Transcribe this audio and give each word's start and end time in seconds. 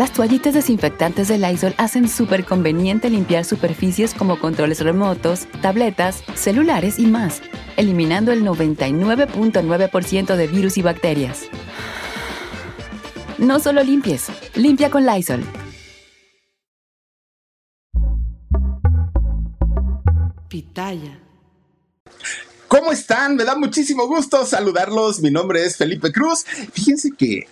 Las 0.00 0.14
toallitas 0.14 0.54
desinfectantes 0.54 1.28
de 1.28 1.36
Lysol 1.36 1.74
hacen 1.76 2.08
súper 2.08 2.46
conveniente 2.46 3.10
limpiar 3.10 3.44
superficies 3.44 4.14
como 4.14 4.40
controles 4.40 4.80
remotos, 4.80 5.46
tabletas, 5.60 6.24
celulares 6.34 6.98
y 6.98 7.04
más, 7.04 7.42
eliminando 7.76 8.32
el 8.32 8.42
99.9% 8.42 10.36
de 10.36 10.46
virus 10.46 10.78
y 10.78 10.82
bacterias. 10.82 11.42
No 13.36 13.60
solo 13.60 13.82
limpies, 13.82 14.28
limpia 14.54 14.90
con 14.90 15.04
Lysol. 15.04 15.44
Pitaya. 20.48 21.20
¿Cómo 22.68 22.90
están? 22.90 23.36
Me 23.36 23.44
da 23.44 23.54
muchísimo 23.54 24.06
gusto 24.06 24.46
saludarlos. 24.46 25.20
Mi 25.20 25.30
nombre 25.30 25.62
es 25.66 25.76
Felipe 25.76 26.10
Cruz. 26.10 26.46
Fíjense 26.72 27.10
que 27.10 27.46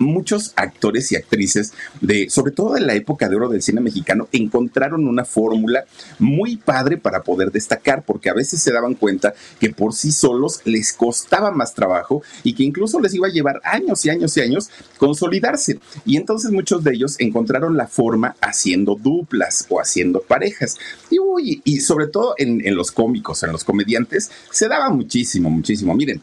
muchos 0.00 0.52
actores 0.56 1.12
y 1.12 1.16
actrices 1.16 1.72
de, 2.00 2.28
sobre 2.30 2.52
todo 2.52 2.74
de 2.74 2.80
la 2.80 2.94
época 2.94 3.28
de 3.28 3.36
oro 3.36 3.48
del 3.48 3.62
cine 3.62 3.80
mexicano, 3.80 4.28
encontraron 4.32 5.06
una 5.06 5.24
fórmula 5.24 5.84
muy 6.18 6.56
padre 6.56 6.96
para 6.96 7.22
poder 7.22 7.52
destacar, 7.52 8.02
porque 8.04 8.30
a 8.30 8.34
veces 8.34 8.60
se 8.60 8.72
daban 8.72 8.94
cuenta 8.94 9.34
que 9.60 9.70
por 9.70 9.94
sí 9.94 10.10
solos 10.10 10.60
les 10.64 10.92
costaba 10.92 11.52
más 11.52 11.74
trabajo 11.74 12.22
y 12.42 12.54
que 12.54 12.64
incluso 12.64 12.98
les 12.98 13.14
iba 13.14 13.28
a 13.28 13.32
llevar 13.32 13.60
años 13.62 14.04
y 14.04 14.10
años 14.10 14.36
y 14.36 14.40
años 14.40 14.70
consolidarse. 14.98 15.78
Y 16.04 16.16
entonces 16.16 16.50
muchos 16.50 16.82
de 16.82 16.94
ellos 16.94 17.16
encontraron 17.18 17.76
la 17.76 17.86
forma 17.86 18.36
haciendo 18.40 18.94
duplas 18.94 19.66
o 19.68 19.80
haciendo 19.80 20.20
parejas. 20.22 20.78
Y, 21.10 21.80
sobre 21.80 22.06
todo 22.06 22.34
en 22.38 22.74
los 22.74 22.90
cómicos, 22.90 23.42
en 23.42 23.52
los 23.52 23.64
comediantes, 23.64 24.30
se 24.50 24.68
daba 24.68 24.90
muchísimo, 24.90 25.50
muchísimo. 25.50 25.94
Miren, 25.94 26.20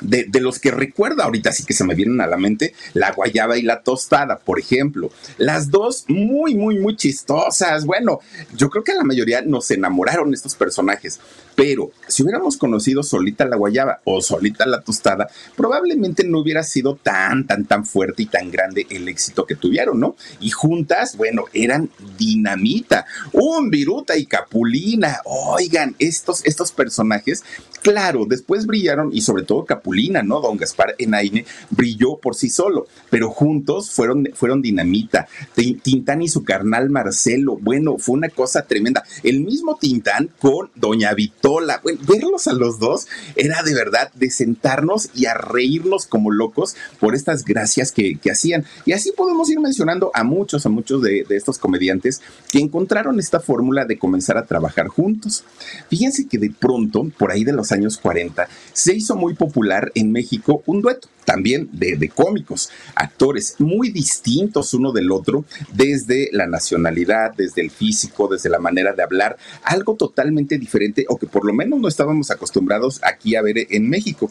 de, 0.00 0.28
los 0.40 0.58
que 0.58 0.70
recuerdo 0.70 1.22
ahorita 1.22 1.52
sí 1.52 1.64
que 1.64 1.74
se 1.74 1.84
me 1.84 1.94
vienen 1.94 2.20
a 2.20 2.26
la 2.26 2.36
mente, 2.36 2.74
la 2.94 3.12
guayaba 3.12 3.58
y 3.58 3.62
la 3.62 3.82
tostada, 3.82 4.38
por 4.38 4.58
ejemplo. 4.58 5.10
Las 5.38 5.70
dos 5.70 6.04
muy, 6.08 6.54
muy, 6.54 6.78
muy 6.78 6.96
chistosas. 6.96 7.84
Bueno, 7.84 8.20
yo 8.56 8.70
creo 8.70 8.84
que 8.84 8.94
la 8.94 9.04
mayoría 9.04 9.42
nos 9.42 9.70
enamoraron 9.70 10.32
estos 10.32 10.54
personajes, 10.54 11.20
pero 11.54 11.90
si 12.08 12.22
hubiéramos 12.22 12.56
conocido 12.56 13.02
solita 13.02 13.44
la 13.44 13.56
guayaba 13.56 14.00
o 14.04 14.20
solita 14.20 14.66
la 14.66 14.80
tostada, 14.80 15.28
probablemente 15.56 16.24
no 16.24 16.40
hubiera 16.40 16.62
sido 16.62 16.96
tan, 16.96 17.46
tan, 17.46 17.66
tan 17.66 17.84
fuerte 17.84 18.22
y 18.22 18.26
tan 18.26 18.50
grande 18.50 18.86
el 18.90 19.08
éxito 19.08 19.46
que 19.46 19.56
tuvieron, 19.56 20.00
¿no? 20.00 20.16
Y 20.40 20.50
juntas, 20.50 21.16
bueno, 21.16 21.44
eran 21.52 21.90
dinamita, 22.18 23.06
un 23.32 23.70
viruta 23.70 24.16
y 24.16 24.26
capulina. 24.26 25.20
Oigan, 25.24 25.94
estos, 25.98 26.44
estos 26.44 26.72
personajes 26.72 27.44
Claro, 27.82 28.26
después 28.28 28.66
brillaron 28.66 29.10
y 29.12 29.22
sobre 29.22 29.42
todo 29.42 29.64
Capulina, 29.64 29.89
¿no? 30.22 30.40
Don 30.40 30.56
Gaspar 30.56 30.94
Enaine 30.98 31.44
brilló 31.70 32.18
por 32.18 32.34
sí 32.34 32.48
solo, 32.48 32.86
pero 33.10 33.30
juntos 33.30 33.90
fueron, 33.90 34.28
fueron 34.34 34.62
dinamita. 34.62 35.26
Tintán 35.54 36.22
y 36.22 36.28
su 36.28 36.44
carnal 36.44 36.90
Marcelo, 36.90 37.58
bueno, 37.60 37.98
fue 37.98 38.14
una 38.14 38.28
cosa 38.28 38.62
tremenda. 38.62 39.04
El 39.22 39.40
mismo 39.40 39.76
Tintán 39.76 40.30
con 40.38 40.70
Doña 40.74 41.12
Vitola, 41.14 41.80
bueno, 41.82 42.00
verlos 42.06 42.46
a 42.46 42.52
los 42.52 42.78
dos 42.78 43.06
era 43.36 43.62
de 43.62 43.74
verdad 43.74 44.10
de 44.14 44.30
sentarnos 44.30 45.10
y 45.14 45.26
a 45.26 45.34
reírnos 45.34 46.06
como 46.06 46.30
locos 46.30 46.76
por 46.98 47.14
estas 47.14 47.44
gracias 47.44 47.92
que, 47.92 48.18
hacían. 48.30 48.64
Y 48.86 48.92
así 48.92 49.12
podemos 49.16 49.50
ir 49.50 49.58
mencionando 49.58 50.12
a 50.14 50.22
muchos, 50.22 50.64
a 50.64 50.68
muchos 50.68 51.02
de, 51.02 51.24
de 51.28 51.36
estos 51.36 51.58
comediantes 51.58 52.22
que 52.52 52.60
encontraron 52.60 53.18
esta 53.18 53.40
fórmula 53.40 53.84
de 53.84 53.98
comenzar 53.98 54.38
a 54.38 54.46
trabajar 54.46 54.86
juntos. 54.86 55.44
Fíjense 55.88 56.28
que 56.28 56.38
de 56.38 56.50
pronto, 56.50 57.10
por 57.18 57.32
ahí 57.32 57.42
de 57.42 57.52
los 57.52 57.72
años 57.72 57.98
40, 57.98 58.48
se 58.72 58.94
hizo 58.94 59.16
muy 59.16 59.34
popular 59.34 59.79
en 59.94 60.12
México 60.12 60.62
un 60.66 60.82
dueto 60.82 61.08
también 61.24 61.68
de, 61.72 62.08
cómicos, 62.08 62.70
actores 62.96 63.54
muy 63.58 63.90
distintos 63.90 64.74
uno 64.74 64.90
del 64.90 65.12
otro, 65.12 65.44
desde 65.72 66.28
la 66.32 66.46
nacionalidad, 66.46 67.34
desde 67.36 67.62
el 67.62 67.70
físico, 67.70 68.26
desde 68.26 68.50
la 68.50 68.58
manera 68.58 68.94
de 68.94 69.02
hablar, 69.04 69.36
algo 69.62 69.94
totalmente 69.94 70.58
diferente 70.58 71.04
o 71.08 71.18
que 71.18 71.28
por 71.28 71.44
lo 71.44 71.52
menos 71.52 71.78
no 71.78 71.86
estábamos 71.86 72.32
acostumbrados 72.32 73.00
aquí 73.04 73.36
a 73.36 73.42
ver 73.42 73.66
en 73.70 73.88
México. 73.88 74.30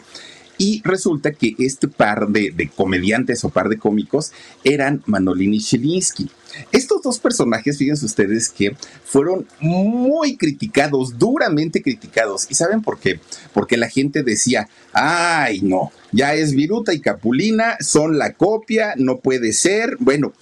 Y 0.60 0.82
resulta 0.84 1.32
que 1.32 1.56
este 1.58 1.88
par 1.88 2.28
de, 2.28 2.70
comediantes 2.76 3.46
o 3.46 3.50
par 3.50 3.70
de 3.70 3.80
cómicos 3.80 4.34
eran 4.66 5.02
Manolini 5.06 5.58
y 5.58 5.62
Shilinsky. 5.62 6.30
Estos 6.74 7.02
dos 7.02 7.18
personajes, 7.18 7.78
fíjense 7.78 8.06
ustedes 8.06 8.50
que 8.50 8.76
fueron 9.06 9.48
muy 9.62 10.36
criticados, 10.36 11.18
duramente 11.18 11.82
criticados. 11.82 12.46
¿Y 12.50 12.56
saben 12.56 12.82
por 12.82 13.00
qué? 13.00 13.22
Porque 13.54 13.78
la 13.78 13.88
gente 13.88 14.22
decía, 14.22 14.68
ay, 14.92 15.62
no, 15.62 15.92
ya 16.12 16.34
es 16.34 16.54
Viruta 16.54 16.94
y 16.94 17.00
Capulina, 17.00 17.78
son 17.80 18.18
la 18.18 18.34
copia, 18.34 18.96
no 18.98 19.20
puede 19.20 19.54
ser. 19.54 19.96
Bueno, 20.00 20.34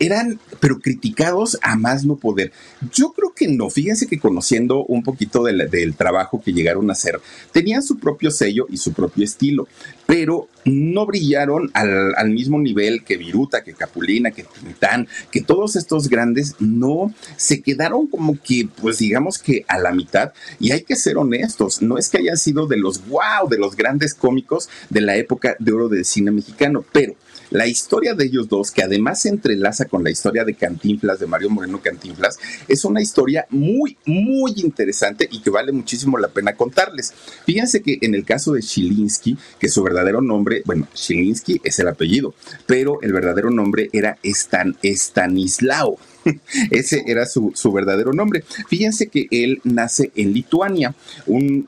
eran, 0.00 0.40
pero 0.60 0.80
criticados 0.80 1.58
a 1.62 1.76
más 1.76 2.04
no 2.04 2.16
poder. 2.16 2.52
Yo 2.92 3.12
creo 3.12 3.32
que 3.34 3.46
no, 3.46 3.68
fíjense 3.68 4.06
que 4.06 4.18
conociendo 4.18 4.84
un 4.84 5.02
poquito 5.02 5.44
del, 5.44 5.94
trabajo 5.94 6.40
que 6.42 6.52
llegaron 6.52 6.88
a 6.88 6.94
hacer, 6.94 7.20
tenían 7.52 7.82
su 7.82 7.98
propio 7.98 8.30
sello 8.30 8.66
y 8.70 8.78
su 8.78 8.92
propio 8.94 9.24
estilo, 9.24 9.68
pero 10.06 10.48
no 10.64 11.06
brillaron 11.06 11.70
al, 11.74 12.30
mismo 12.30 12.58
nivel 12.58 13.04
que 13.04 13.18
Viruta, 13.18 13.62
que 13.62 13.74
Capulina, 13.74 14.30
que 14.30 14.44
Tintán, 14.44 15.06
que 15.30 15.42
todos 15.42 15.76
estos 15.76 16.08
grandes 16.08 16.56
no 16.58 17.14
se 17.36 17.60
quedaron 17.60 18.06
como 18.06 18.40
que, 18.40 18.68
pues 18.80 18.98
digamos 18.98 19.38
que 19.38 19.64
a 19.68 19.78
la 19.78 19.92
mitad. 19.92 20.32
Y 20.58 20.72
hay 20.72 20.82
que 20.82 20.96
ser 20.96 21.18
honestos, 21.18 21.82
no 21.82 21.98
es 21.98 22.08
que 22.08 22.18
hayan 22.18 22.38
sido 22.38 22.66
de 22.66 22.78
los 22.78 23.06
wow, 23.08 23.48
de 23.48 23.58
los 23.58 23.76
grandes 23.76 24.14
cómicos 24.14 24.70
de 24.88 25.02
la 25.02 25.16
época 25.16 25.56
de 25.58 25.72
oro 25.72 25.88
del 25.88 26.04
cine 26.06 26.30
mexicano, 26.30 26.84
pero 26.92 27.14
la 27.50 27.66
historia 27.66 28.14
de 28.14 28.24
ellos 28.24 28.48
dos, 28.48 28.70
que 28.70 28.82
además 28.82 29.22
se 29.22 29.28
entrelaza 29.28 29.84
con 29.86 30.04
la 30.04 30.10
historia 30.10 30.44
de 30.44 30.54
Cantinflas, 30.54 31.20
de 31.20 31.26
Mario 31.26 31.50
Moreno 31.50 31.80
Cantinflas, 31.82 32.38
es 32.68 32.84
una 32.84 33.02
historia 33.02 33.46
muy, 33.50 33.96
muy 34.06 34.52
interesante 34.56 35.28
y 35.30 35.40
que 35.40 35.50
vale 35.50 35.72
muchísimo 35.72 36.18
la 36.18 36.28
pena 36.28 36.56
contarles. 36.56 37.12
Fíjense 37.44 37.82
que 37.82 37.98
en 38.00 38.14
el 38.14 38.24
caso 38.24 38.52
de 38.52 38.60
Shilinsky, 38.60 39.36
que 39.58 39.68
su 39.68 39.82
verdadero 39.82 40.20
nombre, 40.20 40.62
bueno, 40.64 40.88
Shilinsky 40.94 41.60
es 41.64 41.78
el 41.78 41.88
apellido, 41.88 42.34
pero 42.66 43.00
el 43.02 43.12
verdadero 43.12 43.50
nombre 43.50 43.90
era 43.92 44.18
Stan, 44.22 44.76
Stanislao. 44.82 45.98
Ese 46.70 47.04
era 47.06 47.26
su, 47.26 47.52
verdadero 47.72 48.12
nombre. 48.12 48.44
Fíjense 48.68 49.08
que 49.08 49.28
él 49.30 49.60
nace 49.64 50.10
en 50.16 50.32
Lituania, 50.32 50.94
un, 51.26 51.66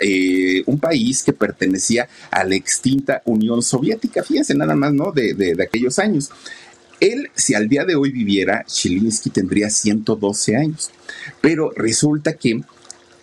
eh, 0.00 0.62
un 0.66 0.78
país 0.78 1.22
que 1.22 1.32
pertenecía 1.32 2.08
a 2.30 2.44
la 2.44 2.54
extinta 2.54 3.22
Unión 3.24 3.62
Soviética. 3.62 4.22
Fíjense 4.22 4.54
nada 4.54 4.74
más, 4.74 4.92
¿no? 4.92 5.12
De, 5.12 5.34
de, 5.34 5.54
de 5.54 5.62
aquellos 5.62 5.98
años. 5.98 6.30
Él, 7.00 7.30
si 7.34 7.54
al 7.54 7.68
día 7.68 7.84
de 7.84 7.96
hoy 7.96 8.10
viviera, 8.12 8.64
Chilinsky 8.66 9.30
tendría 9.30 9.68
112 9.68 10.56
años. 10.56 10.90
Pero 11.40 11.70
resulta 11.76 12.34
que 12.34 12.62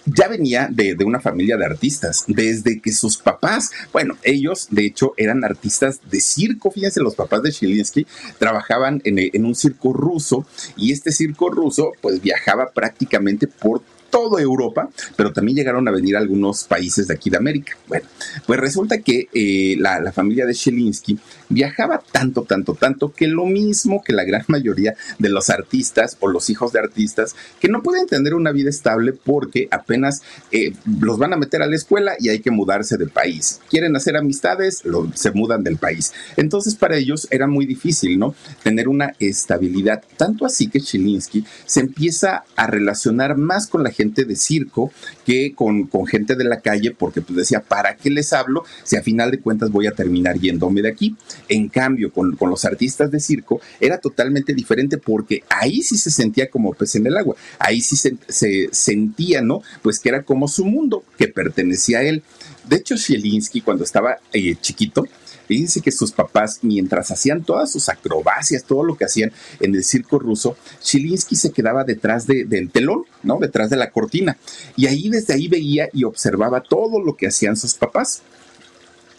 ya 0.05 0.27
venía 0.27 0.67
de, 0.71 0.95
una 1.05 1.19
familia 1.19 1.57
de 1.57 1.65
artistas, 1.65 2.23
desde 2.27 2.81
que 2.81 2.91
sus 2.91 3.17
papás, 3.17 3.71
bueno, 3.91 4.17
ellos 4.23 4.67
de 4.71 4.85
hecho 4.85 5.13
eran 5.17 5.43
artistas 5.43 5.99
de 6.09 6.19
circo, 6.19 6.71
fíjense, 6.71 7.01
los 7.01 7.15
papás 7.15 7.43
de 7.43 7.51
Chilinsky 7.51 8.07
trabajaban 8.37 9.01
en, 9.05 9.17
en 9.19 9.45
un 9.45 9.55
circo 9.55 9.93
ruso 9.93 10.45
y 10.75 10.91
este 10.91 11.11
circo 11.11 11.49
ruso 11.49 11.91
pues 12.01 12.21
viajaba 12.21 12.71
prácticamente 12.71 13.47
por 13.47 13.81
toda 14.11 14.41
Europa, 14.41 14.89
pero 15.15 15.33
también 15.33 15.55
llegaron 15.55 15.87
a 15.87 15.91
venir 15.91 16.15
a 16.15 16.19
algunos 16.19 16.65
países 16.65 17.07
de 17.07 17.15
aquí 17.15 17.31
de 17.31 17.37
América. 17.37 17.77
Bueno, 17.87 18.05
pues 18.45 18.59
resulta 18.59 18.99
que 18.99 19.29
eh, 19.33 19.75
la, 19.79 20.11
familia 20.11 20.45
de 20.45 20.53
Shelinsky 20.53 21.17
viajaba 21.51 22.01
tanto, 22.11 22.43
tanto, 22.43 22.73
tanto, 22.73 23.13
que 23.13 23.27
lo 23.27 23.45
mismo 23.45 24.01
que 24.03 24.13
la 24.13 24.23
gran 24.23 24.43
mayoría 24.47 24.95
de 25.19 25.29
los 25.29 25.49
artistas 25.49 26.17
o 26.19 26.27
los 26.27 26.49
hijos 26.49 26.71
de 26.71 26.79
artistas, 26.79 27.35
que 27.59 27.67
no 27.67 27.83
pueden 27.83 28.07
tener 28.07 28.33
una 28.33 28.51
vida 28.51 28.69
estable 28.69 29.13
porque 29.13 29.67
apenas 29.71 30.21
eh, 30.51 30.73
los 30.99 31.17
van 31.17 31.33
a 31.33 31.37
meter 31.37 31.61
a 31.61 31.67
la 31.67 31.75
escuela 31.75 32.13
y 32.19 32.29
hay 32.29 32.39
que 32.39 32.51
mudarse 32.51 32.97
de 32.97 33.07
país. 33.07 33.59
Quieren 33.69 33.95
hacer 33.95 34.17
amistades, 34.17 34.83
se 35.13 35.31
mudan 35.31 35.63
del 35.63 35.77
país. 35.77 36.13
Entonces 36.37 36.75
para 36.75 36.97
ellos 36.97 37.27
era 37.31 37.47
muy 37.47 37.65
difícil, 37.65 38.17
¿no? 38.17 38.33
Tener 38.63 38.87
una 38.87 39.13
estabilidad. 39.19 40.03
Tanto 40.17 40.45
así 40.45 40.67
que 40.67 40.81
Chilinsky 40.81 41.45
se 41.65 41.81
empieza 41.81 42.43
a 42.55 42.67
relacionar 42.67 43.37
más 43.37 43.67
con 43.67 43.83
la 43.83 43.91
gente 43.91 44.25
de 44.25 44.35
circo 44.35 44.91
que 45.25 45.53
con, 45.53 45.87
con 45.87 46.05
gente 46.05 46.35
de 46.35 46.43
la 46.43 46.61
calle 46.61 46.91
porque 46.91 47.21
pues 47.21 47.37
decía, 47.37 47.61
¿para 47.61 47.95
qué 47.95 48.09
les 48.09 48.33
hablo 48.33 48.63
si 48.83 48.95
a 48.95 49.03
final 49.03 49.31
de 49.31 49.39
cuentas 49.39 49.69
voy 49.69 49.87
a 49.87 49.91
terminar 49.91 50.39
yéndome 50.39 50.81
de 50.81 50.89
aquí? 50.89 51.15
En 51.47 51.69
cambio, 51.69 52.11
con, 52.11 52.35
con 52.35 52.49
los 52.49 52.65
artistas 52.65 53.11
de 53.11 53.19
circo 53.19 53.61
era 53.79 53.99
totalmente 53.99 54.53
diferente 54.53 54.97
porque 54.97 55.43
ahí 55.49 55.81
sí 55.81 55.97
se 55.97 56.11
sentía 56.11 56.49
como 56.49 56.73
pez 56.73 56.95
en 56.95 57.07
el 57.07 57.17
agua, 57.17 57.35
ahí 57.59 57.81
sí 57.81 57.95
se, 57.95 58.17
se 58.27 58.69
sentía, 58.71 59.41
¿no? 59.41 59.61
Pues 59.81 59.99
que 59.99 60.09
era 60.09 60.23
como 60.23 60.47
su 60.47 60.65
mundo, 60.65 61.03
que 61.17 61.27
pertenecía 61.27 61.99
a 61.99 62.03
él. 62.03 62.23
De 62.67 62.77
hecho, 62.77 62.97
Zielinski, 62.97 63.61
cuando 63.61 63.83
estaba 63.83 64.17
eh, 64.33 64.55
chiquito, 64.61 65.05
Fíjense 65.51 65.81
que 65.81 65.91
sus 65.91 66.13
papás, 66.13 66.59
mientras 66.61 67.11
hacían 67.11 67.43
todas 67.43 67.69
sus 67.69 67.89
acrobacias, 67.89 68.63
todo 68.63 68.85
lo 68.85 68.95
que 68.95 69.03
hacían 69.03 69.33
en 69.59 69.75
el 69.75 69.83
circo 69.83 70.17
ruso, 70.17 70.55
Chilinsky 70.81 71.35
se 71.35 71.51
quedaba 71.51 71.83
detrás 71.83 72.25
del 72.25 72.69
telón, 72.71 73.03
¿no? 73.21 73.37
Detrás 73.37 73.69
de 73.69 73.75
la 73.75 73.91
cortina. 73.91 74.37
Y 74.77 74.87
ahí, 74.87 75.09
desde 75.09 75.33
ahí 75.33 75.49
veía 75.49 75.89
y 75.91 76.05
observaba 76.05 76.61
todo 76.61 77.01
lo 77.01 77.17
que 77.17 77.27
hacían 77.27 77.57
sus 77.57 77.73
papás 77.73 78.21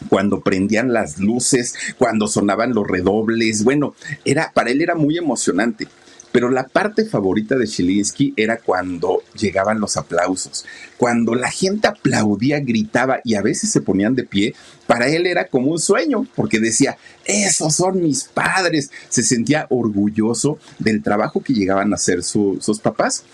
cuando 0.09 0.41
prendían 0.41 0.93
las 0.93 1.19
luces, 1.19 1.75
cuando 1.99 2.29
sonaban 2.29 2.75
los 2.75 2.87
redobles, 2.87 3.65
bueno, 3.65 3.95
era 4.25 4.53
para 4.55 4.71
él 4.71 4.83
era 4.83 4.95
muy 4.95 5.19
emocionante. 5.19 5.89
Pero 6.33 6.49
la 6.49 6.67
parte 6.67 7.05
favorita 7.05 7.57
de 7.57 7.67
Chilinsky 7.67 8.33
era 8.39 8.57
cuando 8.57 9.23
llegaban 9.39 9.81
los 9.81 9.99
aplausos, 9.99 10.65
cuando 10.97 11.35
la 11.35 11.51
gente 11.51 11.89
aplaudía, 11.89 12.59
gritaba 12.61 13.21
y 13.23 13.35
a 13.35 13.43
veces 13.43 13.71
se 13.71 13.83
ponían 13.83 14.15
de 14.15 14.25
pie. 14.25 14.55
Para 14.87 15.09
él 15.09 15.27
era 15.27 15.49
como 15.49 15.71
un 15.71 15.79
sueño, 15.79 16.27
porque 16.35 16.59
decía, 16.59 16.97
esos 17.27 17.75
son 17.75 18.03
mis 18.03 18.25
padres. 18.25 18.91
Se 19.11 19.23
sentía 19.23 19.67
orgulloso 19.69 20.59
del 20.79 21.03
trabajo 21.03 21.43
que 21.43 21.53
llegaban 21.53 21.93
a 21.93 21.97
hacer 21.97 22.23
sus 22.23 22.81
papás. 22.83 23.25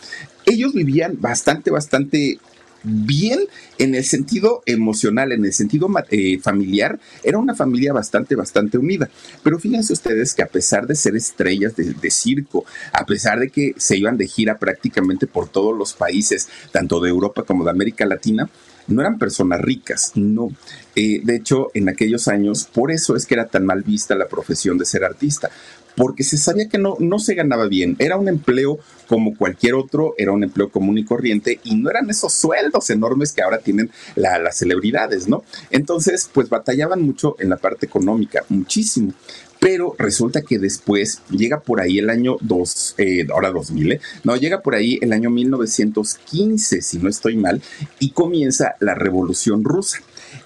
Ellos 0.44 0.74
vivían 0.74 1.20
bastante, 1.20 1.70
bastante 1.70 2.40
bien 2.82 3.40
en 3.78 3.94
el 3.94 4.04
sentido 4.04 4.62
emocional, 4.66 5.32
en 5.32 5.44
el 5.44 5.52
sentido 5.52 5.88
eh, 6.10 6.38
familiar, 6.40 6.98
era 7.22 7.38
una 7.38 7.54
familia 7.54 7.92
bastante, 7.92 8.34
bastante 8.34 8.78
unida. 8.78 9.08
Pero 9.42 9.58
fíjense 9.58 9.92
ustedes 9.92 10.34
que 10.34 10.42
a 10.42 10.48
pesar 10.48 10.86
de 10.86 10.94
ser 10.94 11.16
estrellas 11.16 11.74
de, 11.76 12.10
circo, 12.10 12.64
a 12.92 13.04
pesar 13.04 13.38
de 13.40 13.50
que 13.50 13.74
se 13.76 13.96
iban 13.96 14.16
de 14.16 14.26
gira 14.26 14.58
prácticamente 14.58 15.26
por 15.26 15.48
todos 15.48 15.76
los 15.76 15.92
países, 15.92 16.48
tanto 16.72 17.00
de 17.00 17.10
Europa 17.10 17.42
como 17.42 17.64
de 17.64 17.70
América 17.70 18.06
Latina, 18.06 18.48
no 18.88 19.02
eran 19.02 19.18
personas 19.18 19.60
ricas, 19.60 20.12
no. 20.14 20.50
Eh, 20.96 21.20
de 21.22 21.36
hecho, 21.36 21.68
en 21.74 21.88
aquellos 21.90 22.26
años, 22.26 22.64
por 22.64 22.90
eso 22.90 23.14
es 23.16 23.26
que 23.26 23.34
era 23.34 23.46
tan 23.46 23.66
mal 23.66 23.82
vista 23.82 24.14
la 24.14 24.28
profesión 24.28 24.78
de 24.78 24.86
ser 24.86 25.04
artista, 25.04 25.50
porque 25.98 26.22
se 26.22 26.38
sabía 26.38 26.68
que 26.68 26.78
no, 26.78 26.96
no 27.00 27.18
se 27.18 27.34
ganaba 27.34 27.66
bien. 27.66 27.96
Era 27.98 28.16
un 28.16 28.28
empleo 28.28 28.78
como 29.08 29.36
cualquier 29.36 29.74
otro, 29.74 30.14
era 30.16 30.30
un 30.30 30.44
empleo 30.44 30.70
común 30.70 30.96
y 30.96 31.04
corriente 31.04 31.58
y 31.64 31.74
no 31.74 31.90
eran 31.90 32.08
esos 32.08 32.32
sueldos 32.32 32.88
enormes 32.90 33.32
que 33.32 33.42
ahora 33.42 33.58
tienen 33.58 33.90
las 34.14 34.56
celebridades, 34.56 35.26
¿no? 35.28 35.42
Entonces, 35.70 36.30
pues 36.32 36.48
batallaban 36.48 37.02
mucho 37.02 37.34
en 37.40 37.50
la 37.50 37.56
parte 37.56 37.86
económica, 37.86 38.44
muchísimo. 38.48 39.12
Pero 39.58 39.96
resulta 39.98 40.42
que 40.42 40.60
después 40.60 41.20
llega 41.30 41.58
por 41.58 41.80
ahí 41.80 41.98
el 41.98 42.10
año 42.10 42.36
2, 42.42 42.94
eh, 42.98 43.26
ahora 43.32 43.50
2000, 43.50 43.92
¿eh? 43.92 44.00
no, 44.22 44.36
llega 44.36 44.62
por 44.62 44.76
ahí 44.76 45.00
el 45.02 45.12
año 45.12 45.30
1915, 45.30 46.80
si 46.80 46.98
no 46.98 47.08
estoy 47.08 47.36
mal, 47.36 47.60
y 47.98 48.10
comienza 48.10 48.76
la 48.78 48.94
revolución 48.94 49.64
rusa. 49.64 49.98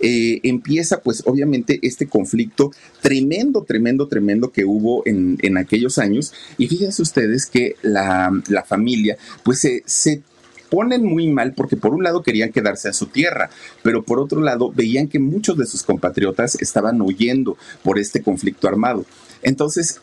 Eh, 0.05 0.41
empieza 0.43 1.01
pues 1.01 1.23
obviamente 1.27 1.79
este 1.83 2.09
conflicto 2.09 2.73
tremendo, 3.01 3.63
tremendo, 3.63 4.09
tremendo 4.09 4.51
que 4.51 4.65
hubo 4.65 5.03
en, 5.07 5.57
aquellos 5.57 5.99
años. 5.99 6.33
Y 6.59 6.67
fíjense 6.67 7.03
ustedes 7.03 7.47
que 7.47 7.77
la, 7.83 8.43
familia 8.67 9.17
pues 9.45 9.61
se, 9.61 9.83
se 9.87 10.23
ponen 10.71 11.05
muy 11.05 11.29
mal 11.29 11.53
porque 11.53 11.77
por 11.77 11.95
un 11.95 12.03
lado 12.03 12.23
querían 12.23 12.51
quedarse 12.51 12.89
a 12.89 12.93
su 12.93 13.07
tierra, 13.07 13.51
pero 13.83 14.03
por 14.03 14.19
otro 14.19 14.41
lado 14.41 14.73
veían 14.75 15.07
que 15.07 15.19
muchos 15.19 15.57
de 15.57 15.67
sus 15.67 15.83
compatriotas 15.83 16.61
estaban 16.61 17.01
huyendo 17.01 17.57
por 17.85 17.99
este 17.99 18.23
conflicto 18.23 18.67
armado. 18.67 19.05
Entonces, 19.43 20.01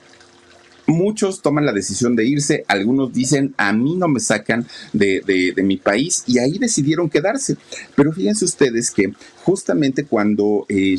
Muchos 0.90 1.44
toman 1.44 1.68
la 1.68 1.72
decisión 1.72 2.16
de 2.16 2.26
irse, 2.26 2.66
algunos 2.68 3.14
dicen, 3.14 3.54
a 3.58 3.72
mí 3.74 3.96
no 3.96 4.08
me 4.08 4.20
sacan 4.20 4.66
de, 4.92 5.54
mi 5.64 5.78
país 5.78 6.24
y 6.26 6.40
ahí 6.40 6.58
decidieron 6.58 7.12
quedarse. 7.12 7.58
Pero 7.96 8.12
fíjense 8.12 8.44
ustedes 8.44 8.90
que 8.90 9.14
justamente 9.44 10.06
cuando 10.06 10.66
eh, 10.68 10.98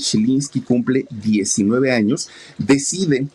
cumple 0.65 1.07
19 1.11 1.91
años, 1.91 2.29
decide 2.57 3.27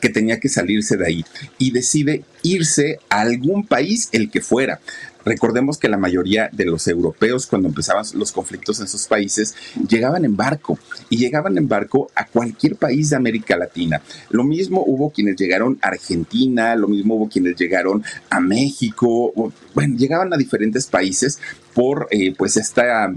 que 0.00 0.08
tenía 0.08 0.40
que 0.40 0.48
salirse 0.48 0.96
de 0.96 1.06
ahí 1.06 1.24
y 1.58 1.70
decide 1.70 2.24
irse 2.42 2.98
a 3.08 3.20
algún 3.20 3.66
país, 3.66 4.08
el 4.12 4.30
que 4.30 4.40
fuera. 4.40 4.80
Recordemos 5.24 5.78
que 5.78 5.88
la 5.88 5.98
mayoría 5.98 6.48
de 6.52 6.64
los 6.64 6.88
europeos, 6.88 7.46
cuando 7.46 7.68
empezaban 7.68 8.04
los 8.14 8.32
conflictos 8.32 8.80
en 8.80 8.88
sus 8.88 9.06
países, 9.06 9.54
llegaban 9.88 10.24
en 10.24 10.36
barco 10.36 10.78
y 11.10 11.18
llegaban 11.18 11.58
en 11.58 11.68
barco 11.68 12.10
a 12.14 12.26
cualquier 12.26 12.76
país 12.76 13.10
de 13.10 13.16
América 13.16 13.56
Latina. 13.56 14.00
Lo 14.30 14.44
mismo 14.44 14.82
hubo 14.86 15.10
quienes 15.10 15.36
llegaron 15.36 15.78
a 15.82 15.88
Argentina, 15.88 16.74
lo 16.74 16.88
mismo 16.88 17.16
hubo 17.16 17.28
quienes 17.28 17.56
llegaron 17.56 18.02
a 18.30 18.40
México, 18.40 19.52
bueno, 19.74 19.96
llegaban 19.96 20.32
a 20.32 20.36
diferentes 20.36 20.86
países 20.86 21.38
por 21.74 22.08
eh, 22.10 22.34
pues 22.36 22.56
esta 22.56 23.12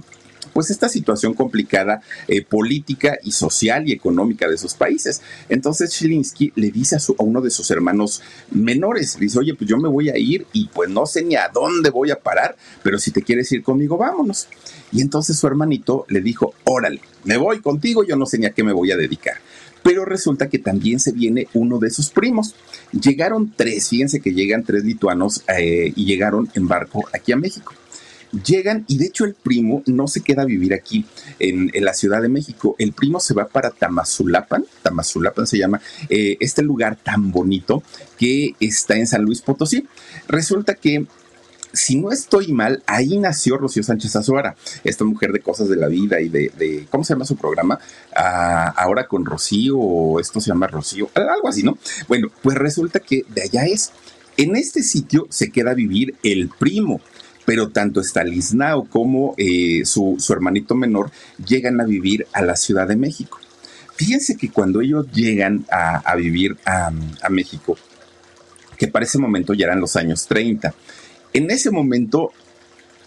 pues 0.53 0.69
esta 0.69 0.87
situación 0.87 1.33
complicada 1.33 2.01
eh, 2.27 2.43
política 2.43 3.17
y 3.23 3.31
social 3.31 3.87
y 3.87 3.91
económica 3.91 4.47
de 4.47 4.55
esos 4.55 4.75
países. 4.75 5.21
Entonces 5.49 5.91
Chilinsky 5.91 6.53
le 6.55 6.71
dice 6.71 6.95
a, 6.95 6.99
su, 6.99 7.15
a 7.17 7.23
uno 7.23 7.41
de 7.41 7.49
sus 7.49 7.69
hermanos 7.71 8.21
menores, 8.51 9.17
dice, 9.19 9.39
oye, 9.39 9.55
pues 9.55 9.69
yo 9.69 9.77
me 9.77 9.89
voy 9.89 10.09
a 10.09 10.17
ir 10.17 10.45
y 10.53 10.67
pues 10.67 10.89
no 10.89 11.05
sé 11.05 11.23
ni 11.23 11.35
a 11.35 11.49
dónde 11.53 11.89
voy 11.89 12.11
a 12.11 12.19
parar, 12.19 12.55
pero 12.83 12.99
si 12.99 13.11
te 13.11 13.23
quieres 13.23 13.51
ir 13.51 13.63
conmigo, 13.63 13.97
vámonos. 13.97 14.47
Y 14.91 15.01
entonces 15.01 15.37
su 15.37 15.47
hermanito 15.47 16.05
le 16.09 16.21
dijo, 16.21 16.53
órale, 16.65 17.01
me 17.23 17.37
voy 17.37 17.59
contigo, 17.59 18.03
yo 18.03 18.15
no 18.15 18.25
sé 18.25 18.37
ni 18.37 18.45
a 18.45 18.51
qué 18.51 18.63
me 18.63 18.73
voy 18.73 18.91
a 18.91 18.97
dedicar 18.97 19.37
pero 19.83 20.05
resulta 20.05 20.47
que 20.49 20.59
también 20.59 21.01
se 21.01 21.11
viene 21.11 21.49
uno 21.53 21.77
de 21.77 21.91
sus 21.91 22.09
primos. 22.09 22.55
Llegaron 22.93 23.53
tres, 23.53 23.89
fíjense 23.89 24.21
que 24.21 24.33
llegan 24.33 24.63
tres 24.63 24.85
lituanos 24.85 25.43
eh, 25.59 25.91
y 25.93 26.05
llegaron 26.05 26.49
en 26.55 26.69
barco 26.69 27.03
aquí 27.11 27.33
a 27.33 27.35
México 27.35 27.73
llegan 28.45 28.85
y 28.87 28.97
de 28.97 29.05
hecho 29.05 29.25
el 29.25 29.33
primo 29.33 29.83
no 29.85 30.07
se 30.07 30.21
queda 30.21 30.41
a 30.41 30.45
vivir 30.45 30.73
aquí 30.73 31.05
en, 31.39 31.71
la 31.83 31.93
Ciudad 31.93 32.21
de 32.21 32.29
México. 32.29 32.75
El 32.79 32.93
primo 32.93 33.19
se 33.19 33.33
va 33.33 33.47
para 33.47 33.69
Tamazulapan, 33.69 34.65
Tamazulapan 34.81 35.47
se 35.47 35.57
llama, 35.57 35.81
eh, 36.09 36.37
este 36.39 36.61
lugar 36.61 36.97
tan 37.01 37.31
bonito 37.31 37.83
que 38.17 38.55
está 38.59 38.95
en 38.95 39.07
San 39.07 39.23
Luis 39.23 39.41
Potosí. 39.41 39.87
Resulta 40.27 40.75
que 40.75 41.05
si 41.73 41.95
no 41.95 42.11
estoy 42.11 42.53
mal, 42.53 42.83
ahí 42.85 43.17
nació 43.17 43.57
Rocío 43.57 43.81
Sánchez 43.81 44.15
Azuara, 44.15 44.55
esta 44.83 45.03
mujer 45.03 45.31
de 45.31 45.39
cosas 45.39 45.67
de 45.69 45.75
la 45.75 45.87
vida 45.87 46.21
y 46.21 46.29
de, 46.29 46.85
¿cómo 46.89 47.03
se 47.03 47.13
llama 47.13 47.25
su 47.25 47.35
programa? 47.35 47.79
Ah, 48.15 48.73
ahora 48.77 49.07
con 49.07 49.25
Rocío, 49.25 49.77
o 49.77 50.19
esto 50.19 50.39
se 50.39 50.49
llama 50.49 50.67
Rocío, 50.67 51.09
algo 51.15 51.49
así, 51.49 51.63
¿no? 51.63 51.77
Bueno, 52.07 52.29
pues 52.43 52.55
resulta 52.57 52.99
que 52.99 53.25
de 53.27 53.41
allá 53.41 53.65
es. 53.65 53.91
En 54.35 54.55
este 54.55 54.81
sitio 54.81 55.27
se 55.29 55.51
queda 55.51 55.71
a 55.71 55.75
vivir 55.75 56.15
el 56.23 56.49
primo 56.49 57.01
pero 57.45 57.69
tanto 57.69 58.01
Staliznao 58.01 58.85
como 58.85 59.35
eh, 59.37 59.81
su, 59.85 60.17
hermanito 60.29 60.75
menor 60.75 61.11
llegan 61.45 61.81
a 61.81 61.85
vivir 61.85 62.27
a 62.33 62.41
la 62.41 62.55
Ciudad 62.55 62.87
de 62.87 62.95
México. 62.95 63.39
Fíjense 63.95 64.37
que 64.37 64.49
cuando 64.49 64.81
ellos 64.81 65.07
llegan 65.11 65.65
a, 65.71 66.15
vivir 66.15 66.57
a, 66.65 66.91
México, 67.29 67.77
que 68.77 68.87
para 68.87 69.05
ese 69.05 69.19
momento 69.19 69.53
ya 69.53 69.65
eran 69.65 69.79
los 69.79 69.95
años 69.95 70.25
30, 70.27 70.73
en 71.33 71.51
ese 71.51 71.69
momento 71.69 72.31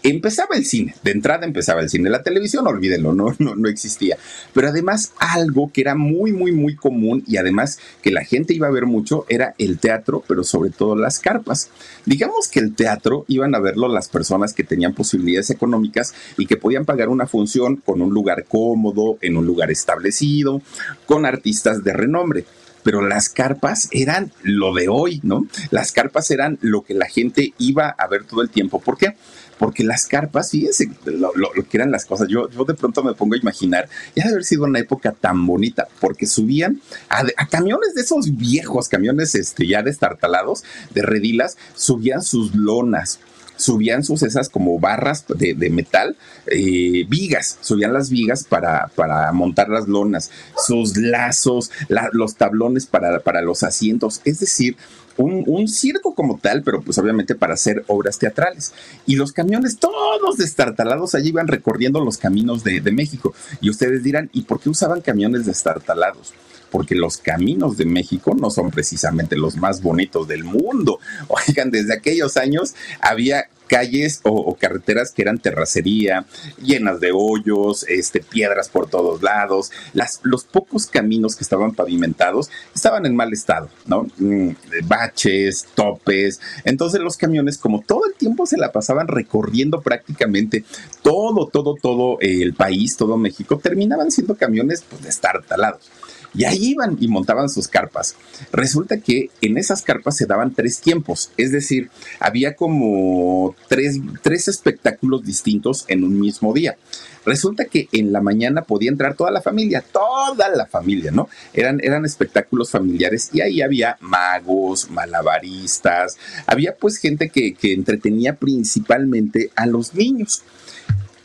empezaba 0.09 0.55
el 0.55 0.65
cine, 0.65 0.95
de 1.03 1.11
entrada 1.11 1.45
empezaba 1.45 1.81
el 1.81 1.89
cine, 1.89 2.09
la 2.09 2.23
televisión, 2.23 2.67
olvídenlo, 2.67 3.13
no, 3.13 3.35
no, 3.39 3.55
no 3.55 3.69
existía, 3.69 4.17
pero 4.53 4.69
además 4.69 5.13
algo 5.17 5.71
que 5.71 5.81
era 5.81 5.95
muy, 5.95 6.31
muy, 6.31 6.51
muy 6.51 6.75
común 6.75 7.23
y 7.27 7.37
además 7.37 7.79
que 8.01 8.11
la 8.11 8.23
gente 8.23 8.53
iba 8.53 8.67
a 8.67 8.71
ver 8.71 8.85
mucho 8.85 9.25
era 9.29 9.53
el 9.57 9.79
teatro, 9.79 10.23
pero 10.27 10.43
sobre 10.43 10.69
todo 10.69 10.95
las 10.95 11.19
carpas. 11.19 11.69
Digamos 12.05 12.47
que 12.47 12.59
el 12.59 12.75
teatro 12.75 13.25
iban 13.27 13.55
a 13.55 13.59
verlo 13.59 13.87
las 13.87 14.07
personas 14.07 14.53
que 14.53 14.63
tenían 14.63 14.93
posibilidades 14.93 15.49
económicas 15.49 16.13
y 16.37 16.45
que 16.45 16.57
podían 16.57 16.85
pagar 16.85 17.09
una 17.09 17.27
función 17.27 17.77
con 17.77 18.01
un 18.01 18.13
lugar 18.13 18.45
cómodo, 18.45 19.17
en 19.21 19.37
un 19.37 19.45
lugar 19.45 19.71
establecido, 19.71 20.61
con 21.05 21.25
artistas 21.25 21.83
de 21.83 21.93
renombre 21.93 22.45
pero 22.83 23.05
las 23.05 23.27
carpas 23.27 23.89
eran 23.91 24.31
lo 24.43 24.73
de 24.73 24.87
hoy, 24.87 25.19
¿no? 25.21 25.45
Las 25.71 25.91
carpas 25.91 26.31
eran 26.31 26.57
lo 26.61 26.83
que 26.83 26.93
la 26.93 27.07
gente 27.07 27.53
iba 27.57 27.89
a 27.89 28.07
ver 28.07 28.23
todo 28.23 28.41
el 28.41 28.49
tiempo. 28.49 28.79
¿Por 28.79 28.97
qué? 28.97 29.17
Porque 29.57 29.83
las 29.83 30.07
carpas, 30.07 30.51
fíjense 30.51 30.89
lo, 31.05 31.31
que 31.69 31.77
eran 31.77 31.91
las 31.91 32.05
cosas. 32.05 32.27
Yo, 32.27 32.49
yo 32.49 32.65
de 32.65 32.73
pronto 32.73 33.03
me 33.03 33.13
pongo 33.13 33.35
a 33.35 33.37
imaginar, 33.37 33.89
ya 34.15 34.25
de 34.25 34.31
haber 34.31 34.43
sido 34.43 34.65
una 34.65 34.79
época 34.79 35.11
tan 35.11 35.45
bonita, 35.45 35.87
porque 35.99 36.25
subían 36.25 36.81
a, 37.09 37.23
camiones 37.47 37.95
de 37.95 38.01
esos 38.01 38.37
viejos 38.37 38.87
camiones 38.87 39.35
este, 39.35 39.67
ya 39.67 39.83
destartalados, 39.83 40.63
de 40.93 41.01
redilas, 41.01 41.57
subían 41.75 42.21
sus 42.21 42.55
lonas 42.55 43.19
subían 43.57 44.03
sus 44.03 44.21
esas 44.21 44.49
como 44.49 44.77
barras 44.79 45.25
de, 45.27 45.55
metal, 45.71 46.15
eh, 46.45 47.05
vigas, 47.09 47.57
subían 47.61 47.91
las 47.91 48.11
vigas 48.11 48.43
para, 48.43 48.91
para 48.93 49.31
montar 49.31 49.69
las 49.69 49.87
lonas, 49.87 50.29
sus 50.63 50.95
lazos, 50.95 51.71
los 52.11 52.35
tablones 52.35 52.85
para, 52.85 53.19
para 53.21 53.41
los 53.41 53.63
asientos, 53.63 54.21
es 54.25 54.39
decir, 54.39 54.77
un, 55.17 55.67
circo 55.67 56.15
como 56.15 56.37
tal, 56.37 56.63
pero 56.63 56.81
pues 56.81 56.97
obviamente 56.97 57.35
para 57.35 57.53
hacer 57.53 57.83
obras 57.87 58.19
teatrales. 58.19 58.73
Y 59.05 59.15
los 59.15 59.31
camiones 59.31 59.77
todos 59.77 60.37
destartalados 60.37 61.15
allí 61.15 61.29
iban 61.29 61.47
recorriendo 61.47 62.03
los 62.03 62.17
caminos 62.17 62.63
de, 62.63 62.81
de 62.81 62.91
México. 62.91 63.33
Y 63.61 63.69
ustedes 63.69 64.03
dirán, 64.03 64.29
¿y 64.33 64.43
por 64.43 64.59
qué 64.59 64.69
usaban 64.69 65.01
camiones 65.01 65.45
destartalados? 65.45 66.33
porque 66.71 66.95
los 66.95 67.17
caminos 67.17 67.77
de 67.77 67.85
México 67.85 68.35
no 68.37 68.49
son 68.49 68.71
precisamente 68.71 69.37
los 69.37 69.55
más 69.55 69.81
bonitos 69.81 70.27
del 70.27 70.43
mundo. 70.43 70.99
Oigan, 71.27 71.71
desde 71.71 71.93
aquellos 71.93 72.37
años 72.37 72.75
había 72.99 73.45
calles 73.67 74.21
o, 74.23 74.55
carreteras 74.55 75.11
que 75.11 75.21
eran 75.21 75.37
terracería, 75.37 76.25
llenas 76.61 76.99
de 76.99 77.11
hoyos, 77.13 77.85
este, 77.87 78.21
piedras 78.21 78.69
por 78.69 78.89
todos 78.89 79.21
lados. 79.21 79.71
Las, 79.93 80.19
los 80.23 80.43
pocos 80.43 80.87
caminos 80.87 81.35
que 81.35 81.43
estaban 81.43 81.73
pavimentados 81.73 82.49
estaban 82.73 83.05
en 83.05 83.15
mal 83.15 83.33
estado, 83.33 83.69
¿no? 83.85 84.07
Mm, 84.17 84.51
baches, 84.85 85.67
topes. 85.75 86.39
Entonces 86.63 87.01
los 87.01 87.17
camiones, 87.17 87.57
como 87.57 87.81
todo 87.81 88.05
el 88.05 88.13
tiempo 88.13 88.45
se 88.45 88.57
la 88.57 88.71
pasaban 88.71 89.07
recorriendo 89.07 89.81
prácticamente 89.81 90.63
todo, 91.01 91.47
todo, 91.47 91.75
todo 91.75 92.17
el 92.21 92.53
país, 92.53 92.97
todo 92.97 93.17
México, 93.17 93.57
terminaban 93.57 94.11
siendo 94.11 94.35
camiones 94.35 94.83
pues, 94.89 95.03
de 95.03 95.09
estar 95.09 95.43
talados. 95.43 95.89
Y 96.33 96.43
ahí 96.45 96.71
iban 96.71 96.97
y 96.99 97.07
montaban 97.07 97.49
sus 97.49 97.67
carpas. 97.67 98.15
Resulta 98.51 98.99
que 98.99 99.29
en 99.41 99.57
esas 99.57 99.81
carpas 99.81 100.17
se 100.17 100.25
daban 100.25 100.53
tres 100.53 100.79
tiempos, 100.79 101.31
es 101.37 101.51
decir, 101.51 101.89
había 102.19 102.55
como 102.55 103.55
tres, 103.67 103.99
tres 104.21 104.47
espectáculos 104.47 105.23
distintos 105.23 105.85
en 105.87 106.03
un 106.03 106.19
mismo 106.19 106.53
día. 106.53 106.77
Resulta 107.25 107.65
que 107.65 107.89
en 107.91 108.13
la 108.13 108.21
mañana 108.21 108.61
podía 108.61 108.89
entrar 108.89 109.15
toda 109.15 109.31
la 109.31 109.41
familia, 109.41 109.81
toda 109.81 110.47
la 110.47 110.65
familia, 110.65 111.11
¿no? 111.11 111.27
Eran, 111.53 111.81
eran 111.83 112.05
espectáculos 112.05 112.71
familiares 112.71 113.31
y 113.33 113.41
ahí 113.41 113.61
había 113.61 113.97
magos, 113.99 114.89
malabaristas, 114.89 116.17
había 116.45 116.75
pues 116.77 116.97
gente 116.97 117.27
que, 117.27 117.53
que 117.53 117.73
entretenía 117.73 118.37
principalmente 118.37 119.51
a 119.55 119.65
los 119.65 119.93
niños. 119.93 120.43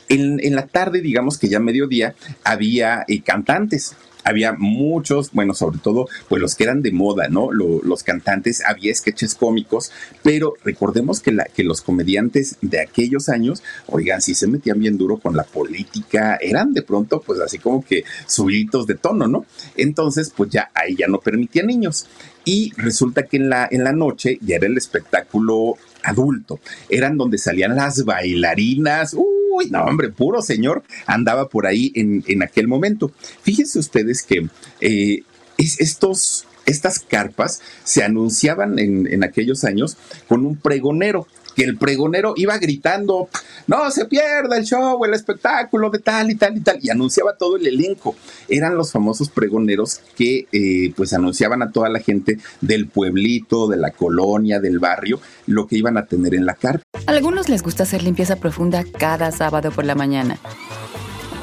En, 0.09 0.39
en, 0.43 0.55
la 0.55 0.67
tarde, 0.67 0.99
digamos 0.99 1.37
que 1.37 1.47
ya 1.47 1.59
mediodía, 1.59 2.15
había 2.43 3.05
eh, 3.07 3.21
cantantes 3.21 3.95
había 4.23 4.53
muchos, 4.53 5.31
bueno, 5.31 5.53
sobre 5.53 5.79
todo, 5.79 6.07
pues 6.29 6.41
los 6.41 6.55
que 6.55 6.63
eran 6.63 6.81
de 6.81 6.91
moda, 6.91 7.27
¿no? 7.27 7.51
los 7.51 8.03
cantantes, 8.03 8.63
había 8.65 8.93
sketches 8.93 9.35
cómicos, 9.35 9.91
pero 10.23 10.55
recordemos 10.63 11.19
que, 11.19 11.31
la, 11.31 11.45
que 11.45 11.63
los 11.63 11.81
comediantes 11.81 12.57
de 12.61 12.81
aquellos 12.81 13.29
años, 13.29 13.63
oigan, 13.87 14.21
sí 14.21 14.35
se 14.35 14.47
metían 14.47 14.79
bien 14.79 14.97
duro 14.97 15.17
con 15.17 15.35
la 15.35 15.43
política, 15.43 16.37
eran 16.41 16.73
de 16.73 16.81
pronto, 16.81 17.21
pues 17.21 17.39
así 17.39 17.59
como 17.59 17.83
que 17.83 18.03
subidos 18.27 18.87
de 18.87 18.95
tono, 18.95 19.27
¿no? 19.27 19.45
Entonces, 19.75 20.31
pues 20.35 20.49
ya 20.49 20.71
ahí 20.73 20.95
ya 20.95 21.07
no 21.07 21.19
permitía 21.19 21.63
niños. 21.63 22.07
Y 22.45 22.73
resulta 22.75 23.23
que 23.23 23.37
en 23.37 23.49
la, 23.49 23.67
en 23.71 23.83
la 23.83 23.93
noche 23.93 24.37
ya 24.41 24.57
era 24.57 24.67
el 24.67 24.77
espectáculo 24.77 25.77
adulto, 26.03 26.59
eran 26.89 27.17
donde 27.17 27.37
salían 27.37 27.75
las 27.75 28.03
bailarinas, 28.03 29.13
uh, 29.13 29.42
Uy, 29.55 29.69
no, 29.69 29.83
hombre, 29.83 30.09
puro 30.09 30.41
señor 30.41 30.81
andaba 31.05 31.47
por 31.47 31.67
ahí 31.67 31.91
en, 31.93 32.23
en 32.27 32.41
aquel 32.41 32.67
momento. 32.67 33.11
Fíjense 33.43 33.77
ustedes 33.77 34.23
que 34.23 34.47
eh, 34.81 35.21
estos, 35.59 36.47
estas 36.65 36.97
carpas 36.97 37.61
se 37.83 38.03
anunciaban 38.03 38.79
en, 38.79 39.05
en 39.05 39.23
aquellos 39.23 39.63
años 39.63 39.95
con 40.27 40.43
un 40.43 40.57
pregonero 40.57 41.27
que 41.55 41.63
el 41.63 41.77
pregonero 41.77 42.33
iba 42.35 42.57
gritando, 42.57 43.29
no 43.67 43.89
se 43.91 44.05
pierda 44.05 44.57
el 44.57 44.65
show, 44.65 45.03
el 45.05 45.13
espectáculo 45.13 45.89
de 45.89 45.99
tal 45.99 46.31
y 46.31 46.35
tal 46.35 46.57
y 46.57 46.61
tal, 46.61 46.79
y 46.81 46.89
anunciaba 46.89 47.35
todo 47.37 47.57
el 47.57 47.67
elenco. 47.67 48.15
Eran 48.49 48.75
los 48.75 48.91
famosos 48.91 49.29
pregoneros 49.29 50.01
que 50.15 50.47
eh, 50.51 50.93
pues 50.95 51.13
anunciaban 51.13 51.61
a 51.61 51.71
toda 51.71 51.89
la 51.89 51.99
gente 51.99 52.37
del 52.61 52.87
pueblito, 52.87 53.67
de 53.67 53.77
la 53.77 53.91
colonia, 53.91 54.59
del 54.59 54.79
barrio, 54.79 55.19
lo 55.47 55.67
que 55.67 55.77
iban 55.77 55.97
a 55.97 56.05
tener 56.05 56.35
en 56.35 56.45
la 56.45 56.55
carpa. 56.55 56.83
A 57.05 57.11
algunos 57.11 57.49
les 57.49 57.63
gusta 57.63 57.83
hacer 57.83 58.03
limpieza 58.03 58.37
profunda 58.37 58.83
cada 58.97 59.31
sábado 59.31 59.71
por 59.71 59.85
la 59.85 59.95
mañana. 59.95 60.39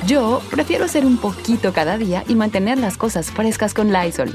Yo 0.07 0.41
prefiero 0.51 0.87
hacer 0.87 1.05
un 1.05 1.19
poquito 1.19 1.73
cada 1.73 1.99
día 1.99 2.25
y 2.27 2.35
mantener 2.35 2.79
las 2.79 2.97
cosas 2.97 3.31
frescas 3.31 3.75
con 3.75 3.93
Lysol. 3.93 4.35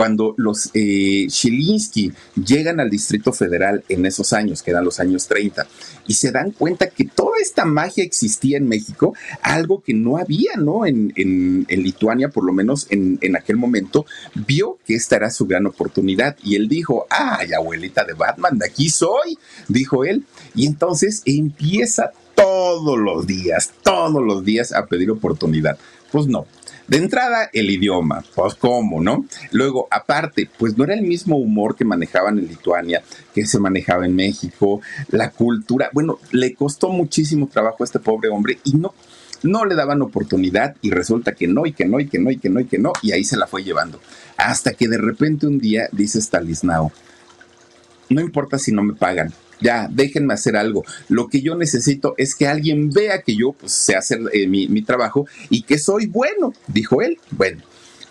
cuando 0.00 0.32
los 0.38 0.70
eh, 0.72 1.26
llegan 2.34 2.80
al 2.80 2.88
Distrito 2.88 3.34
Federal 3.34 3.84
en 3.90 4.06
esos 4.06 4.32
años, 4.32 4.62
que 4.62 4.70
eran 4.70 4.82
los 4.82 4.98
años 4.98 5.28
30, 5.28 5.66
y 6.06 6.14
se 6.14 6.32
dan 6.32 6.52
cuenta 6.52 6.88
que 6.88 7.04
toda 7.04 7.36
esta 7.38 7.66
magia 7.66 8.02
existía 8.02 8.56
en 8.56 8.66
México, 8.66 9.12
algo 9.42 9.82
que 9.82 9.92
no 9.92 10.16
había, 10.16 10.52
¿no? 10.56 10.86
En, 10.86 11.12
Lituania, 11.68 12.30
por 12.30 12.44
lo 12.44 12.54
menos 12.54 12.86
en, 12.88 13.18
en, 13.20 13.36
aquel 13.36 13.58
momento, 13.58 14.06
vio 14.34 14.78
que 14.86 14.94
esta 14.94 15.16
era 15.16 15.30
su 15.30 15.46
gran 15.46 15.66
oportunidad 15.66 16.34
y 16.42 16.54
él 16.54 16.66
dijo, 16.66 17.06
ay, 17.10 17.52
abuelita 17.52 18.02
de 18.04 18.14
Batman, 18.14 18.56
de 18.56 18.68
aquí 18.68 18.88
soy, 18.88 19.36
dijo 19.68 20.06
él, 20.06 20.24
y 20.54 20.64
entonces 20.64 21.20
empieza 21.26 22.12
todos 22.34 22.98
los 22.98 23.26
días, 23.26 23.72
todos 23.82 24.24
los 24.24 24.46
días 24.46 24.72
a 24.72 24.86
pedir 24.86 25.10
oportunidad. 25.10 25.76
Pues 26.10 26.26
no, 26.26 26.46
de 26.90 26.96
entrada, 26.96 27.48
el 27.52 27.70
idioma, 27.70 28.24
pues 28.34 28.56
cómo, 28.56 29.00
¿no? 29.00 29.24
Luego, 29.52 29.86
aparte, 29.92 30.50
pues 30.58 30.76
no 30.76 30.82
era 30.82 30.94
el 30.94 31.02
mismo 31.02 31.36
humor 31.36 31.76
que 31.76 31.84
manejaban 31.84 32.36
en 32.36 32.48
Lituania, 32.48 33.00
que 33.32 33.46
se 33.46 33.60
manejaba 33.60 34.06
en 34.06 34.16
México, 34.16 34.80
la 35.10 35.30
cultura, 35.30 35.88
bueno, 35.92 36.18
le 36.32 36.52
costó 36.52 36.88
muchísimo 36.88 37.46
trabajo 37.46 37.76
a 37.80 37.84
este 37.84 38.00
pobre 38.00 38.28
hombre 38.28 38.58
y 38.64 38.72
no, 38.72 38.92
no 39.44 39.64
le 39.66 39.76
daban 39.76 40.02
oportunidad 40.02 40.74
y 40.82 40.90
resulta 40.90 41.36
que 41.36 41.46
no, 41.46 41.64
y 41.64 41.74
que 41.74 41.84
no, 41.84 42.00
y 42.00 42.08
que 42.08 42.18
no, 42.18 42.32
y 42.32 42.38
que 42.38 42.50
no, 42.50 42.58
y 42.58 42.64
que 42.64 42.78
no, 42.78 42.92
y 43.02 43.12
ahí 43.12 43.22
se 43.22 43.36
la 43.36 43.46
fue 43.46 43.62
llevando. 43.62 44.00
Hasta 44.36 44.74
que 44.74 44.88
de 44.88 44.98
repente 44.98 45.46
un 45.46 45.60
día 45.60 45.88
dice 45.92 46.20
Stalisnao, 46.20 46.90
no 48.08 48.20
importa 48.20 48.58
si 48.58 48.72
no 48.72 48.82
me 48.82 48.94
pagan, 48.94 49.32
ya, 49.60 49.88
déjenme 49.90 50.34
hacer 50.34 50.56
algo. 50.56 50.84
Lo 51.08 51.28
que 51.28 51.40
yo 51.40 51.54
necesito 51.54 52.14
es 52.16 52.34
que 52.34 52.46
alguien 52.46 52.90
vea 52.90 53.22
que 53.22 53.36
yo 53.36 53.52
pues, 53.52 53.72
sé 53.72 53.96
hacer 53.96 54.20
eh, 54.32 54.46
mi, 54.46 54.68
mi 54.68 54.82
trabajo 54.82 55.26
y 55.48 55.62
que 55.62 55.78
soy 55.78 56.06
bueno, 56.06 56.52
dijo 56.68 57.02
él. 57.02 57.18
Bueno, 57.30 57.62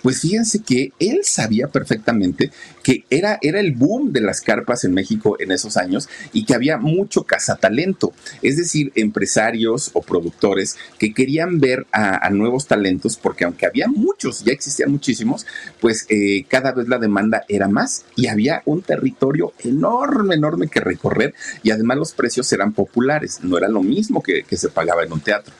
pues 0.01 0.22
fíjense 0.22 0.60
que 0.60 0.94
él 1.00 1.22
sabía 1.24 1.68
perfectamente 1.68 2.51
que 2.84 3.03
era, 3.10 3.38
era 3.41 3.60
el 3.60 3.74
boom 3.74 4.12
de 4.13 4.22
las 4.22 4.41
carpas 4.41 4.84
en 4.84 4.94
México 4.94 5.36
en 5.39 5.51
esos 5.51 5.77
años 5.77 6.10
y 6.34 6.46
que 6.46 6.56
había 6.56 6.77
mucho 6.77 7.24
cazatalento, 7.24 8.13
es 8.41 8.58
decir, 8.58 8.91
empresarios 8.96 9.91
o 9.94 10.01
productores 10.01 10.77
que 10.98 11.13
querían 11.13 11.60
ver 11.60 11.86
a, 11.91 12.29
nuevos 12.29 12.68
talentos 12.68 13.18
porque 13.18 13.44
aunque 13.44 13.65
había 13.65 13.88
muchos, 13.88 14.44
ya 14.44 14.53
existían 14.53 14.91
muchísimos, 14.91 15.46
pues 15.79 16.06
eh, 16.10 16.46
cada 16.48 16.72
vez 16.72 16.88
la 16.88 17.00
demanda 17.00 17.44
era 17.48 17.68
más 17.68 18.06
y 18.15 18.27
había 18.27 18.62
un 18.65 18.82
territorio 18.82 19.53
enorme, 19.60 20.36
enorme 20.36 20.68
que 20.68 20.79
recorrer 20.79 21.34
y 21.63 21.72
además 21.72 21.98
los 21.98 22.13
precios 22.13 22.51
eran 22.53 22.74
populares, 22.74 23.39
no 23.41 23.58
era 23.58 23.68
lo 23.68 23.82
mismo 23.82 24.22
que 24.22 24.46
se 24.51 24.70
pagaba 24.70 25.03
en 25.03 25.12
un 25.12 25.22
teatro. 25.22 25.53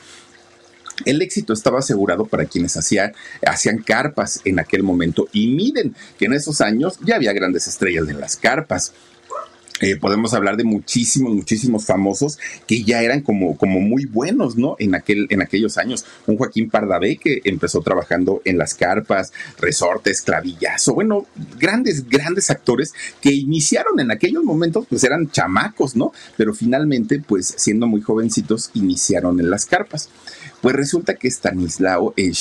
El 1.10 1.24
éxito 1.24 1.54
estaba 1.54 1.80
asegurado 1.80 2.26
para 2.26 2.46
quienes 2.46 2.78
hacían, 2.78 3.14
carpas 3.84 4.42
en 4.46 4.60
aquel 4.60 4.84
momento 4.84 5.28
y 5.34 5.48
miren 5.48 5.96
que 6.20 6.26
en 6.26 6.34
esos 6.34 6.62
años 6.62 7.00
ya 7.04 7.16
había 7.16 7.34
grandes 7.34 7.68
estrellas 7.68 8.08
en 8.10 8.20
las 8.20 8.38
carpas. 8.38 8.94
Eh, 9.82 9.96
podemos 9.96 10.34
hablar 10.34 10.58
de 10.58 10.64
muchísimos, 10.64 11.34
muchísimos 11.34 11.86
famosos 11.86 12.38
que 12.68 12.84
ya 12.84 13.02
eran 13.02 13.22
como, 13.22 13.58
como 13.58 13.80
muy 13.80 14.06
buenos, 14.06 14.58
¿no? 14.58 14.76
En, 14.80 14.96
aquel, 14.96 15.28
en 15.30 15.42
aquellos 15.42 15.78
años. 15.78 16.06
Un 16.28 16.38
Joaquín 16.38 16.70
Pardavé 16.70 17.18
que 17.18 17.42
empezó 17.46 17.82
trabajando 17.82 18.42
en 18.46 18.58
las 18.58 18.76
carpas, 18.76 19.32
resortes, 19.60 20.22
clavillazo, 20.22 20.94
bueno, 20.94 21.28
grandes, 21.58 22.08
grandes 22.10 22.50
actores 22.50 22.94
que 23.22 23.32
iniciaron 23.32 24.00
en 24.00 24.12
aquellos 24.12 24.44
momentos, 24.44 24.86
pues 24.90 25.04
eran 25.04 25.32
chamacos, 25.32 25.96
¿no? 25.96 26.12
Pero 26.36 26.54
finalmente, 26.54 27.22
pues 27.26 27.54
siendo 27.58 27.88
muy 27.88 28.02
jovencitos, 28.02 28.72
iniciaron 28.74 29.40
en 29.40 29.50
las 29.50 29.66
carpas. 29.66 30.10
Pues 30.62 30.76
resulta 30.76 31.16
que 31.16 31.30
Stanislao 31.30 32.14
eh, 32.18 32.34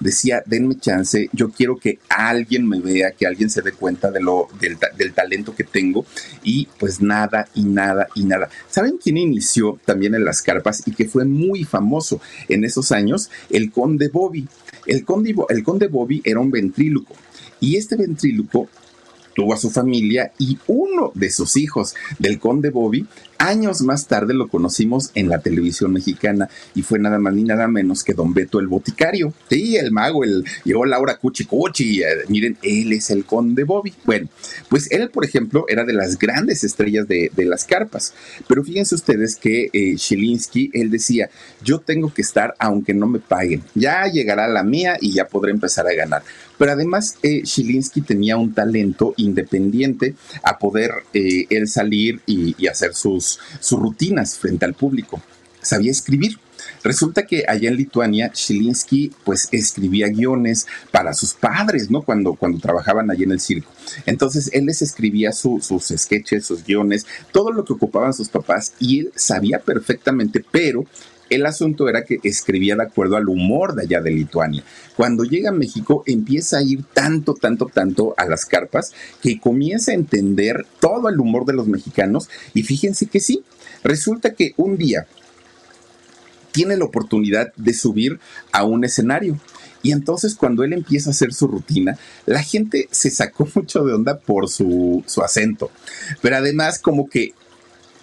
decía, 0.00 0.42
denme 0.46 0.78
chance, 0.78 1.28
yo 1.32 1.50
quiero 1.50 1.76
que 1.76 1.98
alguien 2.08 2.66
me 2.66 2.80
vea, 2.80 3.12
que 3.12 3.26
alguien 3.26 3.50
se 3.50 3.60
dé 3.60 3.72
cuenta 3.72 4.10
de 4.10 4.20
lo, 4.20 4.48
del, 4.60 4.78
del 4.96 5.12
talento 5.12 5.54
que 5.54 5.64
tengo 5.64 6.06
y 6.42 6.68
pues 6.78 7.00
nada 7.00 7.48
y 7.54 7.62
nada 7.62 8.08
y 8.14 8.24
nada. 8.24 8.48
¿Saben 8.68 8.98
quién 9.02 9.16
inició 9.16 9.78
también 9.84 10.14
en 10.14 10.24
las 10.24 10.42
carpas 10.42 10.82
y 10.86 10.92
que 10.92 11.06
fue 11.06 11.24
muy 11.24 11.64
famoso 11.64 12.20
en 12.48 12.64
esos 12.64 12.92
años? 12.92 13.30
El 13.50 13.70
conde 13.70 14.08
Bobby. 14.08 14.46
El 14.86 15.04
conde, 15.04 15.34
el 15.50 15.62
conde 15.62 15.88
Bobby 15.88 16.22
era 16.24 16.40
un 16.40 16.50
ventríloco 16.50 17.14
y 17.60 17.76
este 17.76 17.96
ventríloco 17.96 18.68
tuvo 19.38 19.54
a 19.54 19.56
su 19.56 19.70
familia 19.70 20.32
y 20.36 20.58
uno 20.66 21.12
de 21.14 21.30
sus 21.30 21.56
hijos 21.56 21.94
del 22.18 22.40
conde 22.40 22.70
Bobby 22.70 23.06
Años 23.38 23.82
más 23.82 24.08
tarde 24.08 24.34
lo 24.34 24.48
conocimos 24.48 25.12
en 25.14 25.28
la 25.28 25.38
televisión 25.38 25.92
mexicana 25.92 26.48
y 26.74 26.82
fue 26.82 26.98
nada 26.98 27.20
más 27.20 27.32
ni 27.34 27.44
nada 27.44 27.68
menos 27.68 28.02
que 28.02 28.12
Don 28.12 28.34
Beto 28.34 28.58
el 28.58 28.66
Boticario. 28.66 29.32
Sí, 29.48 29.76
el 29.76 29.92
mago, 29.92 30.24
el 30.24 30.44
llegó 30.64 30.84
Laura 30.84 31.18
Cuchi 31.18 31.44
Cuchi. 31.44 32.02
Eh, 32.02 32.06
miren, 32.28 32.58
él 32.62 32.92
es 32.92 33.10
el 33.10 33.24
conde 33.24 33.62
Bobby. 33.62 33.94
Bueno, 34.04 34.28
pues 34.68 34.90
él, 34.90 35.10
por 35.10 35.24
ejemplo, 35.24 35.66
era 35.68 35.84
de 35.84 35.92
las 35.92 36.18
grandes 36.18 36.64
estrellas 36.64 37.06
de, 37.06 37.30
las 37.36 37.64
carpas. 37.64 38.12
Pero 38.48 38.64
fíjense 38.64 38.96
ustedes 38.96 39.36
que 39.36 39.70
eh, 39.72 39.96
él 40.72 40.90
decía, 40.90 41.30
yo 41.62 41.78
tengo 41.78 42.12
que 42.12 42.22
estar 42.22 42.56
aunque 42.58 42.92
no 42.92 43.06
me 43.06 43.20
paguen. 43.20 43.62
Ya 43.76 44.04
llegará 44.06 44.48
la 44.48 44.64
mía 44.64 44.96
y 45.00 45.12
ya 45.12 45.28
podré 45.28 45.52
empezar 45.52 45.86
a 45.86 45.94
ganar. 45.94 46.24
Pero 46.58 46.72
además, 46.72 47.16
eh, 47.22 47.42
tenía 48.06 48.36
un 48.36 48.52
talento 48.52 49.14
independiente 49.16 50.14
a 50.42 50.58
poder 50.58 50.90
eh, 51.14 51.46
él 51.50 51.68
salir 51.68 52.20
y 52.26 52.66
hacer 52.66 52.94
sus 52.94 53.38
sus, 53.60 53.78
rutinas 53.78 54.36
frente 54.36 54.64
al 54.64 54.74
público. 54.74 55.20
Sabía 55.62 55.90
escribir. 55.90 56.38
Resulta 56.82 57.26
que 57.26 57.44
allá 57.48 57.68
en 57.68 57.76
Lituania, 57.76 58.30
Shilinsky 58.34 59.12
pues 59.24 59.48
escribía 59.52 60.08
guiones 60.08 60.66
para 60.90 61.12
sus 61.12 61.34
padres, 61.34 61.90
¿no? 61.90 62.02
Cuando, 62.02 62.34
cuando 62.34 62.58
trabajaban 62.58 63.10
allí 63.10 63.24
en 63.24 63.32
el 63.32 63.40
circo. 63.40 63.70
Entonces 64.06 64.50
él 64.52 64.66
les 64.66 64.82
escribía 64.82 65.32
sus 65.32 65.64
sketches, 65.96 66.46
sus 66.46 66.64
guiones, 66.64 67.06
todo 67.32 67.52
lo 67.52 67.64
que 67.64 67.72
ocupaban 67.72 68.12
sus 68.12 68.28
papás 68.28 68.74
y 68.78 69.00
él 69.00 69.12
sabía 69.14 69.60
perfectamente, 69.60 70.44
pero 70.50 70.84
el 71.30 71.46
asunto 71.46 71.88
era 71.88 72.04
que 72.04 72.18
escribía 72.22 72.76
de 72.76 72.82
acuerdo 72.82 73.16
al 73.16 73.28
humor 73.28 73.74
de 73.74 73.82
allá 73.82 74.00
de 74.00 74.10
Lituania. 74.10 74.64
Cuando 74.96 75.24
llega 75.24 75.50
a 75.50 75.52
México 75.52 76.02
empieza 76.06 76.58
a 76.58 76.62
ir 76.62 76.84
tanto, 76.92 77.34
tanto, 77.34 77.66
tanto 77.66 78.14
a 78.16 78.26
las 78.26 78.46
carpas 78.46 78.92
que 79.22 79.38
comienza 79.38 79.92
a 79.92 79.94
entender 79.94 80.66
todo 80.80 81.08
el 81.08 81.20
humor 81.20 81.44
de 81.44 81.52
los 81.52 81.68
mexicanos 81.68 82.28
y 82.54 82.62
fíjense 82.62 83.06
que 83.06 83.20
sí, 83.20 83.44
resulta 83.82 84.34
que 84.34 84.54
un 84.56 84.76
día 84.76 85.06
tiene 86.52 86.76
la 86.76 86.84
oportunidad 86.84 87.52
de 87.56 87.74
subir 87.74 88.18
a 88.52 88.64
un 88.64 88.84
escenario. 88.84 89.38
Y 89.82 89.92
entonces 89.92 90.34
cuando 90.34 90.64
él 90.64 90.72
empieza 90.72 91.10
a 91.10 91.12
hacer 91.12 91.32
su 91.32 91.46
rutina, 91.46 91.96
la 92.26 92.42
gente 92.42 92.88
se 92.90 93.10
sacó 93.10 93.46
mucho 93.54 93.84
de 93.84 93.92
onda 93.94 94.18
por 94.18 94.48
su, 94.48 95.04
su 95.06 95.22
acento. 95.22 95.70
Pero 96.20 96.36
además 96.36 96.78
como 96.78 97.08
que 97.08 97.34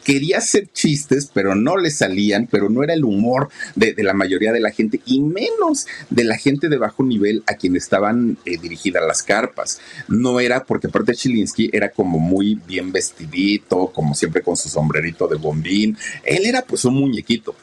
quería 0.06 0.38
hacer 0.38 0.72
chistes, 0.72 1.30
pero 1.34 1.56
no 1.56 1.76
le 1.76 1.90
salían, 1.90 2.48
pero 2.50 2.70
no 2.70 2.84
era 2.84 2.94
el 2.94 3.04
humor 3.04 3.50
de, 3.76 3.96
la 3.98 4.14
mayoría 4.14 4.54
de 4.54 4.60
la 4.62 4.72
gente 4.72 5.02
y 5.06 5.20
menos 5.20 5.88
de 6.12 6.24
la 6.24 6.38
gente 6.38 6.70
de 6.70 6.78
bajo 6.78 7.04
nivel 7.04 7.44
a 7.48 7.56
quien 7.56 7.76
estaban 7.76 8.38
eh, 8.46 8.58
dirigidas 8.58 9.04
las 9.06 9.24
carpas. 9.24 9.82
No 10.08 10.40
era 10.40 10.64
porque 10.64 10.88
aparte 10.88 11.16
Chilinsky 11.16 11.72
era 11.74 11.90
como 11.90 12.20
muy 12.20 12.56
bien 12.68 12.92
vestidito, 12.92 13.88
como 13.88 14.14
siempre 14.14 14.44
con 14.44 14.56
su 14.56 14.70
sombrerito 14.70 15.28
de 15.28 15.38
bombín. 15.38 15.98
Él 16.24 16.46
era 16.46 16.62
pues 16.62 16.86
un 16.86 16.94
muñequito. 16.94 17.56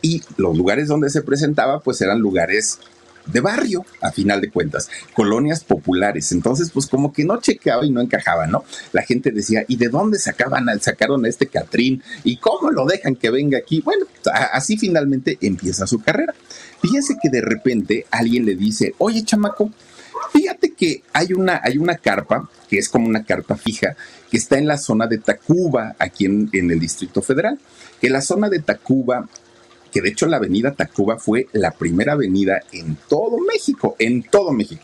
Y 0.00 0.22
los 0.36 0.56
lugares 0.56 0.86
donde 0.86 1.10
se 1.10 1.22
presentaba 1.22 1.80
pues 1.80 2.00
eran 2.00 2.20
lugares 2.20 2.78
de 3.32 3.40
barrio, 3.40 3.84
a 4.00 4.10
final 4.10 4.40
de 4.40 4.50
cuentas, 4.50 4.90
colonias 5.14 5.64
populares. 5.64 6.32
Entonces, 6.32 6.70
pues 6.70 6.86
como 6.86 7.12
que 7.12 7.24
no 7.24 7.40
chequeaba 7.40 7.84
y 7.84 7.90
no 7.90 8.00
encajaba, 8.00 8.46
¿no? 8.46 8.64
La 8.92 9.02
gente 9.02 9.30
decía, 9.30 9.64
¿y 9.68 9.76
de 9.76 9.88
dónde 9.88 10.18
sacaban, 10.18 10.66
sacaron 10.80 11.24
a 11.24 11.28
este 11.28 11.46
Catrín? 11.46 12.02
¿Y 12.24 12.38
cómo 12.38 12.70
lo 12.70 12.86
dejan 12.86 13.16
que 13.16 13.30
venga 13.30 13.58
aquí? 13.58 13.80
Bueno, 13.80 14.06
así 14.52 14.76
finalmente 14.76 15.38
empieza 15.40 15.86
su 15.86 16.00
carrera. 16.00 16.34
Fíjense 16.80 17.16
que 17.20 17.28
de 17.28 17.40
repente 17.40 18.06
alguien 18.10 18.46
le 18.46 18.54
dice, 18.54 18.94
oye, 18.98 19.22
chamaco, 19.24 19.70
fíjate 20.32 20.72
que 20.72 21.02
hay 21.12 21.32
una, 21.32 21.60
hay 21.62 21.78
una 21.78 21.96
carpa, 21.96 22.48
que 22.68 22.78
es 22.78 22.88
como 22.88 23.08
una 23.08 23.24
carpa 23.24 23.56
fija, 23.56 23.96
que 24.30 24.36
está 24.36 24.58
en 24.58 24.66
la 24.66 24.78
zona 24.78 25.06
de 25.06 25.18
Tacuba, 25.18 25.96
aquí 25.98 26.26
en, 26.26 26.48
en 26.52 26.70
el 26.70 26.78
Distrito 26.78 27.22
Federal. 27.22 27.58
Que 28.00 28.10
la 28.10 28.20
zona 28.20 28.48
de 28.48 28.60
Tacuba 28.60 29.28
que 29.92 30.00
de 30.00 30.10
hecho 30.10 30.26
la 30.26 30.36
avenida 30.36 30.72
Tacuba 30.72 31.18
fue 31.18 31.46
la 31.52 31.72
primera 31.72 32.12
avenida 32.12 32.62
en 32.72 32.96
todo 33.08 33.38
México, 33.38 33.96
en 33.98 34.22
todo 34.22 34.52
México. 34.52 34.82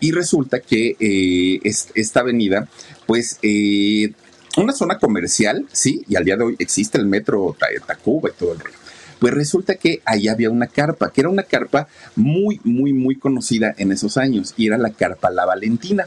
Y 0.00 0.12
resulta 0.12 0.60
que 0.60 0.96
eh, 1.00 1.60
esta 1.62 2.20
avenida, 2.20 2.68
pues, 3.06 3.38
eh, 3.42 4.12
una 4.56 4.72
zona 4.72 4.98
comercial, 4.98 5.66
sí, 5.72 6.04
y 6.08 6.16
al 6.16 6.24
día 6.24 6.36
de 6.36 6.44
hoy 6.44 6.56
existe 6.58 6.98
el 6.98 7.06
metro 7.06 7.56
Tacuba 7.86 8.30
y 8.30 8.38
todo 8.38 8.52
el 8.52 8.60
rollo. 8.60 8.76
Pues 9.18 9.34
resulta 9.34 9.74
que 9.74 10.00
ahí 10.04 10.28
había 10.28 10.50
una 10.50 10.68
carpa, 10.68 11.10
que 11.12 11.22
era 11.22 11.30
una 11.30 11.42
carpa 11.42 11.88
muy, 12.14 12.60
muy, 12.62 12.92
muy 12.92 13.16
conocida 13.16 13.74
en 13.76 13.90
esos 13.90 14.16
años, 14.16 14.54
y 14.56 14.68
era 14.68 14.78
la 14.78 14.90
carpa 14.90 15.30
La 15.30 15.44
Valentina. 15.44 16.06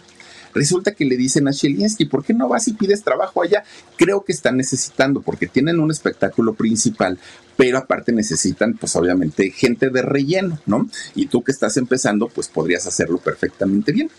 Resulta 0.54 0.94
que 0.94 1.06
le 1.06 1.18
dicen 1.18 1.48
a 1.48 1.52
Shelinsky, 1.52 2.06
¿por 2.06 2.24
qué 2.24 2.34
no 2.34 2.48
vas 2.48 2.68
y 2.68 2.74
pides 2.74 3.04
trabajo 3.04 3.42
allá? 3.42 3.64
Creo 3.98 4.24
que 4.24 4.32
están 4.32 4.58
necesitando, 4.58 5.22
porque 5.22 5.48
tienen 5.48 5.80
un 5.80 5.92
espectáculo 5.92 6.54
principal, 6.54 7.20
pero 7.58 7.78
aparte 7.78 8.12
necesitan, 8.12 8.76
pues 8.76 8.96
obviamente, 8.96 9.52
gente 9.52 9.90
de 9.90 10.02
relleno, 10.02 10.60
¿no? 10.66 10.90
Y 11.16 11.28
tú 11.28 11.44
que 11.44 11.52
estás 11.52 11.78
empezando, 11.78 12.28
pues 12.28 12.48
podrías 12.48 12.88
hacerlo 12.88 13.18
perfectamente 13.18 13.92
bien. 13.92 14.10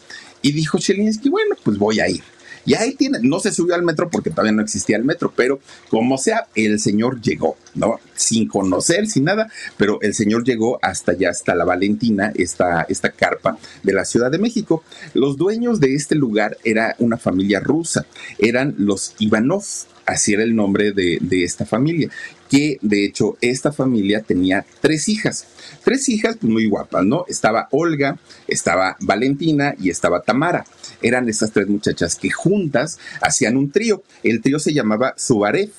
Y 0.42 0.52
dijo 0.52 0.78
Shelinsky, 0.78 1.28
bueno, 1.28 1.56
pues 1.62 1.78
voy 1.78 2.00
a 2.00 2.08
ir. 2.08 2.22
Y 2.64 2.74
ahí 2.74 2.94
tiene, 2.94 3.18
no 3.22 3.40
se 3.40 3.52
subió 3.52 3.74
al 3.74 3.82
metro 3.82 4.08
porque 4.08 4.30
todavía 4.30 4.52
no 4.52 4.62
existía 4.62 4.96
el 4.96 5.04
metro, 5.04 5.32
pero 5.34 5.60
como 5.90 6.18
sea, 6.18 6.46
el 6.54 6.78
señor 6.78 7.20
llegó, 7.20 7.56
¿no? 7.74 7.98
Sin 8.14 8.46
conocer, 8.48 9.06
sin 9.08 9.24
nada, 9.24 9.50
pero 9.76 10.00
el 10.02 10.14
señor 10.14 10.44
llegó 10.44 10.78
hasta 10.82 11.12
allá, 11.12 11.30
hasta 11.30 11.54
la 11.54 11.64
Valentina, 11.64 12.32
esta, 12.34 12.82
esta 12.82 13.10
carpa 13.10 13.58
de 13.82 13.92
la 13.92 14.04
Ciudad 14.04 14.30
de 14.30 14.38
México. 14.38 14.84
Los 15.14 15.36
dueños 15.36 15.80
de 15.80 15.94
este 15.94 16.14
lugar 16.14 16.56
era 16.64 16.94
una 16.98 17.18
familia 17.18 17.60
rusa, 17.60 18.06
eran 18.38 18.74
los 18.78 19.14
Ivanov, 19.18 19.64
así 20.06 20.34
era 20.34 20.42
el 20.42 20.54
nombre 20.54 20.92
de, 20.92 21.18
de, 21.20 21.44
esta 21.44 21.64
familia, 21.64 22.08
que 22.50 22.78
de 22.82 23.04
hecho 23.04 23.36
esta 23.40 23.72
familia 23.72 24.20
tenía 24.20 24.64
tres 24.80 25.08
hijas, 25.08 25.46
tres 25.84 26.08
hijas 26.08 26.36
pues, 26.40 26.52
muy 26.52 26.66
guapas, 26.66 27.04
¿no? 27.04 27.24
Estaba 27.28 27.68
Olga, 27.70 28.18
estaba 28.46 28.96
Valentina 29.00 29.74
y 29.78 29.90
estaba 29.90 30.22
Tamara. 30.22 30.64
Eran 31.00 31.28
esas 31.28 31.52
tres 31.52 31.68
muchachas 31.68 32.16
que 32.16 32.30
juntas 32.30 32.98
hacían 33.20 33.56
un 33.56 33.70
trío. 33.70 34.02
El 34.22 34.40
trío 34.40 34.58
se 34.58 34.72
llamaba 34.72 35.14
Subarev. 35.16 35.70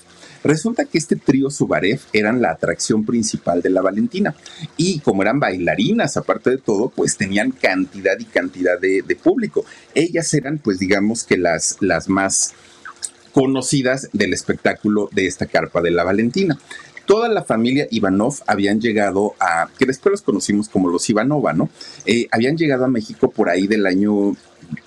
Resulta 0.43 0.83
que 0.83 0.97
este 0.97 1.15
trío 1.15 1.49
Subarev 1.49 2.01
eran 2.12 2.41
la 2.41 2.51
atracción 2.51 3.05
principal 3.05 3.62
de 3.62 3.69
la 3.69 3.81
Valentina. 3.81 4.36
Y 4.75 4.99
como 4.99 5.21
eran 5.21 5.39
bailarinas, 5.39 6.17
aparte 6.17 6.49
de 6.49 6.57
todo, 6.57 6.89
pues 6.89 7.15
tenían 7.15 7.51
cantidad 7.51 8.19
y 8.19 8.25
cantidad 8.25 8.77
de, 8.77 9.03
de 9.03 9.15
público. 9.15 9.63
Ellas 9.95 10.33
eran, 10.33 10.57
pues 10.57 10.79
digamos 10.79 11.23
que 11.23 11.38
las, 11.38 11.77
las 11.79 12.09
más 12.09 12.53
conocidas 13.34 14.10
del 14.13 14.32
espectáculo 14.34 15.10
de 15.12 15.28
esta 15.28 15.48
carpa 15.48 15.82
de 15.82 15.91
la 15.91 16.04
Valentina. 16.04 16.58
Toda 17.06 17.28
la 17.28 17.43
familia 17.43 17.88
Ivanov 17.91 18.36
habían 18.48 18.80
llegado 18.80 19.34
a, 19.39 19.67
que 19.78 19.86
después 19.86 20.12
los 20.12 20.22
conocimos 20.22 20.69
como 20.69 20.88
los 20.88 21.10
Ivanova, 21.10 21.52
¿no? 21.52 21.69
Eh, 22.06 22.28
habían 22.32 22.56
llegado 22.56 22.86
a 22.86 22.88
México 22.88 23.30
por 23.30 23.50
ahí 23.50 23.67
del 23.67 23.86
año 23.86 24.38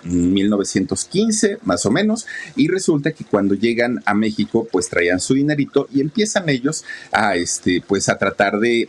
1915 0.04 1.58
más 1.64 1.86
o 1.86 1.90
menos 1.90 2.26
y 2.54 2.68
resulta 2.68 3.12
que 3.12 3.24
cuando 3.24 3.54
llegan 3.54 4.02
a 4.06 4.14
México 4.14 4.68
pues 4.70 4.88
traían 4.88 5.20
su 5.20 5.34
dinerito 5.34 5.88
y 5.92 6.00
empiezan 6.00 6.48
ellos 6.48 6.84
a 7.12 7.36
este 7.36 7.82
pues 7.86 8.08
a 8.08 8.18
tratar 8.18 8.58
de, 8.58 8.88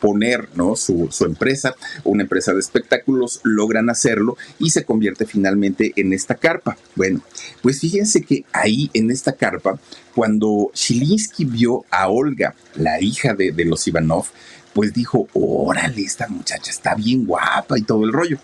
poner 0.00 0.48
¿no? 0.54 0.76
su, 0.76 1.08
su, 1.10 1.24
empresa 1.24 1.74
una 2.04 2.22
empresa 2.22 2.52
de 2.52 2.60
espectáculos 2.60 3.40
logran 3.42 3.90
hacerlo 3.90 4.36
y 4.58 4.70
se 4.70 4.84
convierte 4.84 5.26
finalmente 5.26 5.92
en 5.96 6.12
esta 6.12 6.34
carpa 6.34 6.76
bueno 6.94 7.20
pues 7.62 7.80
fíjense 7.80 8.22
que 8.22 8.44
ahí 8.52 8.90
en 8.94 9.10
esta 9.10 9.32
carpa 9.32 9.78
cuando 10.14 10.70
Shilinsky 10.74 11.44
vio 11.44 11.84
a 11.90 12.08
Olga 12.08 12.54
la 12.74 13.00
hija 13.00 13.34
de, 13.34 13.52
de 13.52 13.64
los 13.64 13.86
Ivanov 13.88 14.26
pues 14.72 14.92
dijo 14.92 15.28
órale 15.32 16.02
esta 16.02 16.28
muchacha 16.28 16.70
está 16.70 16.94
bien 16.94 17.26
guapa 17.26 17.78
y 17.78 17.82
todo 17.82 18.04
el 18.04 18.12
rollo 18.12 18.38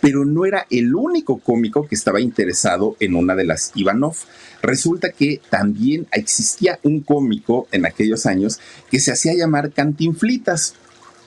pero 0.00 0.24
no 0.24 0.46
era 0.46 0.66
el 0.70 0.94
único 0.94 1.38
cómico 1.38 1.86
que 1.86 1.94
estaba 1.94 2.20
interesado 2.20 2.96
en 3.00 3.14
una 3.14 3.34
de 3.34 3.44
las 3.44 3.72
Ivanov. 3.74 4.16
Resulta 4.62 5.10
que 5.10 5.40
también 5.50 6.06
existía 6.12 6.78
un 6.82 7.00
cómico 7.00 7.68
en 7.72 7.86
aquellos 7.86 8.26
años 8.26 8.58
que 8.90 9.00
se 9.00 9.12
hacía 9.12 9.34
llamar 9.34 9.72
Cantinflitas. 9.72 10.74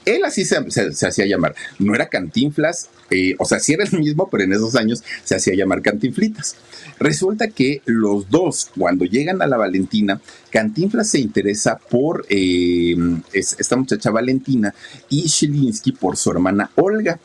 Él 0.05 0.23
así 0.25 0.45
se, 0.45 0.57
hacía 1.05 1.25
llamar. 1.25 1.55
No 1.77 1.93
era 1.93 2.09
Cantinflas, 2.09 2.89
eh, 3.11 3.35
o 3.37 3.45
sea, 3.45 3.59
sí 3.59 3.73
era 3.73 3.83
el 3.83 3.99
mismo, 3.99 4.29
pero 4.29 4.43
en 4.43 4.53
esos 4.53 4.75
años 4.75 5.03
se 5.23 5.35
hacía 5.35 5.53
llamar 5.53 5.81
Cantinflitas. 5.81 6.55
Resulta 6.99 7.49
que 7.49 7.81
los 7.85 8.29
dos, 8.29 8.71
cuando 8.77 9.05
llegan 9.05 9.41
a 9.41 9.47
la 9.47 9.57
Valentina, 9.57 10.19
Cantinflas 10.49 11.09
se 11.09 11.19
interesa 11.19 11.77
por 11.77 12.25
eh, 12.29 12.95
esta 13.33 13.75
muchacha 13.75 14.11
Valentina 14.11 14.73
y 15.09 15.23
Shilinsky 15.23 15.91
por 15.91 16.17
su 16.17 16.31
hermana 16.31 16.71
Olga. 16.75 17.19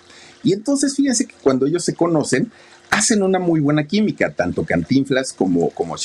Y 0.47 0.53
entonces 0.53 0.95
fíjense 0.95 1.27
que 1.27 1.35
cuando 1.43 1.67
ellos 1.67 1.85
se 1.85 1.95
conocen, 1.95 2.53
hacen 2.91 3.25
una 3.25 3.41
muy 3.41 3.59
buena 3.59 3.85
química, 3.85 4.33
tanto 4.33 4.65
Cantinflas 4.65 5.33
como, 5.33 5.71
como 5.71 5.97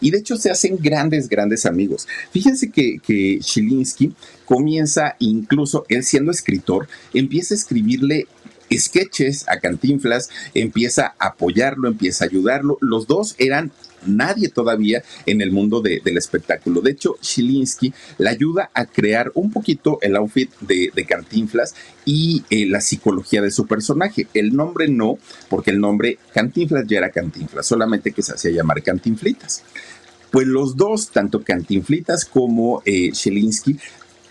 y 0.00 0.10
de 0.10 0.16
hecho 0.16 0.36
se 0.36 0.50
hacen 0.50 0.78
grandes, 0.80 1.28
grandes 1.28 1.66
amigos. 1.66 2.08
Fíjense 2.30 2.70
que, 2.70 3.00
que 3.00 3.38
comienza, 4.46 5.14
incluso 5.18 5.84
él 5.90 6.04
siendo 6.04 6.30
escritor, 6.30 6.88
empieza 7.12 7.52
a 7.52 7.58
escribirle 7.58 8.28
sketches 8.74 9.46
a 9.46 9.58
Cantinflas, 9.58 10.30
empieza 10.54 11.14
a 11.18 11.26
apoyarlo, 11.26 11.86
empieza 11.86 12.24
a 12.24 12.28
ayudarlo. 12.28 12.78
Los 12.80 13.06
dos 13.06 13.34
eran 13.36 13.72
nadie 14.06 14.48
todavía 14.48 15.02
en 15.26 15.40
el 15.40 15.50
mundo 15.50 15.80
del 15.80 16.16
espectáculo. 16.16 16.80
De 16.80 16.92
hecho, 16.92 17.16
Shilinsky 17.22 17.92
le 18.18 18.28
ayuda 18.28 18.70
a 18.74 18.86
crear 18.86 19.30
un 19.34 19.50
poquito 19.50 19.98
el 20.02 20.16
outfit 20.16 20.50
de, 20.60 20.90
Cantinflas 21.08 21.74
y 22.04 22.44
eh, 22.50 22.66
la 22.66 22.80
psicología 22.80 23.42
de 23.42 23.50
su 23.50 23.66
personaje. 23.66 24.26
El 24.34 24.54
nombre 24.54 24.88
no, 24.88 25.18
porque 25.48 25.70
el 25.70 25.80
nombre 25.80 26.18
Cantinflas 26.32 26.86
ya 26.86 26.98
era 26.98 27.10
Cantinflas, 27.10 27.66
solamente 27.66 28.12
que 28.12 28.22
se 28.22 28.34
hacía 28.34 28.50
llamar 28.50 28.82
Cantinflitas. 28.82 29.62
Pues 30.30 30.46
los 30.46 30.76
dos, 30.76 31.10
tanto 31.10 31.42
Cantinflitas 31.42 32.24
como 32.24 32.82
eh, 32.84 33.10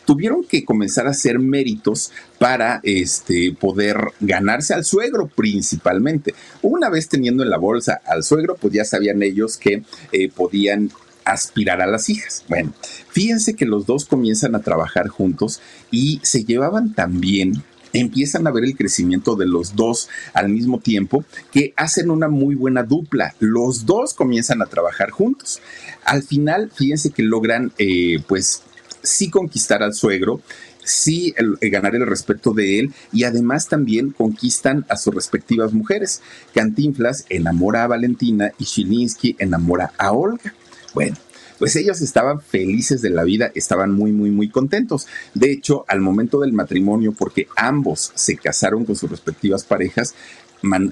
tuvieron 0.10 0.43
que 0.43 0.65
comenzar 0.65 1.06
a 1.06 1.12
hacer 1.12 1.38
méritos 1.38 2.12
para 2.39 2.80
este, 2.82 3.56
poder 3.60 3.95
ganarse 4.19 4.74
al 4.74 4.84
suegro 4.84 5.28
principalmente. 5.28 6.34
Una 6.63 6.89
vez 6.89 7.08
teniendo 7.08 7.43
en 7.43 7.52
la 7.52 7.60
bolsa 7.60 8.02
al 8.08 8.24
suegro, 8.24 8.56
pues 8.56 8.74
ya 8.74 8.86
sabían 8.86 9.22
ellos 9.22 9.56
que 9.58 9.84
eh, 10.12 10.30
podían 10.30 10.89
aspirar 11.26 11.80
a 11.80 11.86
las 11.86 12.10
hijas. 12.10 12.43
Bueno, 12.50 12.74
fíjense 13.12 13.54
que 13.54 13.67
los 13.67 13.86
dos 13.86 14.06
comienzan 14.06 14.56
a 14.56 14.63
trabajar 14.63 15.10
juntos 15.10 15.62
y 15.91 16.19
se 16.24 16.43
llevaban 16.43 16.95
tan 16.95 17.22
bien 17.22 17.63
empiezan 17.91 18.45
a 18.45 18.52
ver 18.52 18.63
el 18.63 18.76
crecimiento 18.76 19.36
de 19.36 19.48
los 19.48 19.76
dos 19.76 20.10
al 20.34 20.50
mismo 20.50 20.80
tiempo 20.80 21.24
que 21.52 21.74
hacen 21.76 22.12
una 22.12 22.28
muy 22.28 22.54
buena 22.54 22.84
dupla. 22.84 23.34
Los 23.39 23.88
dos 23.88 24.13
comienzan 24.13 24.62
a 24.62 24.67
trabajar 24.67 25.10
juntos. 25.10 25.60
Al 26.04 26.22
final, 26.22 26.72
fíjense 26.74 27.10
que 27.10 27.24
logran 27.24 27.72
eh, 27.80 28.22
pues 28.28 28.62
sí 29.04 29.30
conquistar 29.30 29.84
al 29.84 29.94
suegro, 29.94 30.42
sí 30.84 31.34
ganar 31.62 31.96
el 31.96 32.08
respeto 32.08 32.54
de 32.54 32.80
él 32.80 32.94
y 33.12 33.24
además 33.24 33.68
también 33.68 34.12
conquistan 34.12 34.86
a 34.90 34.98
sus 34.98 35.14
respectivas 35.14 35.74
mujeres. 35.74 36.22
Cantinflas 36.54 37.26
enamora 37.30 37.84
a 37.84 37.88
Valentina 37.88 38.52
y 38.58 38.66
Chilinsky 38.66 39.36
enamora 39.40 39.94
a 39.98 40.12
Olga. 40.12 40.54
Bueno, 40.94 41.16
pues 41.60 41.76
ellos 41.76 42.02
estaban 42.02 42.42
felices 42.42 43.02
de 43.02 43.10
la 43.10 43.24
vida, 43.24 43.52
estaban 43.54 43.92
muy, 43.92 44.12
muy, 44.12 44.32
muy 44.32 44.50
contentos. 44.50 45.08
De 45.34 45.52
hecho, 45.52 45.86
al 45.88 46.00
momento 46.00 46.40
del 46.40 46.54
matrimonio, 46.54 47.12
porque 47.12 47.48
ambos 47.56 48.12
se 48.16 48.38
casaron 48.38 48.86
con 48.86 48.96
sus 48.96 49.12
respectivas 49.12 49.66
parejas, 49.66 50.16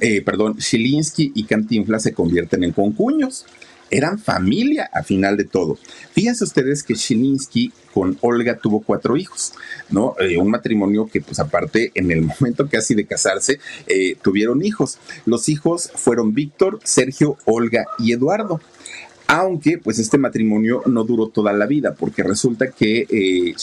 eh, 0.01 0.21
perdón, 0.21 0.57
Chilinsky 0.57 1.31
y 1.35 1.45
Cantinflas 1.45 2.03
se 2.03 2.13
convierten 2.13 2.63
en 2.63 2.71
concuños 2.71 3.45
eran 3.89 4.19
familia 4.19 4.89
a 4.93 5.03
final 5.03 5.37
de 5.37 5.45
todo. 5.45 5.77
Fíjense 6.11 6.43
ustedes 6.43 6.83
que 6.83 6.95
Shilinsky 6.95 7.71
con 7.93 8.17
Olga 8.21 8.57
tuvo 8.57 8.81
cuatro 8.81 9.17
hijos, 9.17 9.53
¿no? 9.89 10.15
Eh, 10.19 10.37
un 10.37 10.49
matrimonio 10.49 11.07
que, 11.07 11.21
pues 11.21 11.39
aparte, 11.39 11.91
en 11.95 12.11
el 12.11 12.21
momento 12.39 12.67
casi 12.69 12.95
de 12.95 13.05
casarse, 13.05 13.59
eh, 13.87 14.15
tuvieron 14.21 14.63
hijos. 14.63 14.99
Los 15.25 15.49
hijos 15.49 15.91
fueron 15.95 16.33
Víctor, 16.33 16.79
Sergio, 16.83 17.37
Olga 17.45 17.85
y 17.99 18.13
Eduardo 18.13 18.61
aunque 19.27 19.77
pues 19.77 19.99
este 19.99 20.17
matrimonio 20.17 20.81
no 20.85 21.03
duró 21.03 21.27
toda 21.27 21.51
la 21.51 21.65
vida, 21.65 21.93
porque 21.93 22.23
resulta 22.23 22.71
que 22.71 23.05
eh, 23.09 23.55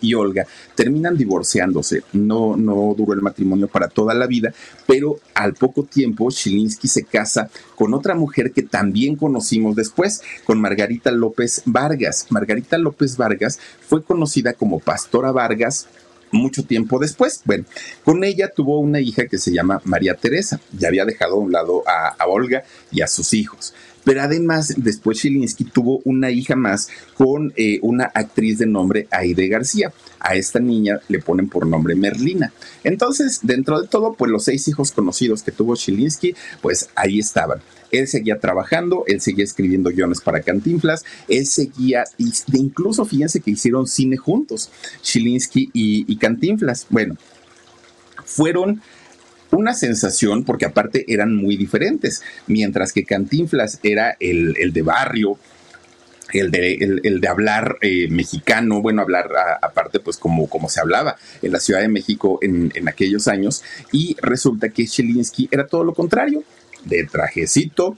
y 0.00 0.14
Olga 0.14 0.46
terminan 0.74 1.16
divorciándose. 1.16 2.02
No, 2.12 2.56
no 2.56 2.94
duró 2.96 3.14
el 3.14 3.22
matrimonio 3.22 3.68
para 3.68 3.88
toda 3.88 4.14
la 4.14 4.26
vida, 4.26 4.52
pero 4.86 5.18
al 5.34 5.54
poco 5.54 5.84
tiempo 5.84 6.30
Chilinsky 6.30 6.88
se 6.88 7.04
casa 7.04 7.50
con 7.74 7.94
otra 7.94 8.14
mujer 8.14 8.52
que 8.52 8.62
también 8.62 9.16
conocimos 9.16 9.74
después, 9.74 10.22
con 10.44 10.60
Margarita 10.60 11.10
López 11.10 11.62
Vargas. 11.64 12.26
Margarita 12.30 12.76
López 12.78 13.16
Vargas 13.16 13.58
fue 13.80 14.02
conocida 14.02 14.52
como 14.52 14.78
Pastora 14.78 15.32
Vargas 15.32 15.88
mucho 16.30 16.64
tiempo 16.64 16.98
después. 16.98 17.42
Bueno, 17.44 17.64
con 18.04 18.24
ella 18.24 18.50
tuvo 18.54 18.78
una 18.78 19.00
hija 19.00 19.26
que 19.26 19.36
se 19.36 19.52
llama 19.52 19.82
María 19.84 20.14
Teresa. 20.14 20.60
Ya 20.72 20.88
había 20.88 21.04
dejado 21.04 21.34
a 21.34 21.38
un 21.38 21.52
lado 21.52 21.82
a 21.86 22.26
Olga 22.26 22.64
y 22.90 23.02
a 23.02 23.06
sus 23.06 23.34
hijos. 23.34 23.74
Pero 24.04 24.22
además, 24.22 24.74
después 24.76 25.18
Chilinsky 25.18 25.64
tuvo 25.64 26.00
una 26.04 26.30
hija 26.30 26.56
más 26.56 26.88
con 27.14 27.52
eh, 27.56 27.78
una 27.82 28.04
actriz 28.04 28.58
de 28.58 28.66
nombre 28.66 29.06
Aide 29.10 29.48
García. 29.48 29.92
A 30.18 30.34
esta 30.34 30.58
niña 30.58 31.00
le 31.08 31.20
ponen 31.20 31.48
por 31.48 31.66
nombre 31.66 31.94
Merlina. 31.94 32.52
Entonces, 32.84 33.40
dentro 33.42 33.80
de 33.80 33.88
todo, 33.88 34.14
pues 34.14 34.30
los 34.30 34.44
seis 34.44 34.66
hijos 34.68 34.92
conocidos 34.92 35.42
que 35.42 35.52
tuvo 35.52 35.76
Chilinsky, 35.76 36.34
pues 36.60 36.90
ahí 36.94 37.18
estaban. 37.18 37.60
Él 37.90 38.08
seguía 38.08 38.38
trabajando, 38.40 39.04
él 39.06 39.20
seguía 39.20 39.44
escribiendo 39.44 39.90
guiones 39.90 40.20
para 40.20 40.40
Cantinflas, 40.40 41.04
él 41.28 41.46
seguía, 41.46 42.04
incluso 42.16 43.04
fíjense 43.04 43.40
que 43.40 43.50
hicieron 43.50 43.86
cine 43.86 44.16
juntos, 44.16 44.70
Chilinsky 45.02 45.70
y, 45.74 46.10
y 46.10 46.16
Cantinflas. 46.16 46.86
Bueno, 46.88 47.16
fueron 48.24 48.80
una 49.52 49.74
sensación 49.74 50.44
porque 50.44 50.66
aparte 50.66 51.04
eran 51.08 51.34
muy 51.34 51.56
diferentes, 51.56 52.22
mientras 52.46 52.92
que 52.92 53.04
Cantinflas 53.04 53.78
era 53.82 54.16
el, 54.20 54.72
de 54.72 54.82
barrio, 54.82 55.38
el 56.32 56.50
de, 56.50 57.00
el, 57.02 57.20
de 57.20 57.28
hablar 57.28 57.76
eh, 57.82 58.08
mexicano, 58.08 58.80
bueno, 58.80 59.02
hablar 59.02 59.28
aparte 59.60 60.00
pues 60.00 60.16
como, 60.16 60.48
como 60.48 60.68
se 60.68 60.80
hablaba 60.80 61.16
en 61.42 61.52
la 61.52 61.60
Ciudad 61.60 61.80
de 61.80 61.88
México 61.88 62.38
en, 62.42 62.72
en 62.74 62.88
aquellos 62.88 63.28
años, 63.28 63.62
y 63.92 64.16
resulta 64.20 64.70
que 64.70 64.86
Chelinsky 64.86 65.48
era 65.50 65.66
todo 65.66 65.84
lo 65.84 65.94
contrario, 65.94 66.42
de 66.84 67.04
trajecito, 67.04 67.96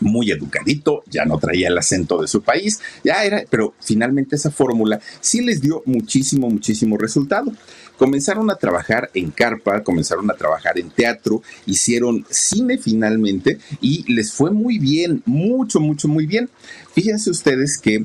muy 0.00 0.30
educadito, 0.30 1.02
ya 1.06 1.24
no 1.24 1.38
traía 1.38 1.68
el 1.68 1.78
acento 1.78 2.20
de 2.20 2.28
su 2.28 2.42
país, 2.42 2.80
ya 3.04 3.24
era, 3.24 3.44
pero 3.48 3.74
finalmente 3.80 4.36
esa 4.36 4.50
fórmula 4.50 5.00
sí 5.20 5.42
les 5.42 5.60
dio 5.60 5.82
muchísimo, 5.86 6.48
muchísimo 6.48 6.96
resultado. 6.96 7.52
Comenzaron 7.96 8.50
a 8.50 8.56
trabajar 8.56 9.10
en 9.12 9.30
carpa, 9.30 9.82
comenzaron 9.82 10.30
a 10.30 10.34
trabajar 10.34 10.78
en 10.78 10.90
teatro, 10.90 11.42
hicieron 11.66 12.24
cine 12.30 12.78
finalmente 12.78 13.58
y 13.80 14.10
les 14.12 14.32
fue 14.32 14.50
muy 14.50 14.78
bien, 14.78 15.22
mucho, 15.26 15.80
mucho, 15.80 16.08
muy 16.08 16.26
bien. 16.26 16.48
Fíjense 16.94 17.30
ustedes 17.30 17.78
que... 17.78 18.04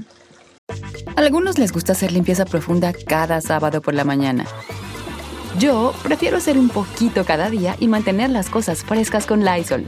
A 1.15 1.21
algunos 1.21 1.57
les 1.57 1.71
gusta 1.71 1.93
hacer 1.93 2.11
limpieza 2.11 2.43
profunda 2.45 2.91
cada 3.07 3.39
sábado 3.39 3.81
por 3.81 3.93
la 3.93 4.03
mañana. 4.03 4.45
Yo 5.59 5.93
prefiero 6.03 6.37
hacer 6.37 6.57
un 6.57 6.67
poquito 6.67 7.23
cada 7.23 7.49
día 7.49 7.77
y 7.79 7.87
mantener 7.87 8.29
las 8.29 8.49
cosas 8.49 8.83
frescas 8.83 9.25
con 9.25 9.45
Lysol. 9.45 9.87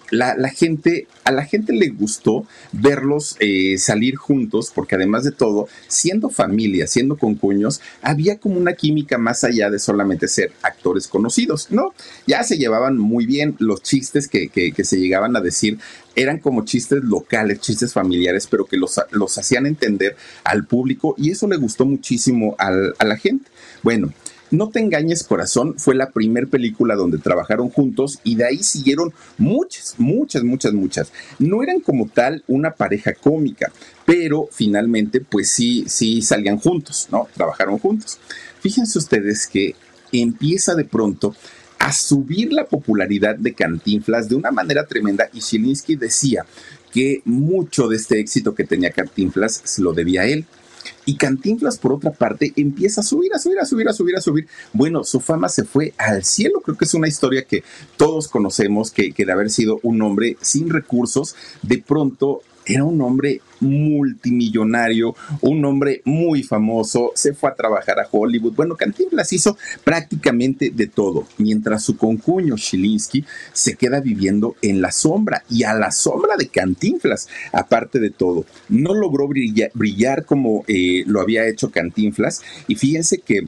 la, 0.11 0.49
gente, 0.49 1.07
a 1.23 1.31
la 1.31 1.45
gente 1.45 1.73
le 1.73 1.89
gustó 1.89 2.45
verlos 2.71 3.37
eh, 3.39 3.77
salir 3.77 4.15
juntos, 4.17 4.71
porque 4.73 4.95
además 4.95 5.23
de 5.23 5.31
todo, 5.31 5.67
siendo 5.87 6.29
familia, 6.29 6.85
siendo 6.85 7.17
concuños, 7.17 7.81
había 8.01 8.37
como 8.37 8.57
una 8.57 8.73
química 8.73 9.17
más 9.17 9.43
allá 9.43 9.69
de 9.69 9.79
solamente 9.79 10.27
ser 10.27 10.51
actores 10.61 11.07
conocidos, 11.07 11.67
¿no? 11.71 11.93
Ya 12.27 12.43
se 12.43 12.57
llevaban 12.57 12.97
muy 12.97 13.25
bien 13.25 13.55
los 13.59 13.81
chistes 13.81 14.27
que, 14.27 14.49
que, 14.49 14.83
se 14.83 14.99
llegaban 14.99 15.35
a 15.35 15.41
decir. 15.41 15.79
Eran 16.15 16.39
como 16.39 16.65
chistes 16.65 17.03
locales, 17.03 17.61
chistes 17.61 17.93
familiares, 17.93 18.47
pero 18.47 18.65
que 18.65 18.77
los, 18.77 18.97
hacían 19.37 19.65
entender 19.65 20.17
al 20.43 20.65
público 20.65 21.15
y 21.17 21.31
eso 21.31 21.47
le 21.47 21.55
gustó 21.55 21.85
muchísimo 21.85 22.55
a 22.59 23.05
la 23.05 23.17
gente. 23.17 23.49
Bueno, 23.81 24.13
No 24.51 24.69
te 24.69 24.81
engañes 24.81 25.23
corazón 25.23 25.75
fue 25.77 25.95
la 25.95 26.11
primera 26.11 26.45
película 26.45 26.95
donde 26.95 27.17
trabajaron 27.17 27.69
juntos 27.69 28.19
y 28.25 28.35
de 28.35 28.45
ahí 28.45 28.63
siguieron 28.63 29.13
muchas, 29.37 29.95
muchas, 29.97 30.43
muchas, 30.43 30.73
muchas. 30.73 31.13
No 31.39 31.63
eran 31.63 31.79
como 31.79 32.09
tal 32.09 32.43
una 32.47 32.71
pareja 32.71 33.13
cómica, 33.13 33.71
pero 34.05 34.49
finalmente 34.51 35.21
pues 35.21 35.49
sí, 35.49 35.85
sí 35.87 36.21
salían 36.21 36.59
juntos, 36.59 37.07
¿no? 37.11 37.29
Trabajaron 37.33 37.79
juntos. 37.79 38.19
Fíjense 38.59 38.99
ustedes 38.99 39.47
que 39.47 39.73
empieza 40.11 40.75
de 40.75 40.83
pronto 40.83 41.33
a 41.79 41.93
subir 41.93 42.51
la 42.51 42.65
popularidad 42.65 43.37
de 43.37 43.53
Cantinflas 43.53 44.29
de 44.29 44.35
una 44.35 44.51
manera 44.51 44.85
tremenda 44.85 45.29
y 45.33 45.41
Zielinski 45.41 45.95
decía 45.95 46.45
que 46.91 47.21
mucho 47.25 47.87
de 47.87 47.95
este 47.95 48.19
éxito 48.19 48.53
que 48.53 48.65
tenía 48.65 48.91
Cantinflas 48.91 49.61
se 49.63 49.81
lo 49.81 49.93
debía 49.93 50.21
a 50.21 50.27
él. 50.27 50.45
Y 51.05 51.15
Cantinflas, 51.15 51.77
por 51.77 51.93
otra 51.93 52.11
parte, 52.11 52.53
empieza 52.55 53.01
a 53.01 53.03
subir, 53.03 53.33
a 53.33 53.39
subir, 53.39 53.59
a 53.59 53.65
subir, 53.65 53.89
a 53.89 53.93
subir, 53.93 54.15
a 54.15 54.21
subir. 54.21 54.47
Bueno, 54.73 55.03
su 55.03 55.19
fama 55.19 55.49
se 55.49 55.63
fue 55.63 55.93
al 55.97 56.23
cielo. 56.23 56.61
Creo 56.61 56.77
que 56.77 56.85
es 56.85 56.93
una 56.93 57.07
historia 57.07 57.45
que 57.45 57.63
todos 57.97 58.27
conocemos, 58.27 58.91
que, 58.91 59.11
que 59.11 59.25
de 59.25 59.31
haber 59.31 59.49
sido 59.49 59.79
un 59.83 60.01
hombre 60.01 60.37
sin 60.41 60.69
recursos, 60.69 61.35
de 61.61 61.79
pronto 61.79 62.41
era 62.73 62.83
un 62.83 63.01
hombre 63.01 63.41
multimillonario, 63.59 65.15
un 65.41 65.63
hombre 65.65 66.01
muy 66.05 66.43
famoso, 66.43 67.11
se 67.15 67.33
fue 67.33 67.49
a 67.49 67.55
trabajar 67.55 67.99
a 67.99 68.07
Hollywood. 68.09 68.53
Bueno, 68.53 68.75
Cantinflas 68.75 69.31
hizo 69.33 69.57
prácticamente 69.83 70.71
de 70.71 70.87
todo, 70.87 71.27
mientras 71.37 71.83
su 71.83 71.97
concuño 71.97 72.55
Shilinsky 72.57 73.25
se 73.53 73.75
queda 73.75 73.99
viviendo 73.99 74.55
en 74.61 74.81
la 74.81 74.91
sombra 74.91 75.43
y 75.49 75.63
a 75.63 75.73
la 75.73 75.91
sombra 75.91 76.35
de 76.37 76.47
Cantinflas, 76.47 77.27
aparte 77.51 77.99
de 77.99 78.09
todo. 78.09 78.45
No 78.69 78.93
logró 78.93 79.27
brillar, 79.27 80.25
como 80.25 80.63
eh, 80.67 81.03
lo 81.05 81.21
había 81.21 81.47
hecho 81.47 81.71
Cantinflas 81.71 82.41
y 82.67 82.75
fíjense 82.75 83.19
que 83.19 83.47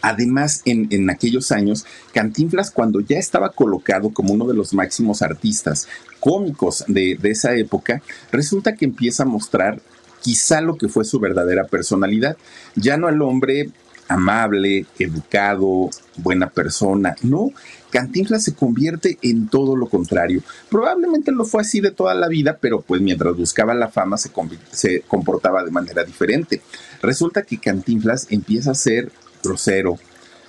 Además, 0.00 0.62
en, 0.64 1.10
aquellos 1.10 1.50
años, 1.50 1.84
Cantinflas, 2.14 2.70
cuando 2.70 3.00
ya 3.00 3.18
estaba 3.18 3.50
colocado 3.50 4.10
como 4.10 4.32
uno 4.32 4.46
de 4.46 4.54
los 4.54 4.72
máximos 4.72 5.22
artistas 5.22 5.88
cómicos 6.28 6.84
de, 6.88 7.18
esa 7.22 7.54
época, 7.54 8.02
resulta 8.30 8.74
que 8.74 8.84
empieza 8.84 9.22
a 9.22 9.26
mostrar 9.26 9.80
quizá 10.20 10.60
lo 10.60 10.76
que 10.76 10.88
fue 10.88 11.06
su 11.06 11.18
verdadera 11.18 11.68
personalidad. 11.68 12.36
Ya 12.74 12.98
no 12.98 13.08
el 13.08 13.22
hombre 13.22 13.70
amable, 14.08 14.84
educado, 14.98 15.88
buena 16.18 16.50
persona, 16.50 17.16
no. 17.22 17.50
Cantinflas 17.88 18.44
se 18.44 18.54
convierte 18.54 19.16
en 19.22 19.48
todo 19.48 19.74
lo 19.74 19.88
contrario. 19.88 20.42
Probablemente 20.70 21.32
lo 21.32 21.46
fue 21.46 21.62
así 21.62 21.80
de 21.80 21.92
toda 21.92 22.12
la 22.14 22.28
vida, 22.28 22.58
pero 22.60 22.82
pues 22.82 23.00
mientras 23.00 23.34
buscaba 23.34 23.72
la 23.72 23.88
fama 23.88 24.18
se, 24.18 24.30
se 24.70 25.00
comportaba 25.08 25.64
de 25.64 25.70
manera 25.70 26.04
diferente. 26.04 26.60
Resulta 27.00 27.40
que 27.40 27.56
Cantinflas 27.56 28.26
empieza 28.28 28.72
a 28.72 28.74
ser 28.74 29.10
grosero, 29.42 29.98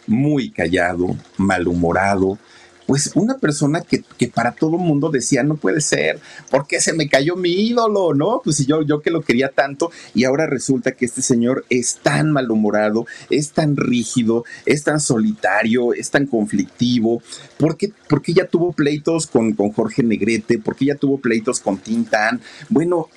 muy 0.08 0.50
callado, 0.52 1.15
malhumorado, 1.38 2.38
pues 2.89 3.12
una 3.13 3.38
persona 3.38 3.82
que, 3.82 4.04
para 4.30 4.54
todo 4.54 4.78
el 4.78 4.82
mundo 4.82 5.12
decía, 5.12 5.43
no 5.43 5.58
puede 5.58 5.80
ser, 5.80 6.19
porque 6.49 6.82
se 6.82 6.91
me 6.91 7.08
cayó 7.08 7.36
mi 7.36 7.52
ídolo, 7.52 8.15
¿no? 8.15 8.41
Pues 8.43 8.65
yo, 8.65 8.82
yo 8.82 9.04
que 9.04 9.12
lo 9.12 9.21
quería 9.21 9.49
tanto 9.49 9.91
y 10.15 10.23
ahora 10.23 10.47
resulta 10.47 10.93
que 10.93 11.06
este 11.06 11.21
señor 11.21 11.65
es 11.69 11.99
tan 12.02 12.32
malhumorado, 12.32 13.06
es 13.30 13.52
tan 13.52 13.78
rígido, 13.78 14.43
es 14.65 14.86
tan 14.86 14.99
solitario, 14.99 15.93
es 15.93 16.10
tan 16.10 16.25
conflictivo, 16.25 17.21
porque, 17.60 17.93
porque 18.08 18.34
ya 18.34 18.47
tuvo 18.47 18.71
pleitos 18.71 19.28
con, 19.28 19.54
con 19.54 19.71
Jorge 19.71 20.02
Negrete, 20.02 20.58
porque 20.58 20.86
ya 20.86 20.95
tuvo 20.95 21.19
pleitos 21.19 21.60
con 21.60 21.78
Tintán, 21.78 22.41
bueno, 22.69 23.08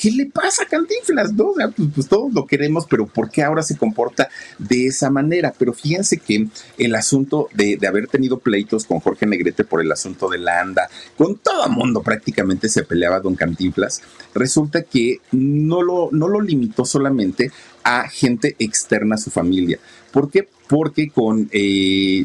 ¿qué 0.00 0.10
le 0.10 0.26
pasa 0.26 0.62
a 0.62 0.66
Cantinflas? 0.66 1.32
Pues, 1.76 1.88
pues, 1.94 2.08
todos 2.08 2.32
lo 2.32 2.46
queremos, 2.46 2.86
pero 2.88 3.06
¿por 3.06 3.30
qué 3.30 3.42
ahora 3.42 3.62
se 3.62 3.76
comporta 3.76 4.30
de 4.58 4.86
esa 4.86 5.10
manera? 5.10 5.52
Pero 5.56 5.74
fíjense 5.74 6.16
que 6.16 6.48
el 6.78 6.94
asunto 6.94 7.48
de, 7.52 7.78
haber 7.86 8.06
tenido 8.06 8.38
pleitos 8.38 8.86
con 8.86 9.00
Jorge 9.00 9.26
Negrete 9.26 9.64
por 9.64 9.82
el 9.82 9.92
asunto 9.92 10.30
de 10.30 10.38
la 10.38 10.60
anda, 10.60 10.88
con 11.18 11.36
todo 11.36 11.66
el 11.66 11.72
mundo 11.72 12.02
prácticamente 12.02 12.70
se 12.70 12.82
peleaba 12.82 13.20
Don 13.20 13.34
Cantinflas, 13.34 14.00
resulta 14.34 14.82
que 14.82 15.20
no 15.32 15.82
lo, 15.82 16.08
no 16.12 16.28
lo 16.28 16.40
limitó 16.40 16.86
solamente 16.86 17.52
a 17.84 18.08
gente 18.08 18.56
externa 18.58 19.16
a 19.16 19.18
su 19.18 19.30
familia. 19.30 19.78
¿Por 20.12 20.30
qué? 20.30 20.48
Porque 20.66 21.10
con 21.10 21.50
eh, 21.52 22.24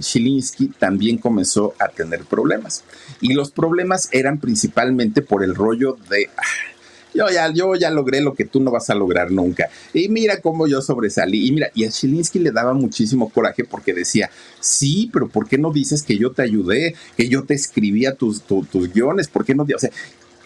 también 0.80 1.18
comenzó 1.18 1.74
a 1.80 1.90
tener 1.90 2.24
problemas. 2.24 2.84
Y 3.20 3.34
los 3.34 3.52
problemas 3.52 4.08
eran 4.12 4.40
principalmente 4.40 5.22
por 5.22 5.44
el 5.44 5.56
rollo 5.56 5.98
de... 6.10 6.30
Ah, 6.38 6.75
yo 7.16 7.30
ya, 7.30 7.52
yo 7.52 7.76
ya 7.76 7.90
logré 7.90 8.22
lo 8.22 8.34
que 8.34 8.46
tú 8.46 8.60
no 8.60 8.72
vas 8.72 8.90
a 8.90 8.96
lograr 8.96 9.32
nunca. 9.32 9.70
Y 9.94 10.10
mira 10.10 10.42
cómo 10.42 10.68
yo 10.68 10.82
sobresalí. 10.82 11.48
Y 11.48 11.52
mira, 11.52 11.72
y 11.74 11.86
a 11.86 11.90
Chilinsky 11.90 12.40
le 12.40 12.52
daba 12.52 12.74
muchísimo 12.74 13.30
coraje 13.30 13.64
porque 13.64 13.94
decía, 13.94 14.30
sí, 14.60 15.10
pero 15.12 15.30
¿por 15.30 15.48
qué 15.48 15.58
no 15.58 15.72
dices 15.72 16.04
que 16.04 16.18
yo 16.18 16.32
te 16.32 16.42
ayudé, 16.42 16.96
que 17.18 17.30
yo 17.30 17.44
te 17.44 17.54
escribía 17.54 18.16
tus, 18.16 18.42
tus 18.44 18.94
guiones? 18.94 19.28
¿Por 19.28 19.46
qué 19.46 19.56
no? 19.56 19.64
O 19.64 19.80
sea, 19.80 19.90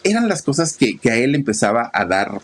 eran 0.04 0.30
las 0.30 0.44
cosas 0.44 0.78
que, 0.78 0.98
que 0.98 1.12
a 1.12 1.16
él 1.18 1.36
empezaba 1.36 1.90
a 1.94 2.06
dar 2.06 2.40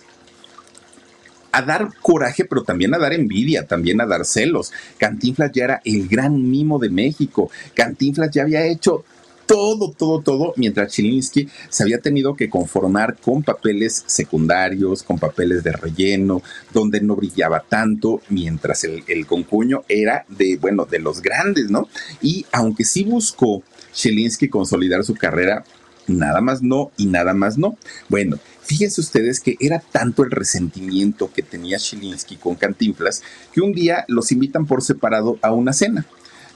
a 1.52 1.62
dar 1.62 1.88
coraje, 2.02 2.44
pero 2.44 2.66
también 2.66 2.94
a 2.94 2.98
dar 2.98 3.14
envidia, 3.14 3.66
también 3.66 4.02
a 4.02 4.06
dar 4.06 4.26
celos. 4.26 4.74
Cantinflas 4.98 5.54
ya 5.54 5.64
era 5.64 5.82
el 5.86 6.10
gran 6.10 6.52
mimo 6.52 6.80
de 6.80 6.90
México. 6.90 7.50
Cantinflas 7.74 8.30
ya 8.32 8.42
había 8.42 8.66
hecho 8.66 9.06
todo, 9.46 9.92
todo, 9.92 10.22
todo, 10.22 10.54
mientras 10.58 10.92
Chilinsky 10.92 11.48
se 11.70 11.84
había 11.84 12.00
tenido 12.00 12.36
que 12.36 12.50
conformar 12.50 13.18
con 13.18 13.44
papeles 13.44 14.04
secundarios, 14.08 15.04
con 15.04 15.20
papeles 15.20 15.64
de 15.64 15.72
relleno, 15.72 16.42
donde 16.74 17.02
no 17.02 17.16
brillaba 17.16 17.62
tanto, 17.62 18.22
mientras 18.30 18.84
el, 18.84 19.26
concuño 19.26 19.84
era 19.88 20.26
de, 20.30 20.58
bueno, 20.58 20.86
de 20.86 21.00
los 21.00 21.22
grandes, 21.22 21.70
¿no? 21.70 21.88
Y 22.22 22.46
aunque 22.52 22.84
sí 22.84 23.04
buscó 23.04 23.64
Chilinsky 23.94 24.50
consolidar 24.50 25.04
su 25.04 25.16
carrera, 25.16 25.64
nada 26.08 26.42
más 26.42 26.62
no 26.62 26.92
y 26.98 27.08
nada 27.08 27.34
más 27.34 27.58
no. 27.58 27.78
Bueno, 28.10 28.38
fíjense 28.62 29.02
ustedes 29.02 29.40
que 29.40 29.56
era 29.60 29.80
tanto 29.80 30.24
el 30.24 30.32
resentimiento 30.32 31.32
que 31.34 31.42
tenía 31.42 31.78
Chilinsky 31.78 32.38
con 32.38 32.56
Cantinflas 32.56 33.24
que 33.54 33.62
un 33.62 33.74
día 33.74 34.06
los 34.08 34.32
invitan 34.32 34.66
por 34.66 34.84
separado 34.84 35.38
a 35.42 35.52
una 35.52 35.74
cena. 35.74 36.06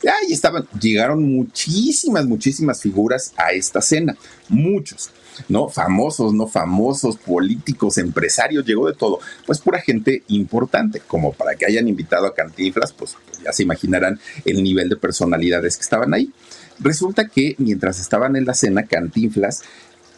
Ahí 0.03 0.31
estaban, 0.31 0.67
llegaron 0.79 1.23
muchísimas, 1.23 2.25
muchísimas 2.25 2.81
figuras 2.81 3.33
a 3.35 3.51
esta 3.51 3.81
cena, 3.81 4.15
muchos, 4.47 5.09
¿no? 5.49 5.67
Famosos, 5.67 6.33
no 6.33 6.47
famosos, 6.47 7.17
políticos, 7.17 7.97
empresarios, 7.97 8.65
llegó 8.65 8.87
de 8.87 8.93
todo. 8.93 9.19
Pues 9.45 9.59
pura 9.59 9.81
gente 9.81 10.23
importante, 10.29 11.01
como 11.05 11.33
para 11.33 11.55
que 11.55 11.65
hayan 11.65 11.87
invitado 11.87 12.27
a 12.27 12.33
Cantinflas, 12.33 12.93
pues, 12.93 13.17
pues 13.25 13.41
ya 13.43 13.51
se 13.51 13.63
imaginarán 13.63 14.19
el 14.45 14.63
nivel 14.63 14.89
de 14.89 14.95
personalidades 14.95 15.75
que 15.75 15.83
estaban 15.83 16.13
ahí. 16.13 16.31
Resulta 16.79 17.27
que 17.27 17.55
mientras 17.57 17.99
estaban 17.99 18.35
en 18.35 18.45
la 18.45 18.53
cena, 18.53 18.83
Cantinflas 18.83 19.63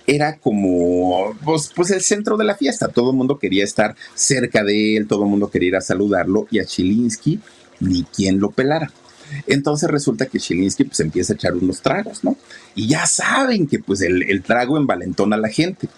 era 0.07 0.37
como 0.37 1.35
pues, 1.43 1.71
pues, 1.75 1.91
el 1.91 2.01
centro 2.01 2.37
de 2.37 2.45
la 2.45 2.55
fiesta. 2.55 2.87
Todo 2.87 3.11
el 3.11 3.17
mundo 3.17 3.39
quería 3.39 3.63
estar 3.63 3.95
cerca 4.13 4.63
de 4.63 4.97
él, 4.97 5.07
todo 5.07 5.23
el 5.23 5.29
mundo 5.29 5.49
quería 5.49 5.69
ir 5.69 5.75
a 5.75 5.81
saludarlo 5.81 6.47
y 6.51 6.59
a 6.59 6.65
Chilinsky 6.65 7.39
ni 7.79 8.03
quien 8.03 8.39
lo 8.39 8.51
pelara. 8.51 8.91
Entonces 9.47 9.89
resulta 9.89 10.25
que 10.25 10.39
Chilinsky 10.39 10.85
pues 10.85 10.99
empieza 10.99 11.33
a 11.33 11.35
echar 11.35 11.55
unos 11.55 11.81
tragos, 11.81 12.23
¿no? 12.23 12.37
Y 12.75 12.87
ya 12.87 13.05
saben 13.05 13.67
que 13.67 13.79
pues 13.79 14.01
el, 14.01 14.43
trago 14.43 14.77
envalentona 14.77 15.35
a 15.35 15.39
la 15.39 15.49
gente. 15.49 15.89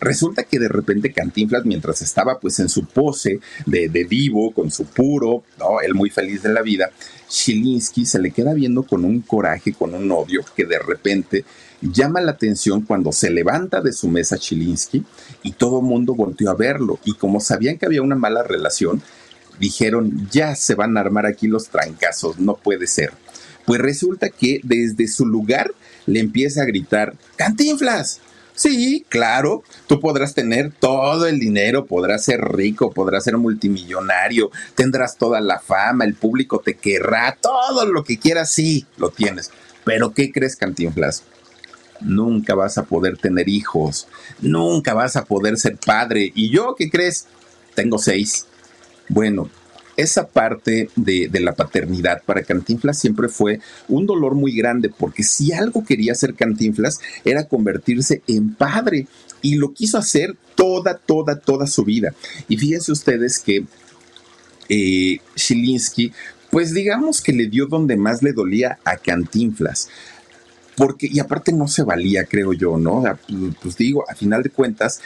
Resulta 0.00 0.44
que 0.44 0.58
de 0.58 0.68
repente 0.68 1.12
Cantinflas, 1.12 1.66
mientras 1.66 2.00
estaba 2.00 2.38
pues 2.38 2.58
en 2.58 2.70
su 2.70 2.86
pose 2.86 3.40
de, 3.66 3.88
de 3.88 4.04
divo, 4.04 4.52
con 4.52 4.70
su 4.70 4.86
puro, 4.86 5.42
¿no? 5.58 5.80
Él 5.80 5.94
muy 5.94 6.08
feliz 6.10 6.42
de 6.42 6.52
la 6.52 6.62
vida, 6.62 6.90
Chilinsky 7.28 8.06
se 8.06 8.18
le 8.18 8.30
queda 8.30 8.54
viendo 8.54 8.82
con 8.82 9.04
un 9.04 9.20
coraje, 9.20 9.72
con 9.72 9.94
un 9.94 10.10
odio, 10.10 10.42
que 10.56 10.64
de 10.64 10.78
repente 10.78 11.44
llama 11.80 12.20
la 12.20 12.32
atención 12.32 12.82
cuando 12.82 13.12
se 13.12 13.30
levanta 13.30 13.80
de 13.80 13.92
su 13.92 14.08
mesa 14.08 14.36
Chilinsky 14.38 15.04
y 15.42 15.52
todo 15.52 15.80
el 15.80 15.86
mundo 15.86 16.14
volteó 16.14 16.50
a 16.50 16.54
verlo. 16.54 16.98
Y 17.04 17.14
como 17.14 17.40
sabían 17.40 17.78
que 17.78 17.86
había 17.86 18.02
una 18.02 18.16
mala 18.16 18.42
relación, 18.42 19.02
dijeron, 19.60 20.28
ya 20.32 20.56
se 20.56 20.74
van 20.74 20.96
a 20.96 21.00
armar 21.00 21.26
aquí 21.26 21.46
los 21.46 21.68
trancazos, 21.68 22.38
no 22.38 22.56
puede 22.56 22.88
ser. 22.88 23.12
Pues 23.66 23.80
resulta 23.80 24.30
que 24.30 24.60
desde 24.64 25.06
su 25.06 25.26
lugar 25.26 25.72
le 26.06 26.18
empieza 26.18 26.62
a 26.62 26.66
gritar, 26.66 27.14
Cantinflas. 27.36 28.20
Sí, 28.54 29.06
claro, 29.08 29.62
tú 29.86 30.00
podrás 30.00 30.34
tener 30.34 30.70
todo 30.70 31.26
el 31.26 31.38
dinero, 31.38 31.86
podrás 31.86 32.24
ser 32.24 32.40
rico, 32.40 32.90
podrás 32.90 33.24
ser 33.24 33.38
multimillonario, 33.38 34.50
tendrás 34.74 35.16
toda 35.16 35.40
la 35.40 35.60
fama, 35.60 36.04
el 36.04 36.14
público 36.14 36.58
te 36.58 36.74
querrá, 36.74 37.38
todo 37.40 37.86
lo 37.86 38.04
que 38.04 38.18
quieras, 38.18 38.52
sí, 38.52 38.86
lo 38.98 39.10
tienes. 39.10 39.50
Pero 39.84 40.12
¿qué 40.12 40.30
crees, 40.30 40.56
Cantinflas? 40.56 41.22
Nunca 42.00 42.54
vas 42.54 42.76
a 42.76 42.84
poder 42.84 43.16
tener 43.16 43.48
hijos, 43.48 44.08
nunca 44.40 44.92
vas 44.92 45.16
a 45.16 45.24
poder 45.24 45.56
ser 45.56 45.78
padre. 45.78 46.30
¿Y 46.34 46.50
yo 46.50 46.74
qué 46.76 46.90
crees? 46.90 47.26
Tengo 47.74 47.98
seis. 47.98 48.46
Bueno, 49.10 49.50
esa 49.96 50.28
parte 50.28 50.88
de, 50.94 51.28
la 51.40 51.52
paternidad 51.52 52.22
para 52.24 52.44
Cantinflas 52.44 52.98
siempre 52.98 53.28
fue 53.28 53.58
un 53.88 54.06
dolor 54.06 54.36
muy 54.36 54.54
grande, 54.56 54.88
porque 54.88 55.24
si 55.24 55.52
algo 55.52 55.84
quería 55.84 56.12
hacer 56.12 56.34
Cantinflas 56.34 57.00
era 57.24 57.48
convertirse 57.48 58.22
en 58.28 58.54
padre 58.54 59.08
y 59.42 59.56
lo 59.56 59.74
quiso 59.74 59.98
hacer 59.98 60.36
toda, 60.54 60.96
toda, 60.96 61.40
toda 61.40 61.66
su 61.66 61.84
vida. 61.84 62.14
Y 62.48 62.56
fíjense 62.56 62.92
ustedes 62.92 63.40
que 63.40 63.64
eh, 64.68 65.18
pues 66.50 66.72
digamos 66.72 67.20
que 67.20 67.32
le 67.32 67.48
dio 67.48 67.66
donde 67.66 67.96
más 67.96 68.22
le 68.22 68.32
dolía 68.32 68.78
a 68.84 68.96
Cantinflas. 68.96 69.88
Porque, 70.76 71.08
y 71.10 71.18
aparte 71.18 71.52
no 71.52 71.66
se 71.66 71.82
valía, 71.82 72.24
creo 72.24 72.52
yo, 72.52 72.78
¿no? 72.78 73.02
Pues 73.60 73.76
digo, 73.76 74.04
a 74.08 74.14
final 74.14 74.44
de 74.44 74.50
cuentas, 74.50 75.00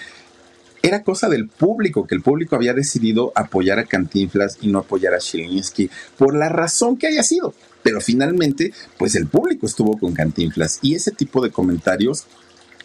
era 0.84 1.02
cosa 1.02 1.30
del 1.30 1.48
público, 1.48 2.06
que 2.06 2.14
el 2.14 2.20
público 2.20 2.56
había 2.56 2.74
decidido 2.74 3.32
apoyar 3.34 3.78
a 3.78 3.86
Cantinflas 3.86 4.58
y 4.60 4.68
no 4.68 4.80
apoyar 4.80 5.14
a 5.14 5.18
Shilinsky, 5.18 5.88
por 6.18 6.36
la 6.36 6.50
razón 6.50 6.98
que 6.98 7.06
haya 7.06 7.22
sido. 7.22 7.54
Pero 7.82 8.02
finalmente, 8.02 8.70
pues 8.98 9.14
el 9.14 9.26
público 9.26 9.64
estuvo 9.66 9.98
con 9.98 10.12
Cantinflas 10.12 10.80
y 10.82 10.94
ese 10.94 11.10
tipo 11.10 11.42
de 11.42 11.50
comentarios, 11.50 12.26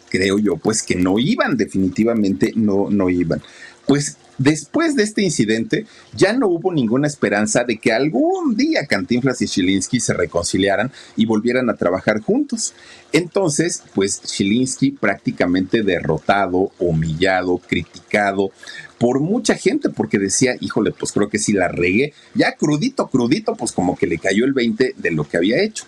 creo 0.08 0.38
yo, 0.38 0.56
pues 0.56 0.82
que 0.82 0.94
no 0.94 1.18
iban, 1.18 1.58
definitivamente 1.58 2.54
no, 2.56 2.88
no 2.88 3.10
iban. 3.10 3.42
Pues 3.86 4.16
Después 4.40 4.96
de 4.96 5.02
este 5.02 5.20
incidente, 5.20 5.84
ya 6.16 6.32
no 6.32 6.48
hubo 6.48 6.72
ninguna 6.72 7.06
esperanza 7.06 7.62
de 7.64 7.76
que 7.76 7.92
algún 7.92 8.56
día 8.56 8.86
Cantinflas 8.86 9.42
y 9.42 9.44
Shilinsky 9.44 10.00
se 10.00 10.14
reconciliaran 10.14 10.90
y 11.14 11.26
volvieran 11.26 11.68
a 11.68 11.76
trabajar 11.76 12.22
juntos. 12.22 12.72
Entonces, 13.12 13.82
pues 13.94 14.22
Shilinsky 14.22 14.92
prácticamente 14.92 15.82
derrotado, 15.82 16.72
humillado, 16.78 17.58
criticado 17.58 18.50
por 18.96 19.20
mucha 19.20 19.56
gente, 19.56 19.90
porque 19.90 20.18
decía, 20.18 20.56
híjole, 20.58 20.92
pues 20.92 21.12
creo 21.12 21.28
que 21.28 21.38
si 21.38 21.52
la 21.52 21.68
regué, 21.68 22.14
ya 22.34 22.54
crudito, 22.54 23.08
crudito, 23.08 23.56
pues 23.56 23.72
como 23.72 23.94
que 23.94 24.06
le 24.06 24.16
cayó 24.16 24.46
el 24.46 24.54
20 24.54 24.94
de 24.96 25.10
lo 25.10 25.28
que 25.28 25.36
había 25.36 25.62
hecho. 25.62 25.84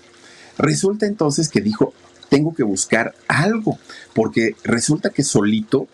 Resulta 0.58 1.06
entonces 1.06 1.48
que 1.48 1.62
dijo, 1.62 1.94
tengo 2.28 2.54
que 2.54 2.64
buscar 2.64 3.14
algo, 3.28 3.78
porque 4.12 4.56
resulta 4.62 5.08
que 5.08 5.22
solito 5.22 5.88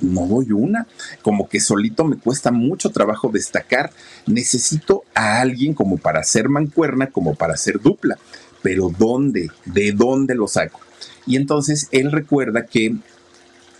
no 0.00 0.26
doy 0.26 0.52
una. 0.52 0.86
Como 1.22 1.48
que 1.48 1.60
solito 1.60 2.04
me 2.04 2.16
cuesta 2.16 2.50
mucho 2.50 2.90
trabajo 2.90 3.30
destacar. 3.32 3.90
Necesito 4.26 5.04
a 5.14 5.40
alguien 5.40 5.74
como 5.74 5.98
para 5.98 6.20
hacer 6.20 6.48
mancuerna, 6.48 7.08
como 7.08 7.34
para 7.34 7.54
hacer 7.54 7.80
dupla. 7.80 8.18
Pero 8.62 8.90
¿dónde? 8.96 9.50
¿De 9.64 9.92
dónde 9.92 10.34
lo 10.34 10.48
saco? 10.48 10.80
Y 11.26 11.36
entonces 11.36 11.88
él 11.92 12.12
recuerda 12.12 12.66
que 12.66 12.96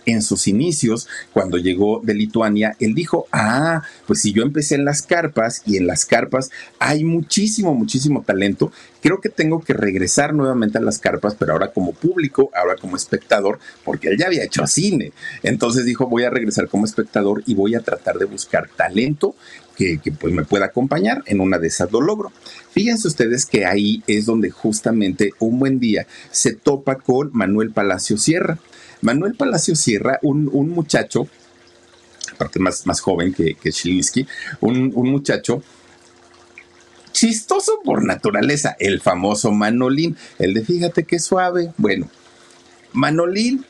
en 0.05 0.21
sus 0.21 0.47
inicios, 0.47 1.07
cuando 1.31 1.57
llegó 1.57 2.01
de 2.03 2.13
Lituania, 2.13 2.75
él 2.79 2.93
dijo, 2.93 3.27
ah, 3.31 3.83
pues 4.05 4.21
si 4.21 4.33
yo 4.33 4.43
empecé 4.43 4.75
en 4.75 4.85
las 4.85 5.01
carpas 5.01 5.61
y 5.65 5.77
en 5.77 5.87
las 5.87 6.05
carpas 6.05 6.51
hay 6.79 7.03
muchísimo, 7.03 7.73
muchísimo 7.73 8.21
talento, 8.21 8.71
creo 9.03 9.19
que 9.19 9.27
tengo 9.27 9.59
que 9.59 9.73
regresar 9.73 10.33
nuevamente 10.33 10.77
a 10.77 10.81
las 10.81 10.97
carpas, 10.97 11.35
pero 11.35 11.51
ahora 11.51 11.73
como 11.73 11.91
público, 11.91 12.49
ahora 12.55 12.77
como 12.77 12.95
espectador, 12.95 13.59
porque 13.83 14.07
él 14.07 14.17
ya 14.17 14.27
había 14.27 14.45
hecho 14.45 14.65
cine. 14.65 15.11
Entonces 15.43 15.83
dijo, 15.83 16.07
voy 16.07 16.23
a 16.23 16.29
regresar 16.29 16.69
como 16.69 16.85
espectador 16.85 17.43
y 17.45 17.53
voy 17.53 17.75
a 17.75 17.81
tratar 17.81 18.17
de 18.17 18.23
buscar 18.23 18.69
talento 18.69 19.35
que, 19.75 19.99
pues 20.17 20.33
me 20.33 20.45
pueda 20.45 20.67
acompañar. 20.67 21.21
En 21.25 21.41
una 21.41 21.59
de 21.59 21.67
esas 21.67 21.91
lo 21.91 21.99
logro. 21.99 22.31
Fíjense 22.71 23.09
ustedes 23.09 23.45
que 23.45 23.65
ahí 23.65 24.01
es 24.07 24.25
donde 24.25 24.51
justamente 24.51 25.33
un 25.39 25.59
buen 25.59 25.81
día 25.81 26.07
se 26.31 26.53
topa 26.53 26.95
con 26.95 27.29
Manuel 27.33 27.71
Palacio 27.71 28.17
Sierra. 28.17 28.57
Manuel 29.01 29.35
Palacio 29.35 29.75
Sierra, 29.75 30.17
un, 30.21 30.45
muchacho, 30.69 31.27
aparte 32.31 32.57
más, 32.59 32.87
más 32.87 33.01
joven 33.01 33.33
que, 33.33 33.55
que 33.55 33.71
un, 34.61 34.93
un 34.95 35.09
muchacho 35.09 35.61
chistoso 37.13 37.79
por 37.85 38.03
naturaleza, 38.03 38.75
el 38.79 38.99
famoso 38.99 39.51
Manolín, 39.51 40.17
el 40.39 40.53
de 40.53 40.65
fíjate 40.65 41.03
qué 41.05 41.19
suave. 41.19 41.71
Bueno, 41.77 42.09
Manolín, 42.91 43.65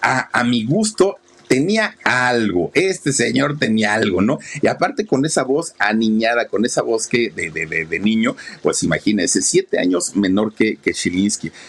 a, 0.00 0.28
a, 0.38 0.42
mi 0.42 0.64
gusto, 0.64 1.18
tenía 1.48 1.96
algo, 2.04 2.70
este 2.74 3.12
señor 3.12 3.58
tenía 3.58 3.94
algo, 3.94 4.20
¿no? 4.20 4.38
Y 4.60 4.66
aparte 4.66 5.06
con 5.06 5.24
esa 5.24 5.44
voz 5.44 5.74
aniñada, 5.78 6.48
con 6.48 6.64
esa 6.64 6.82
voz 6.82 7.06
que 7.06 7.30
de, 7.30 7.50
de, 7.50 8.00
niño, 8.00 8.36
pues 8.62 8.82
imagínense, 8.82 9.40
siete 9.40 9.78
años 9.78 10.16
menor 10.16 10.54
que, 10.54 10.76
que 10.76 10.92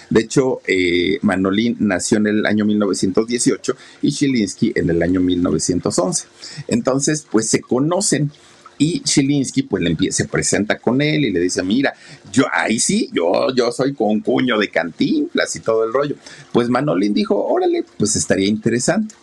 De 0.09 0.21
hecho, 0.21 0.61
eh, 0.67 1.19
Manolín 1.21 1.77
nació 1.79 2.17
en 2.17 2.27
el 2.27 2.45
año 2.45 2.65
1918 2.65 3.75
y 4.01 4.09
Shilinsky 4.09 4.73
en 4.75 4.89
el 4.89 5.01
año 5.01 5.19
1911. 5.21 6.25
Entonces, 6.67 7.25
pues 7.29 7.47
se 7.47 7.61
conocen. 7.61 8.31
Y 8.77 9.01
Chilinsky 9.01 9.63
pues 9.63 9.83
le 9.83 10.11
se 10.11 10.25
presenta 10.25 10.77
con 10.77 11.01
él 11.01 11.25
y 11.25 11.31
le 11.31 11.39
dice, 11.39 11.63
mira, 11.63 11.93
yo 12.31 12.45
ahí 12.51 12.79
sí, 12.79 13.09
yo, 13.13 13.53
yo 13.55 13.71
soy 13.71 13.93
con 13.93 14.19
cuño 14.19 14.57
de 14.57 14.69
cantinflas 14.69 15.55
y 15.55 15.61
todo 15.61 15.85
el 15.85 15.93
rollo. 15.93 16.15
Pues 16.51 16.69
Manolín 16.69 17.13
dijo, 17.13 17.35
órale, 17.35 17.85
pues 17.97 18.15
estaría 18.15 18.47
interesante. 18.47 19.15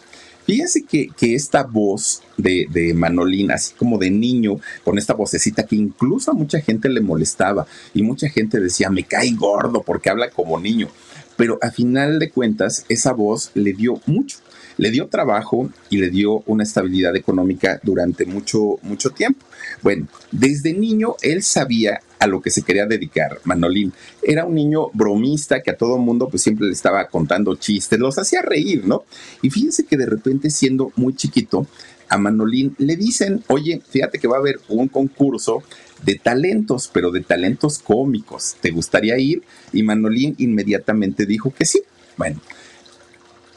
Fíjense 0.44 0.82
que, 0.82 1.10
esta 1.34 1.62
voz 1.62 2.22
de, 2.36 2.66
de, 2.68 2.94
Manolín, 2.94 3.52
así 3.52 3.74
como 3.74 3.96
de 3.98 4.10
niño, 4.10 4.56
con 4.82 4.98
esta 4.98 5.14
vocecita 5.14 5.64
que 5.66 5.76
incluso 5.76 6.32
a 6.32 6.34
mucha 6.34 6.60
gente 6.60 6.88
le 6.88 7.00
molestaba 7.00 7.66
y 7.94 8.02
mucha 8.02 8.28
gente 8.28 8.58
decía, 8.58 8.90
me 8.90 9.04
cae 9.04 9.30
gordo 9.32 9.82
porque 9.82 10.10
habla 10.10 10.30
como 10.30 10.58
niño. 10.58 10.88
Pero 11.36 11.58
a 11.62 11.70
final 11.70 12.18
de 12.18 12.30
cuentas, 12.30 12.84
esa 12.88 13.12
voz 13.12 13.52
le 13.54 13.72
dio 13.72 14.00
mucho 14.06 14.38
le 14.78 14.90
dio 14.90 15.08
trabajo 15.08 15.70
y 15.90 15.98
le 15.98 16.10
dio 16.10 16.42
una 16.46 16.62
estabilidad 16.62 17.14
económica 17.16 17.80
durante 17.82 18.26
mucho, 18.26 18.78
mucho 18.82 19.10
tiempo. 19.10 19.44
Bueno, 19.82 20.08
desde 20.30 20.72
niño 20.72 21.16
él 21.22 21.42
sabía 21.42 22.00
a 22.18 22.26
lo 22.26 22.40
que 22.40 22.50
se 22.50 22.62
quería 22.62 22.86
dedicar, 22.86 23.40
Manolín. 23.44 23.92
Era 24.22 24.44
un 24.44 24.54
niño 24.54 24.90
bromista 24.92 25.60
que 25.60 25.72
a 25.72 25.76
todo 25.76 25.98
mundo 25.98 26.28
pues 26.28 26.42
siempre 26.42 26.66
le 26.66 26.72
estaba 26.72 27.08
contando 27.08 27.56
chistes, 27.56 27.98
los 27.98 28.18
hacía 28.18 28.42
reír, 28.42 28.86
¿no? 28.86 29.04
Y 29.42 29.50
fíjense 29.50 29.84
que 29.84 29.96
de 29.96 30.06
repente 30.06 30.50
siendo 30.50 30.92
muy 30.94 31.14
chiquito, 31.16 31.66
a 32.08 32.18
Manolín 32.18 32.74
le 32.78 32.96
dicen, 32.96 33.42
oye, 33.48 33.80
fíjate 33.88 34.18
que 34.18 34.28
va 34.28 34.36
a 34.36 34.40
haber 34.40 34.60
un 34.68 34.86
concurso 34.86 35.62
de 36.04 36.16
talentos, 36.16 36.90
pero 36.92 37.10
de 37.10 37.22
talentos 37.22 37.78
cómicos. 37.78 38.56
¿Te 38.60 38.70
gustaría 38.70 39.18
ir? 39.18 39.42
Y 39.72 39.82
Manolín 39.82 40.34
inmediatamente 40.38 41.26
dijo 41.26 41.54
que 41.54 41.64
sí. 41.64 41.82
Bueno, 42.16 42.40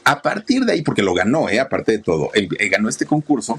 a 0.06 0.22
partir 0.22 0.64
de 0.64 0.72
ahí, 0.72 0.82
porque 0.82 1.02
lo 1.02 1.14
ganó, 1.14 1.48
¿eh? 1.48 1.58
aparte 1.58 1.90
de 1.90 1.98
todo, 1.98 2.30
él, 2.32 2.48
ganó 2.70 2.88
este 2.88 3.06
concurso, 3.06 3.58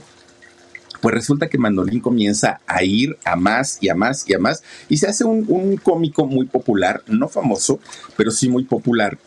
pues 1.01 1.13
resulta 1.13 1.49
que 1.49 1.57
Manolín 1.57 1.99
comienza 1.99 2.61
a 2.65 2.85
ir 2.85 3.17
a 3.25 3.35
más 3.35 3.77
y 3.81 3.89
a 3.89 3.95
más 3.95 4.23
y 4.27 4.33
a 4.33 4.39
más 4.39 4.63
y 4.87 4.95
se 4.95 5.07
hace 5.07 5.25
un, 5.25 5.75
cómico 5.75 6.25
muy 6.25 6.45
popular, 6.45 7.03
no 7.07 7.27
famoso, 7.27 7.81
pero 8.15 8.31
sí 8.31 8.47
muy 8.47 8.63
popular. 8.63 9.17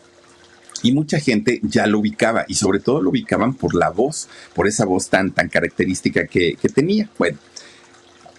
Y 0.81 0.93
mucha 0.93 1.19
gente 1.19 1.59
ya 1.61 1.85
lo 1.85 1.99
ubicaba 1.99 2.43
y 2.47 2.55
sobre 2.55 2.79
todo 2.79 3.03
lo 3.03 3.11
ubicaban 3.11 3.53
por 3.53 3.75
la 3.75 3.91
voz, 3.91 4.27
por 4.55 4.67
esa 4.67 4.85
voz 4.85 5.07
tan, 5.09 5.29
tan 5.29 5.47
característica 5.47 6.25
que, 6.25 6.55
que 6.59 6.69
tenía. 6.69 7.07
Bueno, 7.19 7.37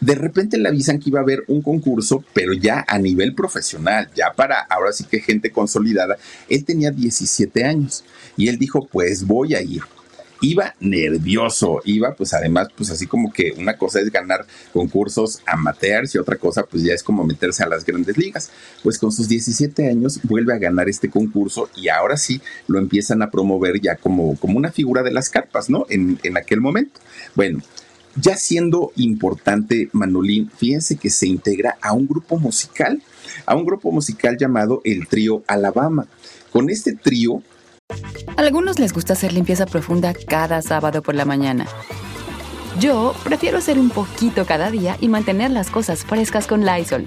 de 0.02 0.16
repente 0.16 0.58
le 0.58 0.68
avisan 0.68 0.98
que 0.98 1.10
iba 1.10 1.20
a 1.20 1.22
haber 1.22 1.44
un 1.46 1.62
concurso, 1.62 2.24
pero 2.34 2.52
ya 2.52 2.84
a 2.88 2.98
nivel 2.98 3.34
profesional, 3.34 4.10
ya 4.16 4.32
para 4.34 4.60
ahora 4.62 4.92
sí 4.92 5.04
que 5.04 5.20
gente 5.20 5.52
consolidada. 5.52 6.16
Él 6.48 6.64
tenía 6.64 6.90
17 6.90 7.64
años 7.64 8.04
y 8.36 8.48
él 8.48 8.58
dijo, 8.58 8.88
pues 8.90 9.24
voy 9.24 9.54
a 9.54 9.62
ir 9.62 9.82
iba 10.44 10.74
nervioso, 10.80 11.80
iba 11.84 12.16
pues 12.16 12.34
además 12.34 12.66
pues 12.76 12.90
así 12.90 13.06
como 13.06 13.32
que 13.32 13.54
una 13.56 13.76
cosa 13.76 14.00
es 14.00 14.10
ganar 14.10 14.44
concursos 14.72 15.40
amateurs 15.46 16.16
y 16.16 16.18
otra 16.18 16.34
cosa 16.36 16.64
pues 16.64 16.82
ya 16.82 16.92
es 16.92 17.04
como 17.04 17.22
meterse 17.22 17.62
a 17.62 17.68
las 17.68 17.84
grandes 17.84 18.18
ligas. 18.18 18.50
Pues 18.82 18.98
con 18.98 19.12
sus 19.12 19.28
17 19.28 19.88
años 19.88 20.18
vuelve 20.24 20.52
a 20.52 20.58
ganar 20.58 20.88
este 20.88 21.08
concurso 21.08 21.70
y 21.76 21.90
ahora 21.90 22.16
sí 22.16 22.42
lo 22.66 22.80
empiezan 22.80 23.22
a 23.22 23.30
promover 23.30 23.80
ya 23.80 23.94
como, 23.94 24.36
como 24.36 24.58
una 24.58 24.72
figura 24.72 25.04
de 25.04 25.12
las 25.12 25.30
carpas, 25.30 25.70
¿no? 25.70 25.86
En, 25.88 26.18
en 26.24 26.36
aquel 26.36 26.60
momento. 26.60 26.98
Bueno, 27.36 27.62
ya 28.16 28.36
siendo 28.36 28.92
importante 28.96 29.88
Manolín, 29.92 30.50
fíjense 30.56 30.96
que 30.96 31.10
se 31.10 31.26
integra 31.26 31.78
a 31.80 31.92
un 31.92 32.06
grupo 32.06 32.38
musical, 32.38 33.02
a 33.46 33.54
un 33.54 33.64
grupo 33.64 33.90
musical 33.90 34.36
llamado 34.38 34.80
el 34.84 35.08
Trío 35.08 35.42
Alabama. 35.46 36.06
Con 36.50 36.70
este 36.70 36.94
trío... 36.94 37.42
A 38.36 38.40
algunos 38.40 38.78
les 38.78 38.92
gusta 38.92 39.12
hacer 39.14 39.32
limpieza 39.32 39.66
profunda 39.66 40.14
cada 40.14 40.62
sábado 40.62 41.02
por 41.02 41.14
la 41.14 41.24
mañana. 41.24 41.66
Yo 42.80 43.14
prefiero 43.24 43.58
hacer 43.58 43.78
un 43.78 43.90
poquito 43.90 44.46
cada 44.46 44.70
día 44.70 44.96
y 45.00 45.08
mantener 45.08 45.50
las 45.50 45.70
cosas 45.70 46.04
frescas 46.04 46.46
con 46.46 46.64
Lysol. 46.64 47.06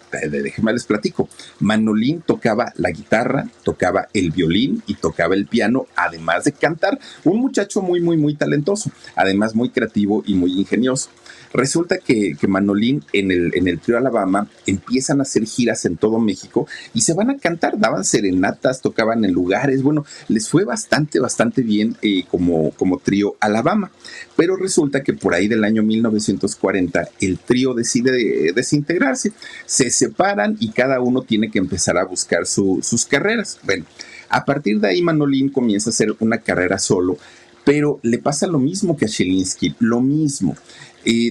déjenme 0.29 0.73
les 0.73 0.85
platico, 0.85 1.29
Manolín 1.59 2.21
tocaba 2.21 2.73
la 2.75 2.91
guitarra, 2.91 3.47
tocaba 3.63 4.07
el 4.13 4.31
violín 4.31 4.83
y 4.87 4.95
tocaba 4.95 5.35
el 5.35 5.47
piano, 5.47 5.87
además 5.95 6.43
de 6.43 6.51
cantar. 6.51 6.99
Un 7.23 7.39
muchacho 7.39 7.81
muy, 7.81 8.01
muy, 8.01 8.17
muy 8.17 8.35
talentoso, 8.35 8.91
además 9.15 9.55
muy 9.55 9.69
creativo 9.69 10.23
y 10.25 10.35
muy 10.35 10.59
ingenioso. 10.59 11.09
Resulta 11.53 11.97
que, 11.97 12.35
Manolín 12.47 13.03
en 13.13 13.31
el, 13.31 13.51
en 13.55 13.67
el 13.67 13.79
Trío 13.79 13.97
Alabama 13.97 14.47
empiezan 14.65 15.19
a 15.19 15.23
hacer 15.23 15.45
giras 15.45 15.85
en 15.85 15.97
todo 15.97 16.19
México 16.19 16.67
y 16.93 17.01
se 17.01 17.13
van 17.13 17.29
a 17.29 17.37
cantar, 17.37 17.79
daban 17.79 18.03
serenatas, 18.03 18.81
tocaban 18.81 19.25
en 19.25 19.31
lugares, 19.31 19.83
bueno, 19.83 20.05
les 20.27 20.49
fue 20.49 20.63
bastante, 20.63 21.19
bastante 21.19 21.61
bien 21.61 21.95
eh, 22.01 22.23
como, 22.29 22.71
como 22.71 22.99
trío 22.99 23.35
Alabama. 23.39 23.91
Pero 24.35 24.55
resulta 24.55 25.03
que 25.03 25.13
por 25.13 25.33
ahí 25.33 25.47
del 25.47 25.63
año 25.63 25.83
1940 25.83 27.09
el 27.19 27.37
trío 27.39 27.73
decide 27.73 28.53
desintegrarse, 28.53 29.33
se 29.65 29.89
separan 29.89 30.57
y 30.59 30.71
cada 30.71 30.99
uno 31.01 31.21
tiene 31.21 31.51
que 31.51 31.59
empezar 31.59 31.97
a 31.97 32.05
buscar 32.05 32.45
sus 32.45 33.05
carreras. 33.05 33.59
Bueno, 33.63 33.85
a 34.29 34.45
partir 34.45 34.79
de 34.79 34.87
ahí 34.87 35.01
Manolín 35.01 35.49
comienza 35.49 35.89
a 35.89 35.91
hacer 35.91 36.15
una 36.19 36.37
carrera 36.37 36.79
solo, 36.79 37.17
pero 37.63 37.99
le 38.01 38.17
pasa 38.17 38.47
lo 38.47 38.59
mismo 38.59 38.97
que 38.97 39.05
a 39.05 39.09
Chelinsky, 39.09 39.75
lo 39.79 40.01
mismo 40.01 40.55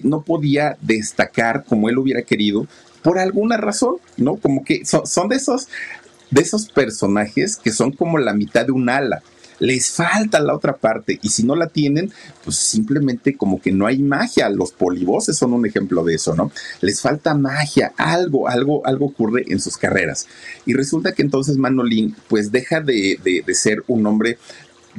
no 0.03 0.22
podía 0.22 0.76
destacar 0.81 1.64
como 1.64 1.89
él 1.89 1.99
hubiera 1.99 2.22
querido 2.22 2.66
por 3.03 3.18
alguna 3.18 3.57
razón, 3.57 3.97
¿no? 4.16 4.37
Como 4.37 4.64
que 4.64 4.85
son, 4.85 5.28
de 5.28 5.37
esos 5.37 5.68
de 6.31 6.43
esos 6.43 6.68
personajes 6.68 7.57
que 7.57 7.72
son 7.72 7.93
como 7.93 8.18
la 8.18 8.35
mitad 8.35 8.66
de 8.66 8.72
un 8.72 8.89
ala. 8.89 9.22
Les 9.59 9.91
falta 9.91 10.41
la 10.41 10.55
otra 10.55 10.76
parte 10.76 11.18
y 11.20 11.28
si 11.28 11.43
no 11.43 11.55
la 11.55 11.66
tienen, 11.66 12.11
pues 12.45 12.57
simplemente 12.57 13.37
como 13.37 13.61
que 13.61 13.72
no 13.72 13.87
hay 13.87 13.99
magia. 13.99 14.49
Los 14.49 14.72
polivoces 14.72 15.37
son 15.37 15.53
un 15.53 15.66
ejemplo 15.66 16.03
de 16.03 16.14
eso, 16.14 16.35
¿no? 16.35 16.51
Les 16.81 17.03
falta 17.03 17.35
magia, 17.35 17.93
algo, 17.99 18.49
algo, 18.49 18.87
algo 18.87 19.07
ocurre 19.07 19.45
en 19.49 19.61
sus 19.61 19.76
carreras. 19.76 20.26
Y 20.64 20.72
resulta 20.72 21.12
que 21.12 21.20
entonces 21.20 21.59
Manolín 21.59 22.16
pues 22.28 22.51
deja 22.51 22.81
de, 22.81 23.18
de 23.22 23.55
ser 23.55 23.85
un 23.87 24.07
hombre 24.07 24.39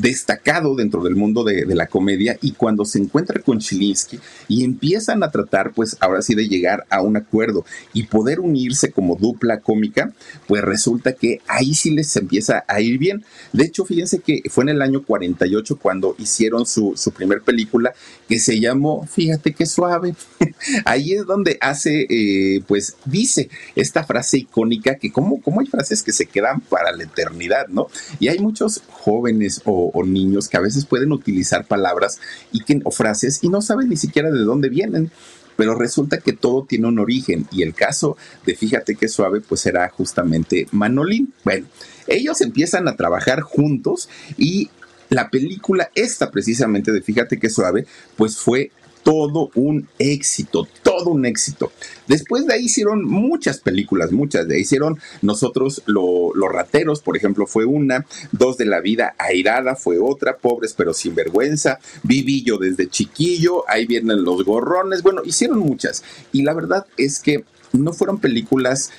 destacado 0.01 0.75
dentro 0.75 1.03
del 1.03 1.15
mundo 1.15 1.43
de, 1.43 1.65
la 1.71 1.87
comedia 1.87 2.37
y 2.41 2.51
cuando 2.53 2.85
se 2.85 2.99
encuentra 2.99 3.39
con 3.39 3.59
Chilinsky 3.59 4.19
y 4.47 4.63
empiezan 4.63 5.23
a 5.23 5.31
tratar 5.31 5.71
pues 5.73 5.95
ahora 5.99 6.21
sí 6.21 6.35
de 6.35 6.47
llegar 6.47 6.85
a 6.89 7.01
un 7.01 7.15
acuerdo 7.15 7.63
y 7.93 8.03
poder 8.03 8.39
unirse 8.39 8.91
como 8.91 9.15
dupla 9.15 9.59
cómica, 9.61 10.11
pues 10.47 10.63
resulta 10.63 11.13
que 11.13 11.39
ahí 11.47 11.73
sí 11.73 11.91
les 11.91 12.15
empieza 12.17 12.65
a 12.67 12.81
ir 12.81 12.97
bien. 12.97 13.23
De 13.53 13.63
hecho, 13.63 13.85
fíjense 13.85 14.19
que 14.19 14.41
fue 14.49 14.63
en 14.63 14.69
el 14.69 14.81
año 14.81 15.03
48 15.03 15.77
cuando 15.77 16.15
hicieron 16.17 16.65
su, 16.65 16.93
su 16.97 17.11
primer 17.11 17.41
película 17.41 17.93
que 18.27 18.39
se 18.39 18.59
llamó 18.59 19.07
Fíjate 19.07 19.53
qué 19.53 19.65
suave. 19.65 20.15
ahí 20.85 21.13
es 21.13 21.25
donde 21.25 21.57
hace, 21.61 22.07
eh, 22.09 22.63
pues 22.67 22.95
dice 23.05 23.49
esta 23.75 24.03
frase 24.03 24.39
icónica 24.39 24.95
que 24.95 25.11
como, 25.11 25.41
como 25.41 25.61
hay 25.61 25.67
frases 25.67 26.01
que 26.01 26.11
se 26.11 26.25
quedan 26.25 26.61
para 26.61 26.91
la 26.91 27.03
eternidad, 27.03 27.67
¿no? 27.67 27.87
Y 28.19 28.29
hay 28.29 28.39
muchos 28.39 28.81
jóvenes 28.89 29.61
o 29.65 29.90
o, 29.93 30.03
niños 30.03 30.49
que 30.49 30.57
a 30.57 30.61
veces 30.61 30.85
pueden 30.85 31.11
utilizar 31.11 31.65
palabras 31.65 32.19
y 32.51 32.63
que, 32.63 32.81
o 32.83 32.91
frases 32.91 33.43
y 33.43 33.49
no 33.49 33.61
saben 33.61 33.89
ni 33.89 33.97
siquiera 33.97 34.31
de 34.31 34.39
dónde 34.39 34.69
vienen 34.69 35.11
pero 35.55 35.75
resulta 35.75 36.17
que 36.17 36.33
todo 36.33 36.65
tiene 36.65 36.87
un 36.87 36.97
origen 36.97 37.45
y 37.51 37.61
el 37.61 37.73
caso 37.73 38.17
de 38.45 38.55
fíjate 38.55 38.95
qué 38.95 39.07
suave 39.07 39.41
pues 39.41 39.61
será 39.61 39.87
justamente 39.89 40.67
Manolín. 40.71 41.33
Bueno, 41.43 41.67
ellos 42.07 42.41
empiezan 42.41 42.87
a 42.87 42.95
trabajar 42.95 43.41
juntos 43.41 44.09
y 44.37 44.69
la 45.09 45.29
película 45.29 45.91
esta 45.93 46.31
precisamente 46.31 46.91
de 46.91 47.01
fíjate 47.01 47.37
qué 47.37 47.49
suave 47.49 47.85
pues 48.15 48.37
fue 48.37 48.71
todo 49.03 49.51
un 49.55 49.87
éxito, 49.99 50.67
todo 50.83 51.11
un 51.11 51.25
éxito. 51.25 51.71
Después 52.07 52.45
de 52.45 52.53
ahí 52.53 52.65
hicieron 52.65 53.03
muchas 53.05 53.59
películas, 53.59 54.11
muchas. 54.11 54.47
De 54.47 54.55
ahí 54.55 54.61
hicieron 54.61 54.99
nosotros 55.21 55.83
Los 55.85 56.51
Rateros, 56.51 57.01
por 57.01 57.17
ejemplo, 57.17 57.47
fue 57.47 57.65
una. 57.65 58.05
Dos 58.31 58.57
de 58.57 58.65
la 58.65 58.81
vida 58.81 59.15
airada 59.17 59.75
fue 59.75 59.99
otra. 59.99 60.37
Pobres 60.37 60.73
pero 60.73 60.93
sin 60.93 61.15
vergüenza. 61.15 61.79
Vivillo 62.03 62.57
desde 62.57 62.89
chiquillo. 62.89 63.69
Ahí 63.69 63.85
vienen 63.85 64.23
los 64.23 64.43
gorrones. 64.43 65.03
Bueno, 65.03 65.21
hicieron 65.25 65.59
muchas. 65.59 66.03
Y 66.31 66.43
la 66.43 66.53
verdad 66.53 66.85
es 66.97 67.19
que 67.19 67.43
no 67.73 67.93
fueron 67.93 68.19
películas 68.19 68.91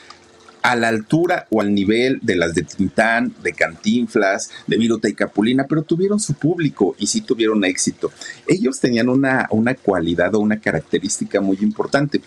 a 0.63 0.77
la 0.77 0.89
altura 0.89 1.47
o 1.51 1.61
al 1.61 1.75
nivel 1.75 2.21
de 2.23 2.37
las 2.37 2.55
de 2.55 2.63
Tintán, 2.63 3.35
de 3.43 3.53
Cantinflas, 3.53 4.51
de 4.67 4.77
Viruta 4.77 5.09
y 5.09 5.15
Capulina, 5.15 5.67
pero 5.69 5.83
tuvieron 5.83 6.21
su 6.21 6.35
público 6.35 6.95
y 6.99 7.09
sí 7.09 7.21
tuvieron 7.21 7.65
éxito. 7.65 8.13
Ellos 8.47 8.81
tenían 8.81 9.09
una, 9.09 9.49
una 9.51 9.75
cualidad 9.75 10.35
o 10.35 10.41
una 10.41 10.61
característica 10.61 11.41
muy 11.41 11.59
importante. 11.61 12.21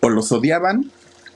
O 0.00 0.08
los 0.08 0.32
odiaban 0.32 0.90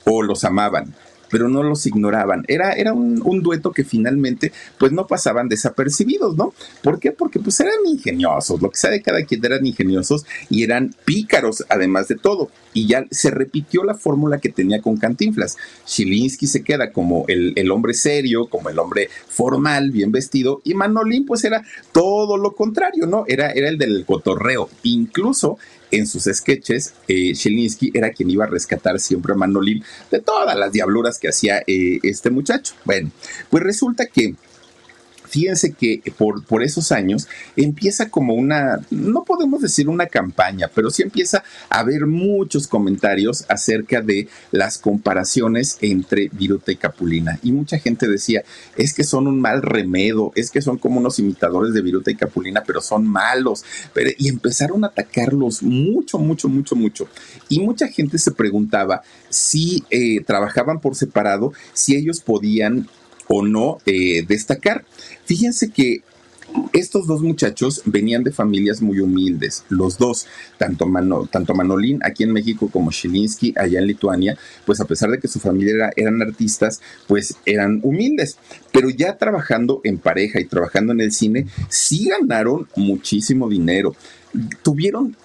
o 0.05 0.23
los 0.23 0.43
amaban 0.43 0.93
pero 1.29 1.49
no 1.49 1.63
los 1.63 1.85
ignoraban. 1.85 2.43
Era, 2.47 2.73
era 2.73 2.93
un, 2.93 3.19
dueto 3.41 3.71
que 3.71 3.85
finalmente 3.85 4.51
pues 4.77 4.91
no 4.91 5.07
pasaban 5.07 5.47
desapercibidos, 5.47 6.35
¿no? 6.35 6.53
¿Por 6.83 6.99
qué? 6.99 7.11
Porque 7.11 7.39
pues 7.39 7.59
eran 7.59 7.85
ingeniosos, 7.85 8.61
lo 8.61 8.69
que 8.69 8.77
sea 8.77 8.91
de 8.91 9.01
cada 9.01 9.23
quien 9.23 9.43
eran 9.45 9.65
ingeniosos 9.65 10.25
y 10.49 10.63
eran 10.63 10.93
pícaros 11.05 11.63
además 11.69 12.07
de 12.09 12.15
todo. 12.15 12.49
Y 12.73 12.87
ya 12.87 13.05
se 13.09 13.31
repitió 13.31 13.83
la 13.83 13.95
fórmula 13.95 14.39
que 14.39 14.49
tenía 14.49 14.81
con 14.81 14.97
Cantinflas. 14.97 15.57
Chilinsky 15.85 16.47
se 16.47 16.63
queda 16.63 16.91
como 16.91 17.25
el, 17.27 17.53
el 17.55 17.71
hombre 17.71 17.93
serio, 17.93 18.47
como 18.47 18.69
el 18.69 18.77
hombre 18.77 19.09
formal, 19.27 19.91
bien 19.91 20.11
vestido, 20.11 20.61
y 20.63 20.73
Manolín 20.73 21.25
pues 21.25 21.43
era 21.43 21.63
todo 21.91 22.37
lo 22.37 22.51
contrario, 22.51 23.05
¿no? 23.05 23.23
Era, 23.27 23.51
era 23.51 23.69
el 23.69 23.77
del 23.77 24.05
cotorreo. 24.05 24.69
Incluso 24.83 25.57
en 25.91 26.07
sus 26.07 26.23
sketches, 26.23 26.93
eh, 27.07 27.33
era 27.93 28.11
quien 28.11 28.29
iba 28.29 28.45
a 28.45 28.47
rescatar 28.47 28.99
siempre 28.99 29.33
a 29.33 29.35
Manolín 29.35 29.83
de 30.11 30.19
todas 30.19 30.57
las 30.57 30.71
diabluras 30.71 31.19
que 31.19 31.29
hacía 31.29 31.63
eh, 31.65 31.99
este 32.03 32.29
muchacho. 32.29 32.75
Bueno, 32.85 33.11
pues 33.49 33.63
resulta 33.63 34.05
que 34.05 34.35
fíjense 35.29 35.73
que 35.73 36.01
por, 36.17 36.43
por 36.43 36.63
esos 36.63 36.91
años 36.91 37.27
empieza 37.55 38.09
como 38.09 38.33
una, 38.33 38.79
no 38.89 39.23
podemos 39.23 39.61
decir 39.61 39.87
una 39.87 40.07
campaña, 40.07 40.69
pero 40.73 40.89
sí 40.89 41.03
empieza 41.03 41.43
a 41.69 41.79
haber 41.79 42.05
muchos 42.05 42.67
comentarios 42.67 43.45
acerca 43.47 44.01
de 44.01 44.27
las 44.51 44.77
comparaciones 44.77 45.77
entre 45.81 46.29
Viruta 46.31 46.71
y 46.71 46.75
Capulina. 46.75 47.39
Y 47.43 47.51
mucha 47.51 47.79
gente 47.79 48.07
decía, 48.07 48.43
es 48.75 48.93
que 48.93 49.03
son 49.03 49.27
un 49.27 49.39
mal 49.39 49.61
remedo, 49.61 50.31
es 50.35 50.51
que 50.51 50.61
son 50.61 50.77
como 50.77 50.99
unos 50.99 51.19
imitadores 51.19 51.73
de 51.73 51.81
Viruta 51.81 52.11
y 52.11 52.15
Capulina, 52.15 52.63
pero 52.65 52.81
son 52.81 53.07
malos. 53.07 53.63
y 54.17 54.29
empezaron 54.29 54.83
a 54.83 54.87
atacarlos 54.87 55.61
mucho, 55.63 56.17
mucho, 56.17 56.49
mucho, 56.49 56.75
mucho. 56.75 57.07
Y 57.47 57.59
mucha 57.59 57.87
gente 57.87 58.17
se 58.17 58.31
preguntaba 58.31 59.01
si 59.29 59.83
eh, 59.89 60.23
trabajaban 60.23 60.79
por 60.79 60.95
separado, 60.95 61.53
si 61.73 61.95
ellos 61.95 62.21
podían 62.21 62.87
o 63.29 63.45
no 63.45 63.77
eh, 63.85 64.25
destacar. 64.27 64.83
Fíjense 65.25 65.71
que 65.71 66.01
estos 66.73 67.05
dos 67.07 67.21
muchachos 67.21 67.83
venían 67.85 68.23
de 68.23 68.31
familias 68.31 68.81
muy 68.81 68.99
humildes, 68.99 69.65
los 69.69 69.97
dos, 69.97 70.25
tanto, 70.57 70.87
tanto 71.31 71.53
Manolín 71.53 71.99
aquí 72.03 72.23
en 72.23 72.33
México 72.33 72.69
como 72.71 72.91
Shilinsky 72.91 73.53
allá 73.55 73.79
en 73.79 73.87
Lituania, 73.87 74.37
pues 74.65 74.79
a 74.79 74.85
pesar 74.85 75.11
de 75.11 75.19
que 75.19 75.27
su 75.27 75.39
familia 75.39 75.91
eran 75.95 76.21
artistas, 76.21 76.81
pues 77.07 77.37
eran 77.45 77.79
humildes, 77.83 78.37
pero 78.71 78.89
ya 78.89 79.17
trabajando 79.17 79.81
en 79.83 79.99
pareja 79.99 80.39
y 80.39 80.45
trabajando 80.45 80.91
en 80.93 81.01
el 81.01 81.11
cine, 81.11 81.45
sí 81.69 82.09
ganaron 82.09 82.67
muchísimo 82.75 83.47
dinero. 83.47 83.95
Tuvieron 84.63 85.15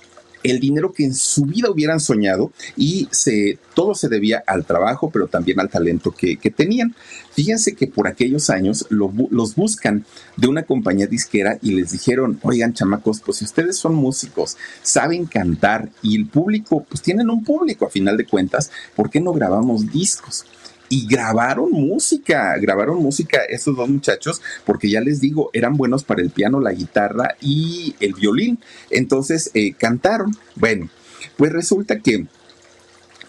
el 0.44 0.60
dinero 0.60 0.92
que 0.92 1.04
en 1.04 1.14
su 1.14 1.46
vida 1.46 1.70
hubieran 1.70 1.98
soñado 1.98 2.52
y 2.76 3.08
se, 3.10 3.58
todo 3.74 3.94
se 3.94 4.08
debía 4.08 4.44
al 4.46 4.64
trabajo, 4.64 5.10
pero 5.10 5.26
también 5.26 5.58
al 5.58 5.70
talento 5.70 6.12
que, 6.12 6.36
tenían. 6.54 6.94
Fíjense 7.32 7.74
que 7.74 7.86
por 7.86 8.06
aquellos 8.06 8.50
años 8.50 8.86
los 8.90 9.54
buscan 9.56 10.04
de 10.36 10.46
una 10.46 10.62
compañía 10.62 11.06
disquera 11.06 11.58
y 11.62 11.72
les 11.72 11.92
dijeron, 11.92 12.38
oigan 12.42 12.74
chamacos, 12.74 13.20
pues 13.20 13.38
si 13.38 13.44
ustedes 13.44 13.76
son 13.76 13.94
músicos, 13.94 14.56
saben 14.82 15.24
cantar 15.24 15.88
y 16.02 16.16
el 16.16 16.26
público, 16.26 16.84
pues 16.88 17.02
tienen 17.02 17.30
un 17.30 17.42
público 17.42 17.86
a 17.86 17.90
final 17.90 18.16
de 18.16 18.26
cuentas, 18.26 18.70
¿por 18.94 19.10
qué 19.10 19.20
no 19.20 19.32
grabamos 19.32 19.90
discos? 19.90 20.44
Y 20.88 21.06
grabaron 21.06 21.70
música, 21.70 22.56
grabaron 22.58 23.02
música 23.02 23.42
esos 23.48 23.76
dos 23.76 23.88
muchachos, 23.88 24.42
porque 24.64 24.90
ya 24.90 25.00
les 25.00 25.20
digo, 25.20 25.50
eran 25.52 25.76
buenos 25.76 26.04
para 26.04 26.22
el 26.22 26.30
piano, 26.30 26.60
la 26.60 26.72
guitarra 26.72 27.36
y 27.40 27.94
el 28.00 28.14
violín. 28.14 28.58
Entonces 28.90 29.50
eh, 29.54 29.72
cantaron. 29.74 30.36
Bueno, 30.56 30.88
pues 31.36 31.52
resulta 31.52 31.98
que 32.00 32.26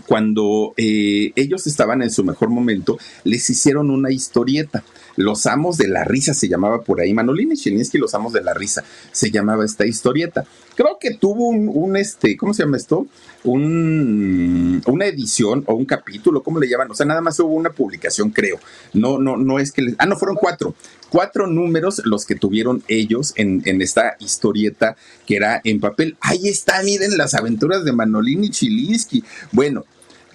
cuando 0.05 0.73
eh, 0.77 1.31
ellos 1.35 1.65
estaban 1.67 2.01
en 2.01 2.11
su 2.11 2.23
mejor 2.23 2.49
momento, 2.49 2.97
les 3.23 3.49
hicieron 3.49 3.89
una 3.89 4.11
historieta. 4.11 4.83
Los 5.15 5.45
Amos 5.45 5.77
de 5.77 5.87
la 5.87 6.03
Risa 6.03 6.33
se 6.33 6.47
llamaba 6.47 6.81
por 6.81 7.01
ahí. 7.01 7.13
Manolín 7.13 7.51
y 7.51 7.55
Chilinsky, 7.55 7.97
Los 7.97 8.13
Amos 8.13 8.33
de 8.33 8.41
la 8.41 8.53
Risa, 8.53 8.83
se 9.11 9.31
llamaba 9.31 9.65
esta 9.65 9.85
historieta. 9.85 10.45
Creo 10.75 10.97
que 10.99 11.13
tuvo 11.13 11.47
un, 11.47 11.95
este, 11.95 12.35
¿cómo 12.35 12.53
se 12.53 12.63
llama 12.63 12.77
esto? 12.77 13.07
Un, 13.43 14.81
una 14.87 15.05
edición 15.05 15.63
o 15.67 15.75
un 15.75 15.85
capítulo, 15.85 16.43
¿cómo 16.43 16.59
le 16.59 16.67
llaman? 16.67 16.91
O 16.91 16.95
sea, 16.95 17.05
nada 17.05 17.21
más 17.21 17.39
hubo 17.39 17.53
una 17.53 17.71
publicación, 17.71 18.31
creo. 18.31 18.59
No, 18.93 19.17
no, 19.17 19.37
no 19.37 19.59
es 19.59 19.71
que 19.71 19.83
les, 19.83 19.95
ah, 19.99 20.05
no, 20.05 20.17
fueron 20.17 20.35
cuatro. 20.35 20.75
Cuatro 21.09 21.47
números 21.47 22.01
los 22.03 22.25
que 22.25 22.35
tuvieron 22.35 22.83
ellos 22.87 23.31
en, 23.37 23.61
en 23.65 23.81
esta 23.81 24.17
historieta 24.19 24.97
que 25.25 25.37
era 25.37 25.61
en 25.63 25.79
papel. 25.79 26.17
Ahí 26.19 26.49
está, 26.49 26.83
miren 26.83 27.17
las 27.17 27.35
aventuras 27.35 27.85
de 27.85 27.93
Manolín 27.93 28.43
y 28.43 28.49
Chilinsky. 28.49 29.23
Bueno, 29.51 29.85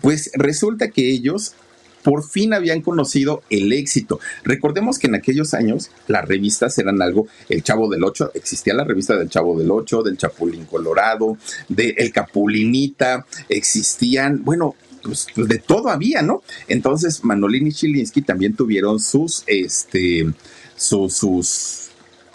pues 0.00 0.30
resulta 0.34 0.88
que 0.88 1.10
ellos 1.10 1.54
por 2.02 2.28
fin 2.28 2.54
habían 2.54 2.82
conocido 2.82 3.42
el 3.50 3.72
éxito. 3.72 4.20
Recordemos 4.44 4.98
que 4.98 5.06
en 5.06 5.14
aquellos 5.14 5.54
años 5.54 5.90
las 6.06 6.26
revistas 6.26 6.78
eran 6.78 7.00
algo, 7.02 7.26
El 7.48 7.62
Chavo 7.62 7.88
del 7.88 8.04
Ocho, 8.04 8.30
existía 8.34 8.74
la 8.74 8.84
revista 8.84 9.16
del 9.16 9.28
Chavo 9.28 9.58
del 9.58 9.70
Ocho, 9.70 10.02
del 10.02 10.16
Chapulín 10.16 10.64
Colorado, 10.64 11.36
de 11.68 12.10
Capulinita, 12.12 13.26
existían, 13.48 14.42
bueno, 14.44 14.74
pues, 15.02 15.26
pues, 15.34 15.48
de 15.48 15.58
todo 15.58 15.88
había, 15.88 16.22
¿no? 16.22 16.42
Entonces 16.68 17.24
Manolín 17.24 17.66
y 17.66 17.72
Chilinsky 17.72 18.22
también 18.22 18.54
tuvieron 18.54 19.00
sus, 19.00 19.44
este, 19.46 20.30
sus, 20.76 21.14
sus 21.14 21.79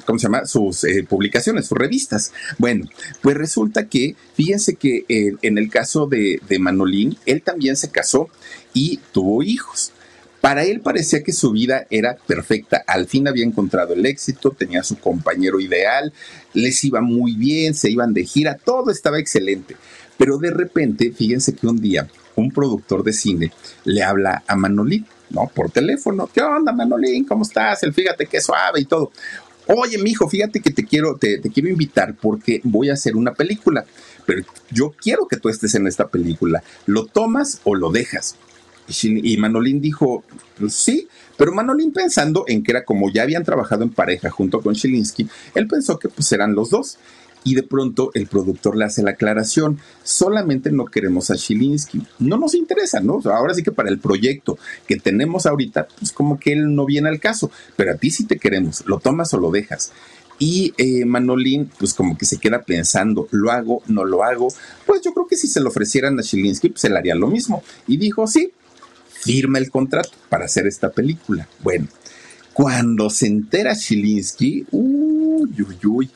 ¿cómo 0.06 0.20
se 0.20 0.24
llama? 0.24 0.46
Sus 0.46 0.84
eh, 0.84 1.04
publicaciones, 1.08 1.68
sus 1.68 1.78
revistas. 1.78 2.32
Bueno, 2.58 2.86
pues 3.22 3.36
resulta 3.36 3.88
que, 3.88 4.16
fíjense 4.34 4.76
que 4.76 5.06
eh, 5.10 5.34
en 5.42 5.58
el 5.58 5.70
caso 5.70 6.08
de, 6.08 6.40
de 6.48 6.60
Manolín, 6.60 7.18
él 7.26 7.42
también 7.42 7.76
se 7.76 7.90
casó 7.90 8.30
y 8.74 9.00
tuvo 9.12 9.44
hijos. 9.44 9.92
Para 10.46 10.64
él 10.64 10.80
parecía 10.80 11.24
que 11.24 11.34
su 11.34 11.52
vida 11.52 11.88
era 11.90 12.18
perfecta. 12.28 12.84
Al 12.86 13.08
fin 13.08 13.28
había 13.28 13.44
encontrado 13.44 13.94
el 13.94 14.06
éxito, 14.06 14.52
tenía 14.52 14.84
su 14.84 14.96
compañero 14.98 15.60
ideal, 15.60 16.14
les 16.54 16.84
iba 16.84 17.02
muy 17.02 17.34
bien, 17.34 17.74
se 17.74 17.90
iban 17.90 18.14
de 18.14 18.26
gira, 18.26 18.56
todo 18.64 18.92
estaba 18.92 19.18
excelente. 19.18 19.76
Pero 20.18 20.38
de 20.38 20.52
repente, 20.52 21.12
fíjense 21.12 21.56
que 21.56 21.66
un 21.66 21.82
día 21.82 22.08
un 22.36 22.52
productor 22.52 23.04
de 23.04 23.14
cine 23.14 23.52
le 23.86 24.04
habla 24.04 24.44
a 24.46 24.56
Manolín, 24.56 25.06
¿no? 25.30 25.48
Por 25.48 25.72
teléfono. 25.72 26.30
¿Qué 26.32 26.42
onda, 26.42 26.72
Manolín? 26.72 27.24
¿Cómo 27.26 27.44
estás? 27.44 27.82
El 27.84 27.94
fíjate 27.94 28.28
qué 28.28 28.40
suave 28.40 28.82
y 28.82 28.86
todo. 28.86 29.12
Oye, 29.68 29.98
mijo, 29.98 30.30
fíjate 30.30 30.60
que 30.62 30.72
te 30.72 30.86
quiero, 30.86 31.18
te, 31.18 31.42
quiero 31.42 31.70
invitar 31.70 32.16
porque 32.16 32.62
voy 32.64 32.90
a 32.90 32.94
hacer 32.94 33.16
una 33.16 33.34
película. 33.34 33.86
Pero 34.26 34.44
yo 34.72 34.92
quiero 34.92 35.28
que 35.28 35.38
tú 35.38 35.50
estés 35.50 35.76
en 35.76 35.88
esta 35.88 36.08
película. 36.08 36.64
¿Lo 36.86 37.06
tomas 37.06 37.62
o 37.64 37.76
lo 37.76 37.92
dejas? 37.92 38.36
Y 38.88 39.38
Manolín 39.38 39.82
dijo, 39.82 40.24
pues 40.60 40.74
sí, 40.74 41.08
pero 41.38 41.52
Manolín 41.52 41.92
pensando 41.92 42.46
en 42.48 42.64
que 42.64 42.72
era 42.72 42.86
como 42.86 43.12
ya 43.12 43.24
habían 43.24 43.44
trabajado 43.44 43.84
en 43.84 43.90
pareja 43.90 44.30
junto 44.30 44.62
con 44.62 44.76
Shilinsky, 44.76 45.28
él 45.56 45.68
pensó 45.68 45.98
que 45.98 46.08
pues 46.08 46.32
eran 46.32 46.54
los 46.54 46.70
dos. 46.70 47.00
Y 47.46 47.56
de 47.56 47.64
pronto 47.64 48.12
el 48.16 48.28
productor 48.28 48.76
le 48.76 48.84
hace 48.84 49.04
la 49.04 49.12
aclaración, 49.12 49.80
solamente 50.04 50.72
no 50.72 50.86
queremos 50.86 51.32
a 51.32 51.36
Shilinsky, 51.36 52.02
no 52.20 52.38
nos 52.38 52.56
interesa, 52.56 53.00
¿no? 53.00 53.22
Ahora 53.26 53.54
sí 53.54 53.64
que 53.64 53.72
para 53.72 53.90
el 53.90 54.00
proyecto 54.00 54.58
que 54.88 54.98
tenemos 54.98 55.46
ahorita, 55.46 55.88
pues 55.98 56.12
como 56.12 56.38
que 56.38 56.52
él 56.52 56.76
no 56.76 56.86
viene 56.86 57.08
al 57.08 57.20
caso, 57.20 57.52
pero 57.78 57.92
a 57.92 57.96
ti 57.96 58.12
sí 58.12 58.26
te 58.26 58.40
queremos, 58.40 58.84
lo 58.88 59.00
tomas 59.00 59.34
o 59.34 59.38
lo 59.38 59.52
dejas. 59.52 59.94
Y 60.38 60.74
eh, 60.78 61.06
Manolín, 61.06 61.72
pues 61.78 61.94
como 61.94 62.18
que 62.18 62.26
se 62.26 62.40
queda 62.40 62.64
pensando, 62.64 63.28
¿lo 63.32 63.52
hago? 63.52 63.84
¿No 63.88 64.04
lo 64.04 64.24
hago? 64.24 64.52
Pues 64.86 65.02
yo 65.02 65.14
creo 65.14 65.28
que 65.28 65.38
si 65.38 65.48
se 65.48 65.62
lo 65.62 65.70
ofrecieran 65.70 66.20
a 66.20 66.24
Shilinsky, 66.24 66.70
pues 66.70 66.84
él 66.84 66.98
haría 66.98 67.16
lo 67.16 67.28
mismo. 67.28 67.64
Y 67.88 67.98
dijo, 67.98 68.28
sí, 68.28 68.52
firma 69.26 69.60
el 69.60 69.70
contrato 69.70 70.12
para 70.30 70.46
hacer 70.46 70.68
esta 70.68 70.92
película. 70.92 71.48
Bueno, 71.64 71.88
cuando 72.54 73.10
se 73.10 73.28
entera 73.28 73.76
Chilinsky, 73.76 74.66
uy, 74.72 75.50
uy, 75.62 75.78
uy, 75.86 76.10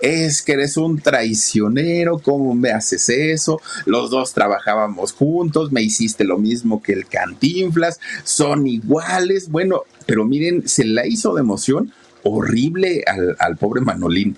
es 0.00 0.42
que 0.42 0.52
eres 0.52 0.76
un 0.76 1.00
traicionero, 1.00 2.18
¿cómo 2.18 2.54
me 2.54 2.70
haces 2.70 3.08
eso? 3.08 3.60
Los 3.86 4.10
dos 4.10 4.32
trabajábamos 4.32 5.12
juntos, 5.12 5.72
me 5.72 5.82
hiciste 5.82 6.24
lo 6.24 6.38
mismo 6.38 6.82
que 6.82 6.92
el 6.92 7.06
Cantinflas, 7.06 8.00
son 8.24 8.66
iguales. 8.66 9.48
Bueno, 9.50 9.82
pero 10.06 10.24
miren, 10.24 10.68
se 10.68 10.84
la 10.84 11.06
hizo 11.06 11.34
de 11.34 11.40
emoción 11.40 11.92
horrible 12.22 13.04
al, 13.06 13.36
al 13.38 13.56
pobre 13.56 13.80
Manolín. 13.80 14.36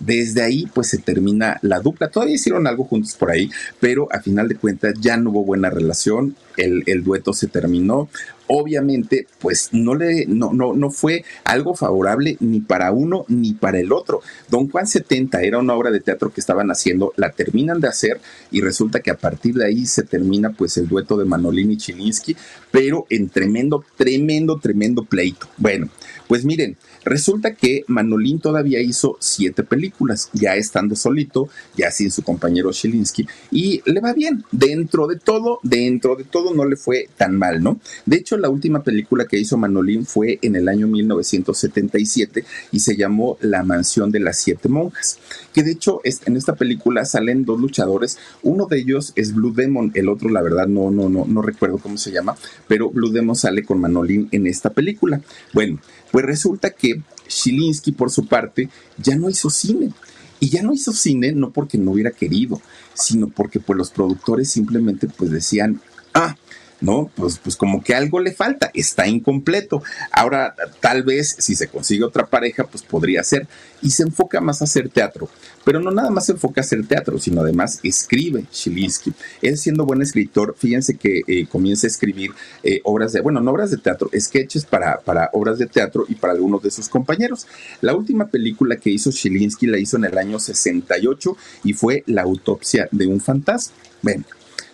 Desde 0.00 0.42
ahí, 0.42 0.66
pues 0.72 0.88
se 0.88 0.98
termina 0.98 1.58
la 1.62 1.80
dupla. 1.80 2.08
Todavía 2.08 2.36
hicieron 2.36 2.68
algo 2.68 2.84
juntos 2.84 3.16
por 3.16 3.32
ahí, 3.32 3.50
pero 3.80 4.06
a 4.12 4.20
final 4.20 4.46
de 4.46 4.54
cuentas 4.54 4.94
ya 5.00 5.16
no 5.16 5.30
hubo 5.30 5.44
buena 5.44 5.70
relación. 5.70 6.36
El, 6.56 6.84
el 6.86 7.02
dueto 7.02 7.32
se 7.32 7.48
terminó 7.48 8.08
obviamente, 8.48 9.26
pues 9.38 9.70
no 9.72 9.94
le, 9.94 10.26
no, 10.26 10.52
no, 10.52 10.72
no 10.74 10.90
fue 10.90 11.24
algo 11.44 11.74
favorable 11.74 12.36
ni 12.40 12.60
para 12.60 12.92
uno 12.92 13.24
ni 13.28 13.52
para 13.52 13.78
el 13.78 13.92
otro. 13.92 14.20
Don 14.48 14.68
Juan 14.68 14.86
70 14.86 15.42
era 15.42 15.58
una 15.58 15.74
obra 15.74 15.90
de 15.90 16.00
teatro 16.00 16.32
que 16.32 16.40
estaban 16.40 16.70
haciendo, 16.70 17.12
la 17.16 17.30
terminan 17.30 17.80
de 17.80 17.88
hacer 17.88 18.20
y 18.50 18.60
resulta 18.60 19.00
que 19.00 19.10
a 19.10 19.16
partir 19.16 19.54
de 19.54 19.66
ahí 19.66 19.86
se 19.86 20.02
termina 20.02 20.50
pues 20.50 20.76
el 20.76 20.88
dueto 20.88 21.16
de 21.16 21.24
Manolín 21.24 21.70
y 21.70 21.76
Chilinsky, 21.76 22.36
pero 22.70 23.06
en 23.10 23.28
tremendo, 23.28 23.84
tremendo, 23.96 24.58
tremendo 24.58 25.04
pleito. 25.04 25.48
Bueno, 25.56 25.88
pues 26.26 26.44
miren, 26.44 26.76
resulta 27.08 27.54
que 27.54 27.84
Manolín 27.86 28.40
todavía 28.40 28.80
hizo 28.80 29.16
siete 29.20 29.62
películas, 29.62 30.30
ya 30.32 30.56
estando 30.56 30.96
solito, 30.96 31.48
ya 31.76 31.90
sin 31.90 32.10
su 32.10 32.22
compañero 32.22 32.72
Chilinsky, 32.72 33.26
y 33.50 33.82
le 33.84 34.00
va 34.00 34.12
bien. 34.12 34.44
Dentro 34.52 35.06
de 35.06 35.18
todo, 35.18 35.60
dentro 35.62 36.16
de 36.16 36.24
todo 36.24 36.54
no 36.54 36.64
le 36.64 36.76
fue 36.76 37.08
tan 37.16 37.36
mal, 37.36 37.62
¿no? 37.62 37.80
De 38.06 38.16
hecho, 38.16 38.36
la 38.36 38.48
última 38.48 38.82
película 38.82 39.26
que 39.26 39.38
hizo 39.38 39.56
Manolín 39.56 40.06
fue 40.06 40.38
en 40.42 40.56
el 40.56 40.68
año 40.68 40.86
1977 40.86 42.44
y 42.72 42.80
se 42.80 42.96
llamó 42.96 43.36
La 43.40 43.62
Mansión 43.62 44.10
de 44.10 44.20
las 44.20 44.38
Siete 44.38 44.68
Monjas, 44.68 45.18
que 45.52 45.62
de 45.62 45.72
hecho 45.72 46.00
en 46.04 46.36
esta 46.36 46.54
película 46.54 47.04
salen 47.04 47.44
dos 47.44 47.60
luchadores, 47.60 48.18
uno 48.42 48.66
de 48.66 48.78
ellos 48.78 49.12
es 49.16 49.34
Blue 49.34 49.52
Demon, 49.54 49.92
el 49.94 50.08
otro 50.08 50.28
la 50.28 50.42
verdad 50.42 50.66
no, 50.66 50.90
no, 50.90 51.08
no, 51.08 51.24
no 51.26 51.42
recuerdo 51.42 51.78
cómo 51.78 51.96
se 51.96 52.12
llama, 52.12 52.36
pero 52.66 52.90
Blue 52.90 53.10
Demon 53.10 53.36
sale 53.36 53.64
con 53.64 53.80
Manolín 53.80 54.28
en 54.32 54.46
esta 54.46 54.70
película. 54.70 55.20
Bueno, 55.52 55.78
pues 56.10 56.24
resulta 56.24 56.70
que 56.70 57.02
Shilinsky, 57.28 57.92
por 57.92 58.10
su 58.10 58.26
parte, 58.26 58.68
ya 58.96 59.16
no 59.16 59.28
hizo 59.28 59.50
cine. 59.50 59.92
Y 60.40 60.50
ya 60.50 60.62
no 60.62 60.72
hizo 60.72 60.92
cine 60.92 61.32
no 61.32 61.50
porque 61.50 61.78
no 61.78 61.92
hubiera 61.92 62.12
querido, 62.12 62.60
sino 62.94 63.28
porque 63.28 63.60
pues, 63.60 63.76
los 63.76 63.90
productores 63.90 64.50
simplemente 64.50 65.08
pues 65.08 65.30
decían, 65.30 65.80
ah, 66.14 66.36
¿no? 66.80 67.10
Pues, 67.14 67.38
pues 67.38 67.56
como 67.56 67.82
que 67.82 67.94
algo 67.94 68.20
le 68.20 68.32
falta, 68.32 68.70
está 68.74 69.06
incompleto. 69.06 69.82
Ahora, 70.12 70.54
tal 70.80 71.02
vez 71.02 71.36
si 71.38 71.54
se 71.54 71.68
consigue 71.68 72.04
otra 72.04 72.26
pareja, 72.26 72.64
pues 72.64 72.82
podría 72.82 73.22
ser. 73.24 73.46
Y 73.80 73.90
se 73.90 74.02
enfoca 74.02 74.40
más 74.40 74.60
a 74.60 74.64
hacer 74.64 74.88
teatro. 74.88 75.28
Pero 75.64 75.80
no 75.80 75.90
nada 75.90 76.10
más 76.10 76.26
se 76.26 76.32
enfoca 76.32 76.60
a 76.60 76.64
hacer 76.64 76.86
teatro, 76.86 77.18
sino 77.18 77.42
además 77.42 77.80
escribe 77.82 78.44
Chilinsky. 78.50 79.12
Él 79.42 79.58
siendo 79.58 79.84
buen 79.84 80.02
escritor, 80.02 80.56
fíjense 80.58 80.96
que 80.96 81.22
eh, 81.26 81.46
comienza 81.46 81.86
a 81.86 81.90
escribir 81.90 82.30
eh, 82.62 82.80
obras 82.84 83.12
de, 83.12 83.20
bueno, 83.20 83.40
no 83.40 83.50
obras 83.50 83.70
de 83.70 83.76
teatro, 83.76 84.10
sketches 84.18 84.64
para, 84.64 85.00
para 85.00 85.30
obras 85.32 85.58
de 85.58 85.66
teatro 85.66 86.04
y 86.08 86.14
para 86.14 86.32
algunos 86.32 86.62
de 86.62 86.70
sus 86.70 86.88
compañeros. 86.88 87.46
La 87.80 87.94
última 87.94 88.28
película 88.28 88.76
que 88.76 88.90
hizo 88.90 89.12
Chilinsky 89.12 89.66
la 89.66 89.78
hizo 89.78 89.96
en 89.96 90.06
el 90.06 90.18
año 90.18 90.38
68 90.38 91.36
y 91.64 91.72
fue 91.74 92.02
La 92.06 92.22
autopsia 92.22 92.88
de 92.90 93.06
un 93.06 93.20
fantasma. 93.20 93.74
Bueno, 94.00 94.24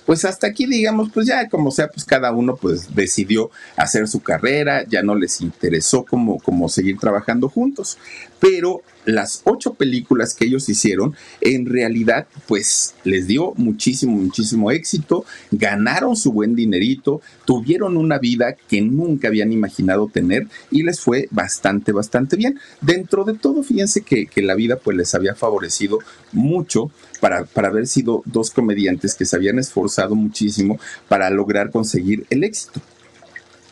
pues 0.07 0.25
hasta 0.25 0.47
aquí 0.47 0.67
digamos, 0.67 1.11
pues 1.13 1.27
ya 1.27 1.49
como 1.49 1.71
sea, 1.71 1.89
pues 1.89 2.05
cada 2.05 2.33
uno 2.33 2.57
pues 2.57 2.95
decidió 2.95 3.51
hacer 3.77 4.09
su 4.09 4.21
carrera, 4.23 4.85
ya 4.87 5.03
no 5.03 5.15
les 5.15 5.41
interesó 5.41 6.05
como, 6.05 6.39
como 6.39 6.69
seguir 6.69 6.99
trabajando 6.99 7.49
juntos, 7.49 7.99
pero 8.41 8.83
las 9.05 9.43
ocho 9.45 9.75
películas 9.75 10.35
que 10.35 10.47
ellos 10.47 10.69
hicieron, 10.69 11.15
en 11.41 11.67
realidad, 11.67 12.27
pues 12.47 12.95
les 13.05 13.27
dio 13.27 13.53
muchísimo, 13.57 14.17
muchísimo 14.17 14.71
éxito, 14.71 15.25
ganaron 15.51 16.17
su 16.17 16.33
buen 16.33 16.55
dinerito, 16.55 17.21
tuvieron 17.45 17.97
una 17.97 18.19
vida 18.19 18.57
que 18.69 18.81
nunca 18.81 19.29
habían 19.29 19.53
imaginado 19.53 20.09
tener 20.13 20.49
y 20.71 20.83
les 20.83 21.01
fue 21.01 21.29
bastante, 21.31 21.93
bastante 21.93 22.37
bien. 22.37 22.59
Dentro 22.81 23.25
de 23.25 23.35
todo, 23.35 23.63
fíjense 23.63 24.03
que, 24.03 24.29
la 24.45 24.55
vida 24.55 24.77
pues 24.77 24.95
les 24.95 25.15
había 25.15 25.35
favorecido 25.35 26.01
mucho 26.33 26.91
para, 27.21 27.47
para 27.47 27.69
haber 27.69 27.87
sido 27.87 28.23
dos 28.27 28.51
comediantes 28.51 29.15
que 29.15 29.25
se 29.25 29.37
habían 29.37 29.59
esforzado 29.59 30.15
muchísimo 30.15 30.79
para 31.09 31.31
lograr 31.31 31.71
conseguir 31.71 32.27
el 32.29 32.45
éxito. 32.45 32.83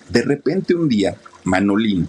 De 0.09 0.23
repente 0.23 0.75
un 0.75 0.89
día, 0.89 1.17
Manolín, 1.45 2.09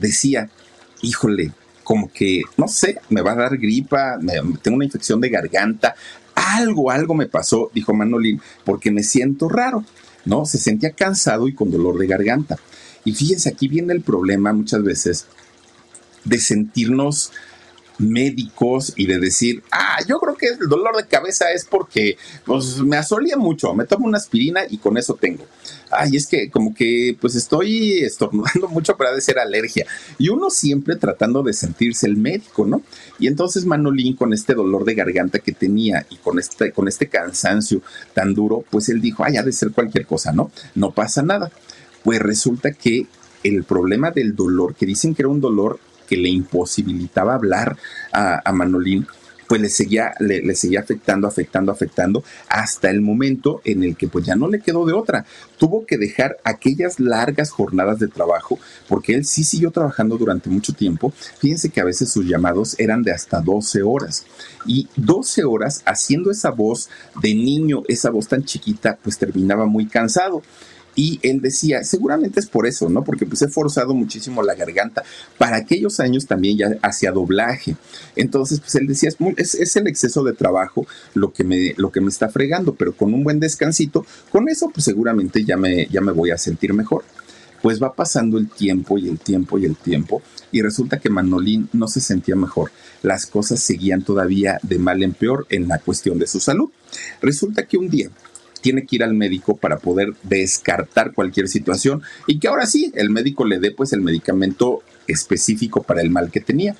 decía, 0.00 0.50
híjole, 1.02 1.52
como 1.84 2.12
que, 2.12 2.42
no 2.56 2.68
sé, 2.68 2.98
me 3.08 3.22
va 3.22 3.32
a 3.32 3.36
dar 3.36 3.56
gripa, 3.56 4.18
tengo 4.62 4.76
una 4.76 4.84
infección 4.84 5.20
de 5.20 5.30
garganta, 5.30 5.94
algo, 6.34 6.90
algo 6.90 7.14
me 7.14 7.26
pasó, 7.26 7.70
dijo 7.74 7.94
Manolín, 7.94 8.40
porque 8.64 8.90
me 8.90 9.02
siento 9.02 9.48
raro, 9.48 9.84
¿no? 10.24 10.44
Se 10.44 10.58
sentía 10.58 10.90
cansado 10.92 11.48
y 11.48 11.54
con 11.54 11.70
dolor 11.70 11.98
de 11.98 12.06
garganta. 12.06 12.58
Y 13.04 13.12
fíjense, 13.12 13.48
aquí 13.48 13.68
viene 13.68 13.94
el 13.94 14.02
problema 14.02 14.52
muchas 14.52 14.82
veces 14.82 15.26
de 16.24 16.38
sentirnos 16.38 17.32
médicos 17.98 18.92
y 18.96 19.06
de 19.06 19.18
decir, 19.18 19.62
ah, 19.70 19.98
yo 20.08 20.18
creo 20.18 20.36
que 20.36 20.46
el 20.46 20.68
dolor 20.68 20.96
de 20.96 21.06
cabeza 21.06 21.52
es 21.52 21.64
porque 21.64 22.16
pues, 22.44 22.78
me 22.78 22.96
asolía 22.96 23.36
mucho, 23.36 23.74
me 23.74 23.86
tomo 23.86 24.06
una 24.06 24.18
aspirina 24.18 24.60
y 24.68 24.78
con 24.78 24.96
eso 24.96 25.14
tengo. 25.14 25.44
Ay, 25.90 26.16
es 26.16 26.26
que 26.26 26.50
como 26.50 26.74
que 26.74 27.16
pues 27.20 27.34
estoy 27.34 27.98
estornudando 27.98 28.68
mucho 28.70 28.96
para 28.96 29.12
de 29.14 29.20
ser 29.20 29.38
alergia. 29.38 29.86
Y 30.18 30.28
uno 30.28 30.50
siempre 30.50 30.96
tratando 30.96 31.42
de 31.42 31.52
sentirse 31.52 32.06
el 32.06 32.16
médico, 32.16 32.66
¿no? 32.66 32.82
Y 33.18 33.26
entonces 33.26 33.64
Manolín 33.64 34.14
con 34.14 34.32
este 34.32 34.54
dolor 34.54 34.84
de 34.84 34.94
garganta 34.94 35.38
que 35.38 35.52
tenía 35.52 36.06
y 36.10 36.16
con 36.16 36.38
este, 36.38 36.72
con 36.72 36.88
este 36.88 37.08
cansancio 37.08 37.82
tan 38.14 38.34
duro, 38.34 38.64
pues 38.70 38.88
él 38.88 39.00
dijo, 39.00 39.24
ay, 39.24 39.36
ha 39.36 39.42
de 39.42 39.52
ser 39.52 39.72
cualquier 39.72 40.06
cosa, 40.06 40.32
¿no? 40.32 40.50
No 40.74 40.92
pasa 40.92 41.22
nada. 41.22 41.50
Pues 42.04 42.20
resulta 42.20 42.72
que 42.72 43.06
el 43.42 43.64
problema 43.64 44.10
del 44.10 44.34
dolor, 44.34 44.74
que 44.74 44.86
dicen 44.86 45.14
que 45.14 45.22
era 45.22 45.28
un 45.28 45.40
dolor 45.40 45.80
que 46.08 46.16
le 46.16 46.28
imposibilitaba 46.28 47.34
hablar 47.34 47.76
a, 48.12 48.52
Manolín, 48.52 49.06
pues 49.46 49.62
le 49.62 49.70
seguía, 49.70 50.12
le, 50.20 50.54
seguía 50.54 50.80
afectando, 50.80 51.26
afectando, 51.26 51.72
afectando, 51.72 52.24
hasta 52.48 52.90
el 52.90 53.00
momento 53.00 53.62
en 53.64 53.82
el 53.82 53.96
que 53.96 54.06
pues 54.06 54.26
ya 54.26 54.36
no 54.36 54.48
le 54.48 54.60
quedó 54.60 54.84
de 54.84 54.92
otra. 54.92 55.24
Tuvo 55.56 55.86
que 55.86 55.96
dejar 55.96 56.36
aquellas 56.44 57.00
largas 57.00 57.50
jornadas 57.50 57.98
de 57.98 58.08
trabajo, 58.08 58.58
porque 58.88 59.14
él 59.14 59.24
sí 59.24 59.44
siguió 59.44 59.70
trabajando 59.70 60.18
durante 60.18 60.50
mucho 60.50 60.74
tiempo. 60.74 61.12
Fíjense 61.38 61.70
que 61.70 61.80
a 61.80 61.84
veces 61.84 62.10
sus 62.10 62.26
llamados 62.26 62.78
eran 62.78 63.02
de 63.02 63.12
hasta 63.12 63.40
12 63.40 63.82
horas. 63.82 64.26
Y 64.66 64.88
12 64.96 65.44
horas 65.44 65.82
haciendo 65.86 66.30
esa 66.30 66.50
voz 66.50 66.90
de 67.22 67.34
niño, 67.34 67.82
esa 67.88 68.10
voz 68.10 68.28
tan 68.28 68.44
chiquita, 68.44 68.98
pues 69.02 69.16
terminaba 69.16 69.64
muy 69.64 69.86
cansado. 69.86 70.42
Y 70.94 71.20
él 71.22 71.40
decía, 71.40 71.84
seguramente 71.84 72.40
es 72.40 72.46
por 72.46 72.66
eso, 72.66 72.88
¿no? 72.88 73.04
Porque 73.04 73.24
pues 73.24 73.40
he 73.42 73.48
forzado 73.48 73.94
muchísimo 73.94 74.42
la 74.42 74.54
garganta. 74.54 75.04
Para 75.38 75.56
aquellos 75.56 76.00
años 76.00 76.26
también 76.26 76.58
ya 76.58 76.78
hacía 76.82 77.12
doblaje. 77.12 77.76
Entonces, 78.16 78.60
pues 78.60 78.74
él 78.74 78.86
decía, 78.86 79.10
es, 79.36 79.54
es, 79.54 79.76
el 79.76 79.86
exceso 79.86 80.24
de 80.24 80.32
trabajo 80.32 80.86
lo 81.14 81.32
que, 81.32 81.44
me, 81.44 81.74
lo 81.76 81.92
que 81.92 82.00
me 82.00 82.08
está 82.08 82.28
fregando, 82.28 82.74
pero 82.74 82.92
con 82.92 83.14
un 83.14 83.22
buen 83.22 83.38
descansito, 83.38 84.04
con 84.30 84.48
eso 84.48 84.70
pues 84.72 84.84
seguramente 84.84 85.44
ya 85.44 85.56
me, 85.56 85.86
ya 85.86 86.00
me 86.00 86.12
voy 86.12 86.30
a 86.30 86.38
sentir 86.38 86.74
mejor. 86.74 87.04
Pues 87.62 87.82
va 87.82 87.92
pasando 87.92 88.38
el 88.38 88.48
tiempo 88.48 88.98
y 88.98 89.08
el 89.08 89.18
tiempo 89.18 89.58
y 89.58 89.64
el 89.64 89.76
tiempo 89.76 90.22
y 90.50 90.62
resulta 90.62 90.98
que 90.98 91.10
Manolín 91.10 91.68
no 91.72 91.88
se 91.88 92.00
sentía 92.00 92.36
mejor. 92.36 92.70
Las 93.02 93.26
cosas 93.26 93.60
seguían 93.60 94.02
todavía 94.02 94.58
de 94.62 94.78
mal 94.78 95.02
en 95.02 95.12
peor 95.12 95.46
en 95.50 95.68
la 95.68 95.78
cuestión 95.78 96.18
de 96.18 96.26
su 96.26 96.40
salud. 96.40 96.70
Resulta 97.20 97.66
que 97.66 97.76
un 97.76 97.88
día 97.88 98.10
tiene 98.60 98.86
que 98.86 98.96
ir 98.96 99.04
al 99.04 99.14
médico 99.14 99.56
para 99.56 99.78
poder 99.78 100.14
descartar 100.22 101.12
cualquier 101.12 101.48
situación 101.48 102.02
y 102.26 102.38
que 102.38 102.48
ahora 102.48 102.66
sí, 102.66 102.92
el 102.94 103.10
médico 103.10 103.44
le 103.44 103.58
dé 103.58 103.70
pues 103.70 103.92
el 103.92 104.00
medicamento 104.00 104.82
específico 105.06 105.82
para 105.82 106.02
el 106.02 106.10
mal 106.10 106.30
que 106.30 106.40
tenía. 106.40 106.76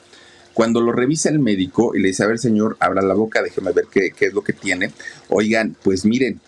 Cuando 0.55 0.81
lo 0.81 0.93
revisa 0.93 1.29
el 1.29 1.39
médico 1.39 1.95
y 1.95 2.01
le 2.01 2.09
dice, 2.09 2.25
a 2.25 2.27
ver 2.27 2.39
señor, 2.39 2.77
abra 2.81 3.01
la 3.03 3.15
boca, 3.15 3.43
déjeme 3.43 3.73
ver 3.73 3.85
qué, 3.91 4.11
qué 4.17 4.27
es 4.27 4.35
lo 4.35 4.43
que 4.43 4.53
tiene. 4.53 4.91
Oigan, 5.29 5.77
pues 5.83 6.05
miren, 6.05 6.41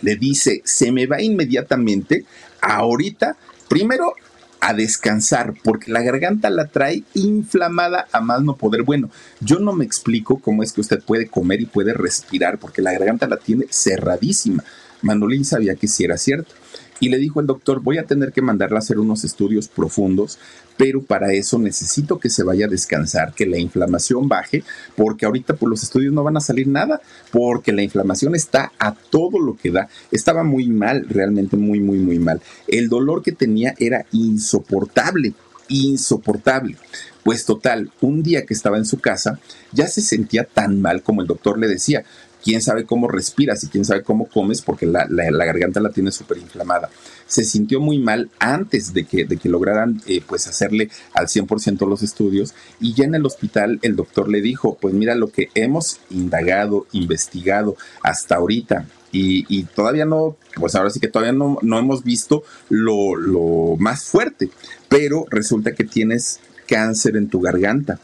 le 0.00 0.16
dice, 0.16 0.60
se 0.64 0.90
me 0.90 1.06
va 1.06 1.22
inmediatamente, 1.22 2.24
ahorita, 2.60 3.36
primero 3.68 4.14
a 4.62 4.74
descansar, 4.74 5.54
porque 5.64 5.90
la 5.90 6.02
garganta 6.02 6.48
la 6.48 6.68
trae 6.68 7.02
inflamada 7.14 8.06
a 8.12 8.20
más 8.20 8.42
no 8.42 8.54
poder. 8.54 8.84
Bueno, 8.84 9.10
yo 9.40 9.58
no 9.58 9.72
me 9.72 9.84
explico 9.84 10.38
cómo 10.38 10.62
es 10.62 10.72
que 10.72 10.80
usted 10.80 11.02
puede 11.02 11.26
comer 11.26 11.60
y 11.60 11.66
puede 11.66 11.92
respirar, 11.92 12.58
porque 12.58 12.80
la 12.80 12.92
garganta 12.92 13.26
la 13.26 13.38
tiene 13.38 13.66
cerradísima. 13.70 14.62
Manolín 15.02 15.44
sabía 15.44 15.74
que 15.74 15.88
sí 15.88 16.04
era 16.04 16.16
cierto 16.16 16.54
y 17.02 17.08
le 17.08 17.18
dijo 17.18 17.40
el 17.40 17.48
doctor, 17.48 17.80
voy 17.82 17.98
a 17.98 18.04
tener 18.04 18.30
que 18.30 18.42
mandarla 18.42 18.76
a 18.76 18.78
hacer 18.78 19.00
unos 19.00 19.24
estudios 19.24 19.66
profundos, 19.66 20.38
pero 20.76 21.02
para 21.02 21.32
eso 21.32 21.58
necesito 21.58 22.20
que 22.20 22.30
se 22.30 22.44
vaya 22.44 22.66
a 22.66 22.68
descansar, 22.68 23.34
que 23.34 23.44
la 23.44 23.58
inflamación 23.58 24.28
baje, 24.28 24.62
porque 24.96 25.26
ahorita 25.26 25.56
por 25.56 25.68
los 25.68 25.82
estudios 25.82 26.12
no 26.12 26.22
van 26.22 26.36
a 26.36 26.40
salir 26.40 26.68
nada, 26.68 27.00
porque 27.32 27.72
la 27.72 27.82
inflamación 27.82 28.36
está 28.36 28.70
a 28.78 28.94
todo 28.94 29.40
lo 29.40 29.56
que 29.56 29.72
da. 29.72 29.88
Estaba 30.12 30.44
muy 30.44 30.68
mal, 30.68 31.04
realmente 31.08 31.56
muy, 31.56 31.80
muy, 31.80 31.98
muy 31.98 32.20
mal. 32.20 32.40
El 32.68 32.88
dolor 32.88 33.24
que 33.24 33.32
tenía 33.32 33.74
era 33.80 34.06
insoportable, 34.12 35.32
insoportable. 35.66 36.76
Pues 37.24 37.44
total, 37.44 37.90
un 38.00 38.22
día 38.22 38.46
que 38.46 38.54
estaba 38.54 38.78
en 38.78 38.86
su 38.86 39.00
casa, 39.00 39.40
ya 39.72 39.88
se 39.88 40.02
sentía 40.02 40.44
tan 40.44 40.80
mal 40.80 41.02
como 41.02 41.20
el 41.20 41.26
doctor 41.26 41.58
le 41.58 41.66
decía 41.66 42.04
quién 42.42 42.60
sabe 42.60 42.84
cómo 42.84 43.08
respiras 43.08 43.64
y 43.64 43.68
quién 43.68 43.84
sabe 43.84 44.02
cómo 44.02 44.26
comes 44.26 44.62
porque 44.62 44.86
la, 44.86 45.06
garganta 45.06 45.80
la 45.80 45.90
tiene 45.90 46.12
súper 46.12 46.38
inflamada. 46.38 46.90
Se 47.26 47.44
sintió 47.44 47.80
muy 47.80 47.98
mal 47.98 48.30
antes 48.38 48.92
de 48.92 49.04
que, 49.04 49.24
de 49.24 49.36
que 49.36 49.48
lograran 49.48 50.02
eh, 50.06 50.22
pues 50.26 50.46
hacerle 50.46 50.90
al 51.14 51.26
100% 51.26 51.88
los 51.88 52.02
estudios 52.02 52.54
y 52.80 52.94
ya 52.94 53.04
en 53.04 53.14
el 53.14 53.24
hospital 53.26 53.78
el 53.82 53.96
doctor 53.96 54.28
le 54.28 54.40
dijo, 54.40 54.76
pues 54.80 54.94
mira 54.94 55.14
lo 55.14 55.30
que 55.30 55.48
hemos 55.54 56.00
indagado, 56.10 56.86
investigado 56.92 57.76
hasta 58.02 58.36
ahorita 58.36 58.86
y, 59.14 59.64
todavía 59.64 60.06
no, 60.06 60.36
pues 60.56 60.74
ahora 60.74 60.88
sí 60.88 60.98
que 60.98 61.08
todavía 61.08 61.34
no, 61.34 61.58
no 61.60 61.78
hemos 61.78 62.02
visto 62.02 62.44
lo, 62.70 63.14
lo 63.14 63.76
más 63.78 64.04
fuerte, 64.04 64.48
pero 64.88 65.26
resulta 65.28 65.74
que 65.74 65.84
tienes 65.84 66.40
cáncer 66.66 67.16
en 67.16 67.28
tu 67.28 67.40
garganta. 67.40 68.00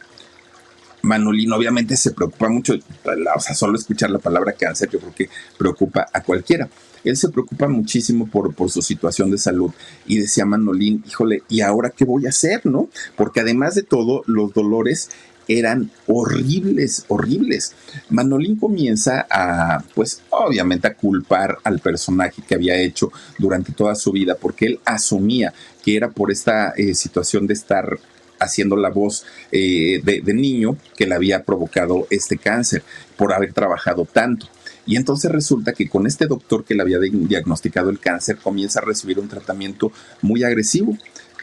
Manolín 1.03 1.53
obviamente 1.53 1.97
se 1.97 2.13
preocupa 2.13 2.49
mucho, 2.49 2.75
o 2.75 3.41
sea, 3.41 3.55
solo 3.55 3.77
escuchar 3.77 4.11
la 4.11 4.19
palabra 4.19 4.53
cáncer 4.53 4.91
yo 4.91 4.99
creo 4.99 5.15
que 5.15 5.31
preocupa 5.57 6.07
a 6.13 6.23
cualquiera. 6.23 6.69
Él 7.05 7.17
se 7.17 7.29
preocupa 7.29 7.69
muchísimo 7.69 8.27
por, 8.27 8.55
por 8.55 8.71
su 8.71 8.83
situación 8.83 9.31
de 9.31 9.39
salud 9.39 9.71
y 10.07 10.19
decía 10.19 10.45
Manolín, 10.45 11.05
híjole, 11.07 11.43
¿y 11.49 11.61
ahora 11.61 11.91
qué 11.91 12.05
voy 12.05 12.27
a 12.27 12.31
hacer, 12.31 12.67
no? 12.67 12.89
Porque 13.17 13.41
además 13.41 13.75
de 13.77 13.85
todo, 13.85 14.23
los 14.27 14.53
dolores 14.53 15.11
eran 15.49 15.91
horribles, 16.07 17.05
horribles. 17.09 17.75
Manolín 18.11 18.57
comienza 18.57 19.27
a, 19.31 19.83
pues 19.95 20.23
obviamente 20.31 20.87
a 20.87 20.95
culpar 20.95 21.59
al 21.65 21.81
personaje 21.81 22.43
que 22.47 22.55
había 22.55 22.77
hecho 22.77 23.11
durante 23.39 23.73
toda 23.73 23.95
su 23.95 24.13
vida, 24.13 24.37
porque 24.39 24.67
él 24.67 24.81
asumía 24.85 25.55
que 25.83 25.97
era 25.97 26.11
por 26.11 26.31
esta 26.31 26.75
eh, 26.77 26.95
situación 26.95 27.47
de 27.47 27.55
estar 27.55 27.99
haciendo 28.39 28.77
la 28.77 28.91
voz 28.91 29.25
eh, 29.53 30.01
de, 30.03 30.35
niño 30.35 30.77
que 30.97 31.07
le 31.07 31.15
había 31.15 31.43
provocado 31.43 32.07
este 32.11 32.37
cáncer 32.37 32.83
por 33.17 33.33
haber 33.33 33.53
trabajado 33.53 34.05
tanto. 34.05 34.47
Y 34.87 34.97
entonces 34.97 35.31
resulta 35.31 35.73
que 35.73 35.89
con 35.89 36.07
este 36.07 36.27
doctor 36.27 36.65
que 36.65 36.75
le 36.75 36.83
había 36.83 36.99
diagnosticado 36.99 37.91
el 37.91 37.99
cáncer 37.99 38.39
comienza 38.39 38.81
a 38.81 38.85
recibir 38.85 39.19
un 39.19 39.29
tratamiento 39.29 39.93
muy 40.23 40.45
agresivo, 40.45 40.97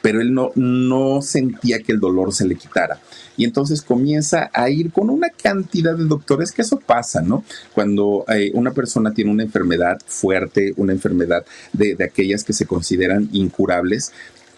pero 0.06 0.22
él 0.22 0.34
no, 0.34 0.52
no 0.54 1.22
sentía 1.24 1.80
que 1.80 1.92
el 1.92 2.00
dolor 2.00 2.32
se 2.32 2.46
le 2.46 2.56
quitara. 2.56 3.00
Y 3.38 3.44
entonces 3.44 3.82
comienza 3.82 4.52
a 4.54 4.70
ir 4.70 4.92
con 4.92 5.10
una 5.10 5.30
cantidad 5.30 5.96
de 5.96 6.06
doctores, 6.06 6.52
que 6.52 6.62
eso 6.62 6.80
pasa, 6.80 7.22
¿no? 7.22 7.44
Cuando 7.74 8.24
eh, 8.28 8.52
una 8.54 8.72
persona 8.72 9.16
tiene 9.16 9.32
una 9.32 9.42
enfermedad 9.42 10.00
fuerte, 10.06 10.74
una 10.78 10.94
enfermedad 10.94 11.44
de, 11.74 11.96
de 11.96 12.04
aquellas 12.04 12.44
que 12.44 12.54
se 12.54 12.68
consideran 12.68 13.30
incurables, 13.32 14.12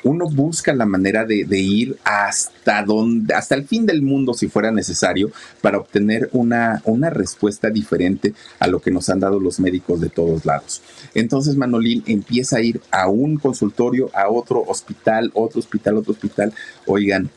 uno 0.04 0.30
busca 0.30 0.74
la 0.74 0.86
manera 0.86 1.26
de, 1.26 1.60
ir 1.60 1.98
hasta 2.04 2.84
donde, 2.84 3.34
hasta 3.34 3.56
el 3.56 3.66
fin 3.66 3.86
del 3.86 4.02
mundo 4.02 4.34
si 4.34 4.48
fuera 4.48 4.72
necesario, 4.72 5.32
para 5.62 5.78
obtener 5.78 6.30
una, 6.34 6.82
una 6.86 7.10
respuesta 7.10 7.70
diferente 7.70 8.34
a 8.60 8.68
lo 8.68 8.80
que 8.80 8.92
nos 8.92 9.10
han 9.10 9.20
dado 9.20 9.40
los 9.40 9.60
médicos 9.60 10.02
de 10.02 10.10
todos 10.10 10.46
lados. 10.46 10.82
Entonces 11.14 11.56
Manolín 11.56 12.04
empieza 12.06 12.58
a 12.58 12.62
ir 12.62 12.82
a 12.92 13.08
un 13.08 13.38
consultorio, 13.38 14.10
a 14.14 14.30
otro 14.30 14.64
hospital, 14.68 15.32
otro 15.34 15.60
hospital, 15.60 15.98
otro 15.98 16.14
hospital. 16.14 16.54
Oigan, 16.86 17.30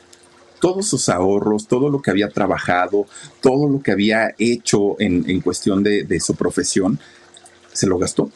todos 0.60 0.86
sus 0.86 1.08
ahorros, 1.08 1.66
todo 1.66 1.88
lo 1.88 2.02
que 2.02 2.10
había 2.10 2.28
trabajado, 2.28 3.06
todo 3.40 3.68
lo 3.68 3.80
que 3.80 3.92
había 3.92 4.34
hecho 4.38 5.00
en, 5.00 5.40
cuestión 5.40 5.82
de 5.82 6.20
su 6.20 6.34
profesión, 6.34 6.98
se 7.72 7.86
lo 7.86 7.98
gastó 7.98 8.30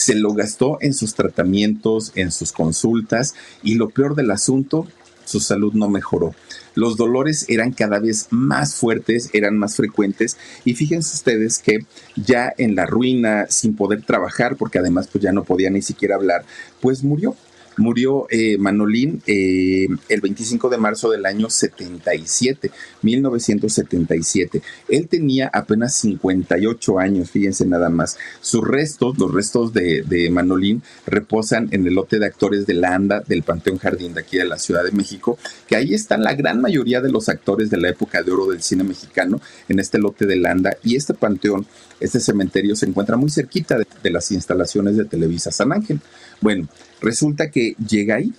se 0.00 0.14
lo 0.14 0.32
gastó 0.32 0.78
en 0.80 0.94
sus 0.94 1.14
tratamientos, 1.14 2.12
en 2.14 2.32
sus 2.32 2.52
consultas 2.52 3.34
y 3.62 3.74
lo 3.74 3.90
peor 3.90 4.14
del 4.14 4.30
asunto, 4.30 4.86
su 5.26 5.40
salud 5.40 5.74
no 5.74 5.90
mejoró. 5.90 6.34
Los 6.74 6.96
dolores 6.96 7.44
eran 7.50 7.72
cada 7.72 7.98
vez 7.98 8.28
más 8.30 8.76
fuertes, 8.76 9.28
eran 9.34 9.58
más 9.58 9.76
frecuentes 9.76 10.38
y 10.64 10.72
fíjense 10.72 11.16
ustedes 11.16 11.58
que 11.58 11.80
ya 12.16 12.50
en 12.56 12.76
la 12.76 12.86
ruina, 12.86 13.44
sin 13.50 13.76
poder 13.76 14.02
trabajar, 14.02 14.56
porque 14.56 14.78
además 14.78 15.06
pues 15.12 15.22
ya 15.22 15.32
no 15.32 15.44
podía 15.44 15.68
ni 15.68 15.82
siquiera 15.82 16.14
hablar, 16.14 16.46
pues 16.80 17.04
murió 17.04 17.36
murió 17.80 18.26
eh, 18.30 18.58
Manolín 18.58 19.22
eh, 19.26 19.88
el 20.08 20.20
25 20.20 20.68
de 20.68 20.76
marzo 20.76 21.10
del 21.10 21.24
año 21.26 21.48
77, 21.48 22.70
1977. 23.02 24.62
Él 24.88 25.08
tenía 25.08 25.50
apenas 25.52 25.94
58 25.94 26.98
años, 26.98 27.30
fíjense 27.30 27.66
nada 27.66 27.88
más. 27.88 28.18
Sus 28.40 28.66
restos, 28.66 29.18
los 29.18 29.32
restos 29.32 29.72
de, 29.72 30.28
Manolín, 30.30 30.82
reposan 31.06 31.68
en 31.72 31.86
el 31.86 31.94
lote 31.94 32.18
de 32.18 32.26
actores 32.26 32.66
de 32.66 32.74
la 32.74 32.90
del 33.26 33.44
Panteón 33.44 33.78
Jardín 33.78 34.14
de 34.14 34.20
aquí 34.20 34.36
de 34.36 34.44
la 34.44 34.58
Ciudad 34.58 34.84
de 34.84 34.90
México, 34.90 35.38
que 35.66 35.76
ahí 35.76 35.94
están 35.94 36.22
la 36.22 36.34
gran 36.34 36.60
mayoría 36.60 37.00
de 37.00 37.10
los 37.10 37.28
actores 37.28 37.70
de 37.70 37.78
la 37.78 37.88
época 37.88 38.22
de 38.22 38.30
oro 38.30 38.46
del 38.46 38.62
cine 38.62 38.84
mexicano, 38.84 39.40
en 39.68 39.78
este 39.78 39.98
lote 39.98 40.26
de 40.26 40.36
la 40.36 40.50
ANDA. 40.50 40.76
Y 40.82 40.96
este 40.96 41.14
panteón, 41.14 41.66
este 42.00 42.20
cementerio 42.20 42.76
se 42.76 42.86
encuentra 42.86 43.16
muy 43.16 43.30
cerquita 43.30 43.78
de 43.78 44.10
las 44.10 44.30
instalaciones 44.32 44.96
de 44.96 45.04
Televisa 45.04 45.50
San 45.50 45.72
Ángel. 45.72 46.00
Bueno, 46.40 46.68
resulta 47.00 47.50
que 47.50 47.74
llega 47.86 48.16
ahí. 48.16 48.32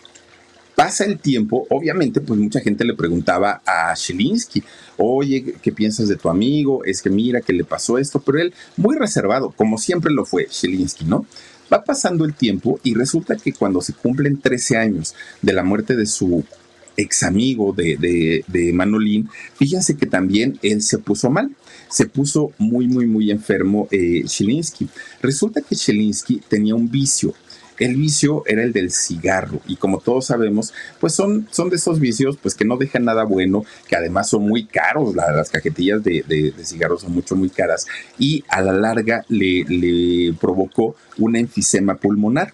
Pasa 0.75 1.05
el 1.05 1.19
tiempo, 1.19 1.67
obviamente, 1.69 2.21
pues 2.21 2.39
mucha 2.39 2.59
gente 2.61 2.85
le 2.85 2.95
preguntaba 2.95 3.61
a 3.65 3.93
Shelinsky, 3.93 4.63
oye, 4.97 5.55
¿qué 5.61 5.71
piensas 5.71 6.07
de 6.07 6.15
tu 6.15 6.29
amigo? 6.29 6.83
Es 6.85 7.01
que 7.01 7.09
mira 7.09 7.41
que 7.41 7.53
le 7.53 7.63
pasó 7.63 7.97
esto, 7.97 8.19
pero 8.21 8.39
él 8.39 8.53
muy 8.77 8.97
reservado, 8.97 9.51
como 9.51 9.77
siempre 9.77 10.11
lo 10.11 10.25
fue 10.25 10.47
Shelinsky, 10.49 11.05
¿no? 11.05 11.25
Va 11.71 11.83
pasando 11.83 12.25
el 12.25 12.33
tiempo 12.33 12.79
y 12.83 12.95
resulta 12.95 13.35
que 13.35 13.53
cuando 13.53 13.81
se 13.81 13.93
cumplen 13.93 14.39
13 14.39 14.77
años 14.77 15.13
de 15.41 15.53
la 15.53 15.63
muerte 15.63 15.95
de 15.95 16.05
su 16.05 16.43
ex 16.97 17.23
amigo 17.23 17.73
de, 17.73 18.43
de, 18.47 18.73
Manolín, 18.73 19.29
fíjense 19.55 19.95
que 19.95 20.05
también 20.05 20.59
él 20.61 20.81
se 20.81 20.97
puso 20.97 21.29
mal, 21.29 21.55
se 21.89 22.05
puso 22.05 22.51
muy, 22.57 22.87
muy, 22.87 23.05
muy 23.05 23.31
enfermo 23.31 23.87
eh, 23.91 24.23
Resulta 25.21 25.61
que 25.61 25.75
Shelinsky 25.75 26.41
tenía 26.47 26.75
un 26.75 26.89
vicio, 26.89 27.33
el 27.81 27.95
vicio 27.95 28.43
era 28.45 28.63
el 28.63 28.73
del 28.73 28.91
cigarro 28.91 29.59
y 29.67 29.75
como 29.75 29.99
todos 29.99 30.27
sabemos, 30.27 30.71
pues 30.99 31.13
son, 31.13 31.47
son 31.51 31.69
de 31.69 31.77
esos 31.77 31.99
vicios 31.99 32.37
pues 32.37 32.53
que 32.53 32.63
no 32.63 32.77
dejan 32.77 33.05
nada 33.05 33.23
bueno, 33.23 33.65
que 33.87 33.95
además 33.95 34.29
son 34.29 34.47
muy 34.47 34.65
caros, 34.65 35.15
las 35.15 35.49
cajetillas 35.49 36.03
de, 36.03 36.23
de, 36.27 36.53
cigarros 36.63 37.01
son 37.01 37.13
mucho, 37.13 37.35
muy 37.35 37.49
caras 37.49 37.87
y 38.19 38.43
a 38.47 38.61
la 38.61 38.73
larga 38.73 39.25
le, 39.29 39.63
le 39.65 40.33
provocó 40.33 40.95
una 41.17 41.39
enfisema 41.39 41.95
pulmonar. 41.95 42.53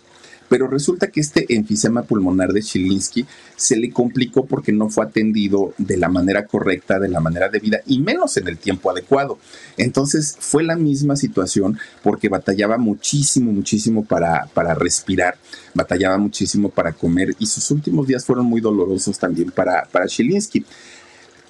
Pero 0.50 0.68
resulta 0.68 1.08
que 1.08 1.22
este 1.22 1.46
enfisema 1.54 2.04
pulmonar 2.04 2.54
de 2.54 2.62
Chilinsky 2.62 3.26
se 3.56 3.78
le 3.78 3.92
complicó 3.92 4.46
porque 4.46 4.72
no 4.72 4.90
fue 4.90 5.06
atendido 5.06 5.74
de 5.78 5.98
la 5.98 6.10
manera 6.10 6.46
correcta, 6.46 7.00
de 7.00 7.10
la 7.10 7.20
manera 7.20 7.50
debida 7.50 7.80
y 7.86 8.00
menos 8.00 8.38
en 8.38 8.48
el 8.48 8.58
tiempo 8.58 8.92
adecuado. 8.92 9.40
Entonces 9.78 10.38
fue 10.40 10.64
la 10.64 10.76
misma 10.76 11.16
situación 11.16 11.78
porque 12.04 12.30
batallaba 12.30 12.78
muchísimo, 12.78 13.52
muchísimo 13.52 14.04
para, 14.04 14.46
para 14.54 14.74
respirar, 14.74 15.38
batallaba 15.74 16.18
muchísimo 16.18 16.70
para 16.70 16.94
comer 16.94 17.36
y 17.40 17.46
sus 17.46 17.72
últimos 17.72 18.08
días 18.08 18.26
fueron 18.26 18.46
muy 18.46 18.62
dolorosos 18.62 19.18
también 19.18 19.52
para, 19.52 19.86
para. 19.92 20.08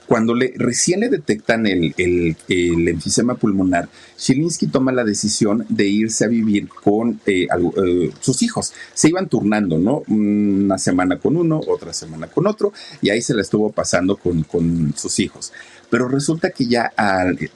Cuando 0.07 0.33
le, 0.33 0.53
recién 0.55 1.01
le 1.01 1.09
detectan 1.09 1.67
el, 1.67 1.93
enfisema 2.47 3.35
pulmonar, 3.35 3.89
Shilinsky 4.17 4.67
toma 4.67 4.91
la 4.91 5.03
decisión 5.03 5.65
de 5.69 5.87
irse 5.87 6.25
a 6.25 6.29
vivir 6.29 6.69
con 6.69 7.19
eh, 7.25 7.47
eh, 7.47 8.11
sus 8.19 8.41
hijos. 8.41 8.73
Se 8.93 9.09
iban 9.09 9.27
turnando, 9.27 9.77
¿no? 9.77 10.03
Una 10.07 10.77
semana 10.77 11.19
con 11.19 11.35
uno, 11.35 11.59
otra 11.67 11.93
semana 11.93 12.27
con 12.27 12.47
otro, 12.47 12.71
y 13.01 13.09
ahí 13.09 13.21
se 13.21 13.33
la 13.33 13.41
estuvo 13.41 13.71
pasando 13.71 14.15
con, 14.15 14.43
con 14.43 14.93
sus 14.95 15.19
hijos 15.19 15.51
pero 15.89 16.07
resulta 16.07 16.49
que 16.49 16.65
ya 16.65 16.91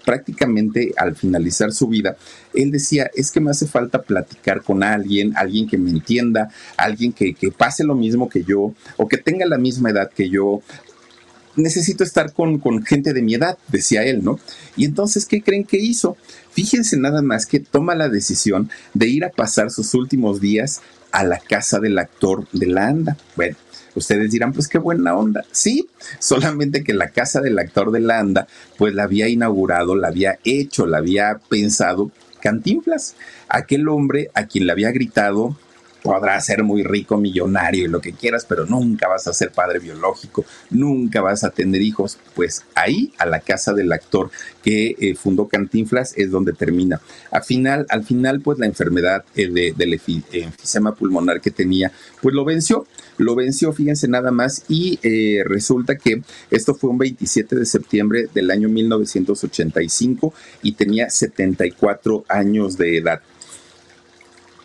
prácticamente 0.05 0.93
al 0.97 1.15
finalizar 1.15 1.71
su 1.71 1.87
vida, 1.87 2.15
él 2.53 2.71
decía, 2.71 3.09
es 3.13 3.31
que 3.31 3.41
me 3.41 3.51
hace 3.51 3.67
falta 3.67 4.01
platicar 4.01 4.61
con 4.61 4.83
alguien, 4.83 5.33
alguien 5.35 5.67
que 5.67 5.77
me 5.77 5.89
entienda, 5.89 6.49
alguien 6.77 7.11
que, 7.11 7.33
que, 7.33 7.51
pase 7.51 7.83
lo 7.83 7.95
mismo 7.95 8.29
que 8.29 8.43
yo, 8.43 8.73
o 8.97 9.07
que 9.07 9.17
tenga 9.17 9.45
la 9.45 9.57
misma 9.57 9.89
edad 9.89 10.09
que 10.09 10.29
yo, 10.29 10.61
necesito 11.55 12.03
estar 12.03 12.33
con, 12.33 12.59
con, 12.59 12.83
gente 12.83 13.13
de 13.13 13.21
mi 13.21 13.35
edad, 13.35 13.57
decía 13.67 14.03
él, 14.03 14.23
¿no? 14.23 14.39
Y 14.75 14.85
entonces, 14.85 15.25
¿qué 15.25 15.41
creen 15.41 15.63
que 15.63 15.77
hizo? 15.77 16.17
Fíjense 16.51 16.97
nada 16.97 17.21
más 17.21 17.45
que 17.45 17.59
toma 17.59 17.95
la 17.95 18.09
decisión 18.09 18.69
de 18.93 19.07
ir 19.07 19.23
a 19.23 19.29
pasar 19.29 19.71
sus 19.71 19.93
últimos 19.93 20.41
días 20.41 20.81
a 21.11 21.23
la 21.23 21.39
casa 21.39 21.79
del 21.79 21.97
actor 21.99 22.47
de 22.51 22.67
la 22.67 22.87
ANDA. 22.87 23.17
Bueno, 23.35 23.55
ustedes 23.95 24.31
dirán, 24.31 24.53
pues 24.53 24.67
qué 24.67 24.77
buena 24.77 25.15
onda. 25.15 25.43
Sí, 25.51 25.87
solamente 26.19 26.83
que 26.83 26.93
la 26.93 27.09
casa 27.09 27.41
del 27.41 27.59
actor 27.59 27.91
de 27.91 27.99
la 27.99 28.19
ANDA, 28.19 28.47
pues 28.77 28.93
la 28.93 29.03
había 29.03 29.27
inaugurado, 29.27 29.95
la 29.95 30.07
había 30.07 30.39
hecho, 30.43 30.85
la 30.85 30.99
había 30.99 31.39
pensado 31.49 32.11
Cantinflas, 32.41 33.15
aquel 33.47 33.87
hombre 33.87 34.31
a 34.33 34.45
quien 34.47 34.65
le 34.65 34.71
había 34.71 34.91
gritado 34.91 35.55
podrás 36.01 36.45
ser 36.45 36.63
muy 36.63 36.83
rico, 36.83 37.17
millonario 37.17 37.85
y 37.85 37.87
lo 37.87 38.01
que 38.01 38.13
quieras, 38.13 38.45
pero 38.47 38.65
nunca 38.65 39.07
vas 39.07 39.27
a 39.27 39.33
ser 39.33 39.51
padre 39.51 39.79
biológico, 39.79 40.45
nunca 40.69 41.21
vas 41.21 41.43
a 41.43 41.51
tener 41.51 41.81
hijos. 41.81 42.17
Pues 42.35 42.63
ahí, 42.75 43.13
a 43.17 43.25
la 43.25 43.39
casa 43.39 43.73
del 43.73 43.91
actor 43.91 44.31
que 44.63 44.95
eh, 44.99 45.15
fundó 45.15 45.47
Cantinflas, 45.47 46.13
es 46.17 46.31
donde 46.31 46.53
termina. 46.53 47.01
Al 47.31 47.43
final, 47.43 47.85
al 47.89 48.03
final 48.03 48.41
pues 48.41 48.59
la 48.59 48.65
enfermedad 48.65 49.23
eh, 49.35 49.49
de, 49.49 49.73
del 49.75 49.99
enfisema 50.31 50.95
pulmonar 50.95 51.41
que 51.41 51.51
tenía, 51.51 51.91
pues 52.21 52.33
lo 52.35 52.45
venció. 52.45 52.85
Lo 53.17 53.35
venció, 53.35 53.71
fíjense 53.71 54.07
nada 54.07 54.31
más, 54.31 54.63
y 54.67 54.97
eh, 55.03 55.43
resulta 55.45 55.95
que 55.95 56.23
esto 56.49 56.73
fue 56.73 56.89
un 56.89 56.97
27 56.97 57.55
de 57.55 57.65
septiembre 57.65 58.27
del 58.33 58.49
año 58.49 58.67
1985 58.67 60.33
y 60.63 60.71
tenía 60.71 61.09
74 61.09 62.25
años 62.27 62.77
de 62.77 62.97
edad. 62.97 63.21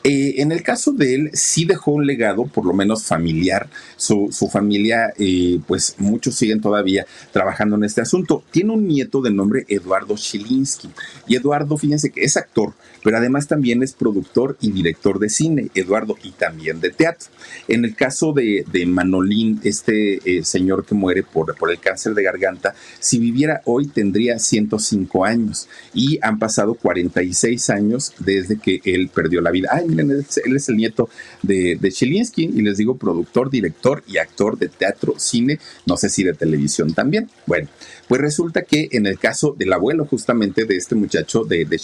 Eh, 0.09 0.41
en 0.41 0.53
el 0.53 0.63
caso 0.63 0.93
de 0.93 1.17
él, 1.17 1.31
sí 1.33 1.65
dejó 1.65 1.91
un 1.91 2.07
legado, 2.07 2.45
por 2.47 2.65
lo 2.65 2.73
menos 2.73 3.03
familiar. 3.03 3.69
Su, 3.97 4.31
familia, 4.53 5.13
eh, 5.19 5.59
pues 5.67 5.97
muchos 5.99 6.37
siguen 6.37 6.61
todavía 6.61 7.05
trabajando 7.33 7.75
en 7.75 7.83
este 7.83 8.03
asunto. 8.03 8.45
Tiene 8.53 8.73
un 8.73 8.87
nieto 8.87 9.21
de 9.21 9.33
nombre 9.33 9.65
Eduardo 9.67 10.15
Shilinsky. 10.17 10.91
Y 11.27 11.35
Eduardo, 11.35 11.77
fíjense 11.77 12.11
que 12.11 12.23
es 12.23 12.37
actor, 12.37 12.75
pero 13.03 13.17
además 13.17 13.49
también 13.49 13.83
es 13.83 13.95
productor 13.95 14.57
y 14.61 14.71
director 14.71 15.19
de 15.19 15.29
cine, 15.29 15.71
Eduardo, 15.75 16.17
y 16.23 16.31
también 16.31 16.81
de 16.81 16.91
teatro. 16.91 17.27
En 17.67 17.85
el 17.85 17.97
caso 17.97 18.33
de, 18.33 18.65
Manolín, 18.87 19.61
este 19.65 20.21
eh, 20.25 20.45
señor 20.45 20.87
que 20.87 20.95
muere 20.95 21.25
por, 21.25 21.57
por 21.57 21.73
el 21.73 21.81
cáncer 21.81 22.15
de 22.15 22.23
garganta, 22.23 22.77
si 23.01 23.19
viviera 23.19 23.61
hoy 23.65 23.89
tendría 23.89 24.39
105 24.39 25.25
años 25.25 25.69
y 25.93 26.21
han 26.23 26.39
pasado 26.39 26.75
46 26.75 27.71
años 27.71 28.13
desde 28.21 28.57
que 28.57 28.81
él 28.85 29.11
perdió 29.13 29.41
la 29.41 29.51
vida. 29.51 29.71
Ay, 29.73 29.96
él 30.01 30.57
es 30.57 30.69
el 30.69 30.77
nieto 30.77 31.09
de, 31.43 31.77
de 31.81 31.93
y 32.37 32.63
les 32.63 32.77
digo 32.77 32.97
productor, 32.97 33.51
director 33.51 34.03
y 34.07 34.19
actor 34.19 34.59
de 34.59 34.69
teatro, 34.69 35.15
cine, 35.19 35.59
no 35.87 35.97
sé 35.97 36.09
si 36.09 36.23
de 36.25 36.35
televisión 36.35 36.93
también. 36.95 37.31
Bueno, 37.47 37.69
pues 38.09 38.21
resulta 38.21 38.63
que 38.63 38.89
en 38.93 39.07
el 39.07 39.19
caso 39.19 39.55
del 39.59 39.73
abuelo 39.73 40.07
justamente 40.07 40.65
de 40.65 40.77
este 40.77 40.95
muchacho 40.95 41.45
de, 41.45 41.65
de 41.65 41.81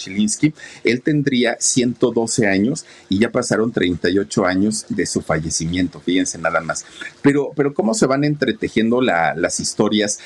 él 0.85 1.03
tendría 1.03 1.57
112 1.59 2.47
años 2.47 2.85
y 3.09 3.19
ya 3.19 3.31
pasaron 3.31 3.73
38 3.73 4.47
años 4.47 4.87
de 4.89 5.07
su 5.07 5.23
fallecimiento, 5.23 6.01
fíjense 6.01 6.39
nada 6.39 6.61
más. 6.61 6.85
Pero, 7.23 7.53
pero 7.57 7.75
cómo 7.75 7.95
se 7.95 8.07
van 8.07 8.25
entretejiendo 8.25 9.01
las 9.01 9.61
historias 9.61 10.19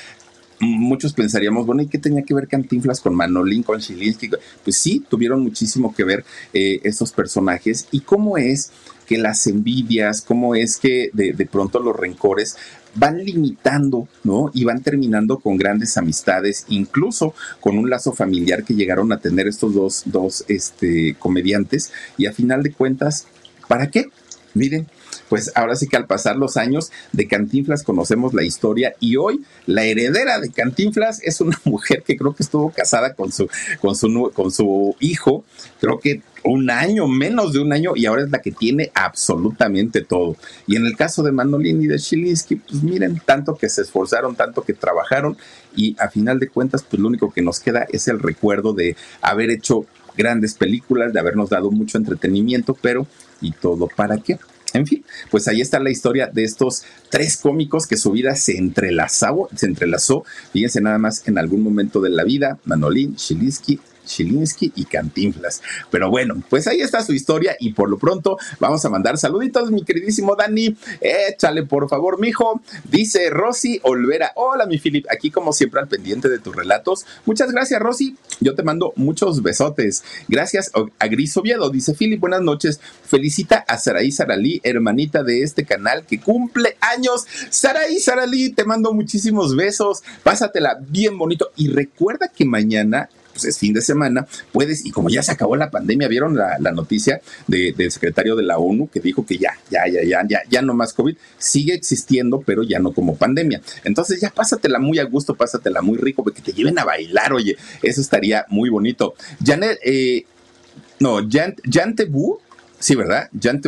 muchos 0.61 1.13
pensaríamos, 1.13 1.67
bueno, 1.67 1.83
¿y 1.83 1.87
qué 1.87 1.99
tenía 1.99 2.23
que 2.23 2.35
ver 2.35 2.49
Cantinflas 2.49 3.01
con 3.01 3.15
Manolín, 3.15 3.63
con 3.63 3.81
Chilinsky? 3.81 4.31
Pues 4.65 4.77
sí, 4.77 5.05
tuvieron 5.09 5.43
muchísimo 5.43 5.95
que 5.95 6.05
ver 6.05 6.25
eh, 6.53 6.81
estos 6.83 7.13
personajes 7.13 7.87
y 7.91 8.01
cómo 8.01 8.39
es 8.39 8.71
que 9.07 9.19
las 9.19 9.47
envidias, 9.47 10.23
cómo 10.23 10.55
es 10.55 10.79
que 10.79 11.11
de, 11.13 11.33
de, 11.33 11.47
pronto 11.47 11.79
los 11.79 11.95
rencores 11.95 12.57
van 12.97 13.25
limitando, 13.25 14.09
¿no? 14.25 14.51
Y 14.53 14.65
van 14.65 14.83
terminando 14.83 15.39
con 15.39 15.57
grandes 15.57 15.97
amistades, 15.97 16.65
incluso 16.69 17.35
con 17.61 17.79
un 17.79 17.89
lazo 17.89 18.13
familiar 18.13 18.65
que 18.65 18.75
llegaron 18.75 19.13
a 19.13 19.21
tener 19.21 19.47
estos 19.47 19.75
dos, 19.75 20.03
dos 20.07 20.45
este, 20.49 21.15
comediantes. 21.19 21.93
Y 22.17 22.27
a 22.27 22.33
final 22.33 22.63
de 22.63 22.73
cuentas, 22.73 23.27
¿para 23.69 23.91
qué? 23.91 24.07
Miren, 24.55 24.87
pues 25.29 25.53
ahora 25.55 25.77
sí 25.77 25.89
que 25.89 25.97
al 25.97 26.07
pasar 26.07 26.37
los 26.37 26.57
años 26.57 26.91
de 27.13 27.27
Cantinflas 27.27 27.83
conocemos 27.83 28.35
la 28.35 28.45
historia 28.45 28.95
y 29.01 29.17
hoy 29.17 29.45
la 29.67 29.85
heredera 29.85 30.41
de 30.41 30.51
Cantinflas 30.51 31.21
es 31.23 31.41
una 31.41 31.61
mujer 31.65 32.03
que 32.03 32.17
creo 32.17 32.35
que 32.35 32.43
estuvo 32.43 32.71
casada 32.71 33.15
con 33.15 33.33
su, 33.33 33.49
con 33.81 33.97
su, 33.97 34.33
con 34.35 34.51
su 34.51 34.97
hijo, 35.01 35.45
creo 35.81 35.99
que 36.01 36.23
un 36.47 36.71
año, 36.71 37.09
menos 37.09 37.53
de 37.53 37.59
un 37.59 37.73
año, 37.73 37.93
y 37.97 38.07
ahora 38.07 38.23
es 38.23 38.31
la 38.31 38.41
que 38.41 38.53
tiene 38.53 38.91
absolutamente 38.95 40.03
todo. 40.03 40.37
Y 40.67 40.77
en 40.77 40.87
el 40.87 40.97
caso 40.97 41.23
de 41.23 41.33
Manolín 41.33 41.83
y 41.83 41.87
de 41.87 41.99
Chilinsky, 41.99 42.57
pues 42.57 42.83
miren, 42.83 43.21
tanto 43.25 43.57
que 43.57 43.69
se 43.69 43.83
esforzaron, 43.83 44.37
tanto 44.37 44.63
que 44.63 44.73
trabajaron, 44.73 45.37
y 45.75 45.97
a 45.99 46.09
final 46.09 46.39
de 46.39 46.49
cuentas, 46.49 46.85
pues 46.89 47.01
lo 47.01 47.09
único 47.09 47.33
que 47.33 47.43
nos 47.43 47.61
queda 47.61 47.87
es 47.91 48.09
el 48.09 48.21
recuerdo 48.21 48.73
de 48.73 48.97
haber 49.21 49.51
hecho 49.51 49.87
grandes 50.17 50.55
películas, 50.55 51.13
de 51.13 51.21
habernos 51.21 51.51
dado 51.51 51.71
mucho 51.71 51.99
entretenimiento, 51.99 52.75
pero 52.81 53.07
¿y 53.41 53.53
todo 53.53 53.89
para 53.89 54.19
qué? 54.19 54.39
En 54.77 54.87
fin, 54.87 55.05
pues 55.31 55.49
ahí 55.49 55.61
está 55.61 55.81
la 55.81 55.91
historia 55.91 56.29
de 56.33 56.45
estos 56.45 56.85
tres 57.11 57.37
cómicos 57.37 57.87
que 57.87 57.97
su 57.97 58.13
vida 58.13 58.35
se 58.37 58.59
entrelazó, 58.59 59.49
se 59.55 59.67
entrelazó, 59.67 60.25
fíjense 60.53 60.81
nada 60.81 60.99
más 60.99 61.27
en 61.27 61.39
algún 61.39 61.63
momento 61.63 62.01
de 62.01 62.11
la 62.11 62.25
vida, 62.25 62.59
Manolín, 62.65 63.17
Chilinsky, 63.17 63.81
Chilinsky 64.07 64.73
y 64.75 64.87
Cantinflas. 64.87 65.63
Pero 65.91 66.09
bueno, 66.09 66.43
pues 66.49 66.67
ahí 66.67 66.81
está 66.81 67.03
su 67.03 67.13
historia 67.13 67.57
y 67.61 67.73
por 67.73 67.91
lo 67.91 67.99
pronto 67.99 68.39
vamos 68.59 68.85
a 68.85 68.89
mandar 68.89 69.19
saluditos, 69.19 69.71
mi 69.71 69.85
queridísimo 69.85 70.37
Dani. 70.37 70.77
Échale 71.01 71.65
por 71.65 71.89
favor, 71.89 72.19
mijo. 72.19 72.63
Dice 72.85 73.29
Rosy 73.31 73.81
Olvera. 73.83 74.33
Hola, 74.37 74.67
mi 74.67 74.79
Filip. 74.79 75.07
Aquí 75.11 75.31
como 75.31 75.53
siempre 75.53 75.81
al 75.81 75.89
pendiente 75.89 76.29
de 76.29 76.39
tus 76.39 76.55
relatos. 76.55 77.05
Muchas 77.27 77.51
gracias, 77.53 77.81
Rosy. 77.81 78.17
Yo 78.41 78.55
te 78.55 78.63
mando 78.63 78.93
muchos 78.97 79.43
besotes. 79.43 80.05
Gracias 80.29 80.71
a 80.99 81.07
Gris 81.09 81.37
Oviedo. 81.37 81.71
Dice 81.71 81.95
Filip, 81.95 82.21
buenas 82.21 82.43
noches. 82.43 82.81
Felicita 83.05 83.65
a 83.67 83.79
Saraí 83.79 84.13
Saralí, 84.13 84.61
hermanita 84.63 85.23
de 85.23 85.43
este 85.43 85.65
canal 85.65 86.07
que 86.07 86.21
cumple 86.21 86.77
años. 86.81 87.27
Saraí 87.51 87.99
Saralí, 87.99 88.51
te 88.51 88.65
mando 88.65 88.93
muchísimos 88.93 89.57
besos. 89.57 90.03
Pásatela 90.23 90.79
bien 90.89 91.19
bonito. 91.19 91.51
Y 91.57 91.69
recuerda 91.69 92.29
que 92.29 92.45
mañana 92.45 93.09
pues 93.37 93.45
es 93.45 93.59
fin 93.59 93.75
de 93.75 93.83
semana, 93.83 94.27
puedes, 94.51 94.87
y 94.87 94.91
como 94.91 95.11
ya 95.11 95.23
se 95.23 95.31
acabó 95.31 95.57
la 95.57 95.71
pandemia, 95.71 96.09
vieron 96.09 96.37
la, 96.37 96.57
noticia 96.73 97.21
del 97.47 97.91
secretario 97.91 98.35
de 98.35 98.43
la 98.43 98.59
ONU 98.59 98.89
que 98.89 99.01
dijo 99.01 99.27
que 99.27 99.37
ya, 99.37 99.53
ya, 99.71 99.87
ya, 99.87 100.03
ya, 100.03 100.27
ya, 100.27 100.41
ya 100.49 100.63
no 100.63 100.73
más 100.73 100.95
COVID, 100.95 101.17
sigue 101.39 101.75
existiendo, 101.75 102.41
pero 102.41 102.63
ya 102.63 102.79
no 102.79 102.93
como 102.93 103.17
pandemia. 103.17 103.61
Entonces 103.85 104.21
ya 104.21 104.31
pásatela 104.31 104.79
muy 104.79 104.99
a 104.99 105.05
gusto, 105.05 105.35
pásatela 105.35 105.83
muy 105.83 105.99
rico, 105.99 106.25
que 106.25 106.41
te 106.41 106.53
lleven 106.53 106.79
a 106.79 106.85
bailar, 106.85 107.35
oye, 107.35 107.57
eso 107.83 108.01
estaría 108.01 108.47
muy 108.49 108.71
bonito. 108.71 109.15
Janet, 109.45 109.79
eh, 109.85 110.25
no, 110.99 111.19
Jan, 111.31 111.55
Jan 111.71 111.95
Sí, 112.79 112.95
¿verdad? 112.95 113.31
Jan 113.41 113.63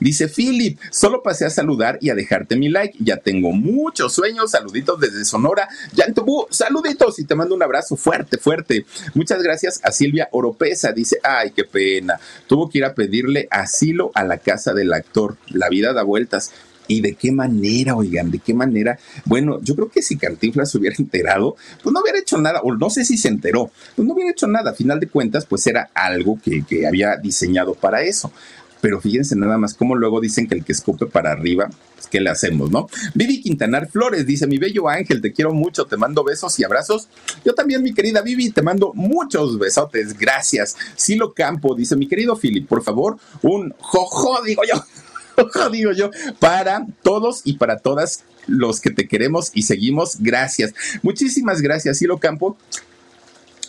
dice, 0.00 0.28
Philip, 0.28 0.78
solo 0.90 1.22
pasé 1.22 1.44
a 1.44 1.50
saludar 1.50 1.98
y 2.00 2.10
a 2.10 2.14
dejarte 2.14 2.56
mi 2.56 2.68
like. 2.68 2.96
Ya 3.00 3.18
tengo 3.18 3.52
muchos 3.52 4.14
sueños. 4.14 4.50
Saluditos 4.50 4.98
desde 4.98 5.24
Sonora. 5.24 5.68
Jan 5.94 6.14
saluditos 6.50 7.18
y 7.18 7.24
te 7.24 7.34
mando 7.34 7.54
un 7.54 7.62
abrazo 7.62 7.96
fuerte, 7.96 8.38
fuerte. 8.38 8.86
Muchas 9.14 9.42
gracias 9.42 9.80
a 9.82 9.92
Silvia 9.92 10.28
Oropesa. 10.32 10.92
Dice, 10.92 11.18
ay, 11.22 11.50
qué 11.50 11.64
pena. 11.64 12.18
Tuvo 12.46 12.70
que 12.70 12.78
ir 12.78 12.84
a 12.84 12.94
pedirle 12.94 13.46
asilo 13.50 14.10
a 14.14 14.24
la 14.24 14.38
casa 14.38 14.72
del 14.72 14.92
actor. 14.92 15.36
La 15.48 15.68
vida 15.68 15.92
da 15.92 16.02
vueltas. 16.02 16.52
¿Y 16.88 17.00
de 17.00 17.14
qué 17.14 17.32
manera, 17.32 17.96
oigan? 17.96 18.30
¿De 18.30 18.38
qué 18.38 18.54
manera? 18.54 18.98
Bueno, 19.24 19.60
yo 19.62 19.74
creo 19.74 19.90
que 19.90 20.02
si 20.02 20.16
Cantinflas 20.16 20.70
se 20.70 20.78
hubiera 20.78 20.96
enterado, 20.98 21.56
pues 21.82 21.92
no 21.92 22.00
hubiera 22.00 22.18
hecho 22.18 22.38
nada, 22.38 22.60
o 22.62 22.74
no 22.74 22.90
sé 22.90 23.04
si 23.04 23.16
se 23.16 23.28
enteró, 23.28 23.70
pues 23.94 24.06
no 24.06 24.14
hubiera 24.14 24.30
hecho 24.30 24.46
nada. 24.46 24.70
A 24.70 24.74
final 24.74 25.00
de 25.00 25.08
cuentas, 25.08 25.46
pues 25.46 25.66
era 25.66 25.90
algo 25.94 26.38
que, 26.42 26.64
que 26.64 26.86
había 26.86 27.16
diseñado 27.16 27.74
para 27.74 28.02
eso. 28.02 28.32
Pero 28.80 29.00
fíjense 29.00 29.34
nada 29.36 29.58
más 29.58 29.74
cómo 29.74 29.96
luego 29.96 30.20
dicen 30.20 30.46
que 30.46 30.54
el 30.54 30.64
que 30.64 30.72
escupe 30.72 31.06
para 31.06 31.32
arriba, 31.32 31.70
pues 31.94 32.06
¿qué 32.08 32.20
le 32.20 32.30
hacemos, 32.30 32.70
no? 32.70 32.88
Vivi 33.14 33.40
Quintanar 33.40 33.88
Flores 33.88 34.26
dice, 34.26 34.46
mi 34.46 34.58
bello 34.58 34.88
ángel, 34.88 35.20
te 35.20 35.32
quiero 35.32 35.52
mucho, 35.52 35.86
te 35.86 35.96
mando 35.96 36.22
besos 36.22 36.58
y 36.60 36.64
abrazos. 36.64 37.08
Yo 37.44 37.54
también, 37.54 37.82
mi 37.82 37.94
querida 37.94 38.20
Vivi, 38.20 38.50
te 38.50 38.62
mando 38.62 38.92
muchos 38.94 39.58
besotes, 39.58 40.16
gracias. 40.16 40.76
Silo 40.94 41.32
Campo 41.32 41.74
dice, 41.74 41.96
mi 41.96 42.06
querido 42.06 42.36
Philip, 42.36 42.68
por 42.68 42.82
favor, 42.82 43.16
un 43.42 43.74
jojo, 43.80 44.42
digo 44.44 44.62
yo 44.70 44.80
digo 45.72 45.92
yo, 45.92 46.10
para 46.38 46.86
todos 47.02 47.42
y 47.44 47.54
para 47.54 47.78
todas 47.78 48.24
los 48.46 48.80
que 48.80 48.90
te 48.90 49.08
queremos 49.08 49.50
y 49.54 49.62
seguimos. 49.62 50.16
Gracias. 50.20 50.74
Muchísimas 51.02 51.60
gracias, 51.60 52.00
Hilo 52.02 52.18
Campo. 52.18 52.56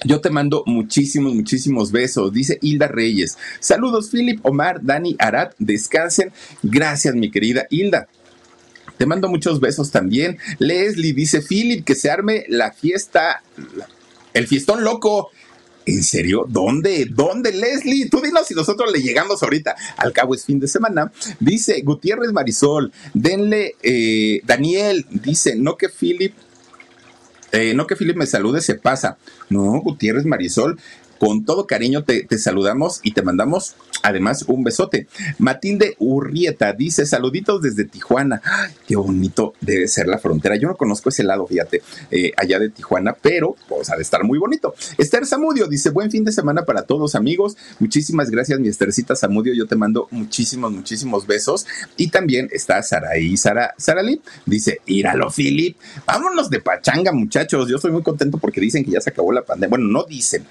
Yo 0.06 0.22
te 0.22 0.30
mando 0.30 0.64
muchísimos, 0.68 1.34
muchísimos 1.34 1.92
besos, 1.92 2.32
dice 2.32 2.60
Hilda 2.62 2.88
Reyes. 2.88 3.38
Saludos, 3.60 4.10
Philip, 4.12 4.46
Omar, 4.46 4.80
Dani, 4.84 5.16
Arad, 5.18 5.52
descansen. 5.58 6.32
Gracias, 6.62 7.16
mi 7.16 7.32
querida 7.32 7.66
Hilda. 7.72 8.08
Te 8.98 9.06
mando 9.06 9.28
muchos 9.28 9.60
besos 9.60 9.92
también. 9.92 10.38
Leslie 10.60 11.14
dice, 11.14 11.42
Philip, 11.42 11.84
que 11.84 11.96
se 11.96 12.12
arme 12.12 12.46
la 12.48 12.72
fiesta, 12.72 13.42
el 14.34 14.48
fiestón 14.48 14.84
loco. 14.84 15.32
¿En 15.88 16.04
serio? 16.04 16.46
¿Dónde? 16.50 17.06
¿Dónde, 17.10 17.54
Leslie? 17.54 18.10
Tú 18.10 18.20
dinos 18.20 18.46
si 18.46 18.54
nosotros 18.54 18.92
le 18.92 19.02
llegamos 19.02 19.42
ahorita. 19.42 19.74
Al 19.96 20.12
cabo 20.12 20.36
es 20.36 20.44
fin 20.44 20.60
de 20.60 20.68
semana. 20.68 21.14
Dice 21.40 21.80
Gutiérrez 21.82 22.34
Marisol, 22.34 22.92
denle, 23.14 23.76
eh, 23.82 24.42
Daniel, 24.44 25.06
dice, 25.10 25.56
no 25.56 25.78
que 25.78 25.88
Philip, 25.88 26.34
eh, 27.54 27.74
no 27.74 27.88
que 27.88 27.96
Philip 27.96 28.18
me 28.18 28.28
salude, 28.28 28.60
se 28.60 28.76
pasa. 28.76 29.18
No, 29.50 29.80
Gutiérrez 29.80 30.26
Marisol, 30.26 30.78
con 31.20 31.46
todo 31.46 31.68
cariño 31.68 32.04
te, 32.04 32.26
saludamos 32.38 33.00
y 33.04 33.14
te 33.14 33.22
mandamos 33.22 33.76
además 34.04 34.46
un 34.48 34.64
besote. 34.64 35.08
Matilde 35.40 35.96
Urrieta 36.00 36.74
dice 36.74 37.06
saluditos 37.06 37.62
desde 37.62 37.86
Tijuana. 37.86 38.42
qué 38.88 38.96
bonito 38.96 39.54
debe 39.62 39.88
ser 39.88 40.08
la 40.08 40.20
frontera. 40.20 40.56
Yo 40.56 40.68
no 40.68 40.76
conozco 40.76 41.10
ese 41.10 41.24
lado, 41.24 41.48
fíjate, 41.48 41.82
eh, 42.12 42.32
allá 42.38 42.60
de 42.60 42.70
Tijuana, 42.70 43.16
pero 43.20 43.56
pues 43.68 43.90
ha 43.90 43.96
de 43.96 44.02
estar 44.02 44.24
muy 44.24 44.40
bonito. 44.40 44.76
Esther 44.98 45.26
Zamudio 45.26 45.68
dice 45.68 45.90
buen 45.90 46.12
fin 46.12 46.24
de 46.24 46.32
semana 46.32 46.66
para 46.66 46.84
todos 46.84 47.16
amigos. 47.16 47.58
Muchísimas 47.80 48.30
gracias 48.30 48.60
mi 48.60 48.68
Estercita 48.68 49.16
Zamudio. 49.16 49.54
Yo 49.54 49.68
te 49.68 49.76
mando 49.76 50.08
muchísimos, 50.12 50.72
muchísimos 50.72 51.28
besos. 51.28 51.66
Y 51.96 52.10
también 52.10 52.50
está 52.52 52.82
Saraí 52.84 53.38
Sara, 53.38 53.74
Sarali. 53.78 54.22
Dice, 54.46 54.82
íralo, 54.86 55.30
Philip. 55.30 55.78
Vámonos 56.06 56.50
de 56.50 56.60
pachanga, 56.60 57.12
muchachos. 57.12 57.68
Yo 57.70 57.78
estoy 57.78 57.92
muy 57.92 58.04
contento 58.04 58.38
porque 58.38 58.62
dicen 58.62 58.84
que 58.84 58.92
ya 58.92 59.02
se 59.02 59.10
acabó 59.10 59.32
la 59.32 59.44
pandemia. 59.44 59.70
Bueno, 59.70 59.88
no 59.88 60.04
dicen, 60.04 60.46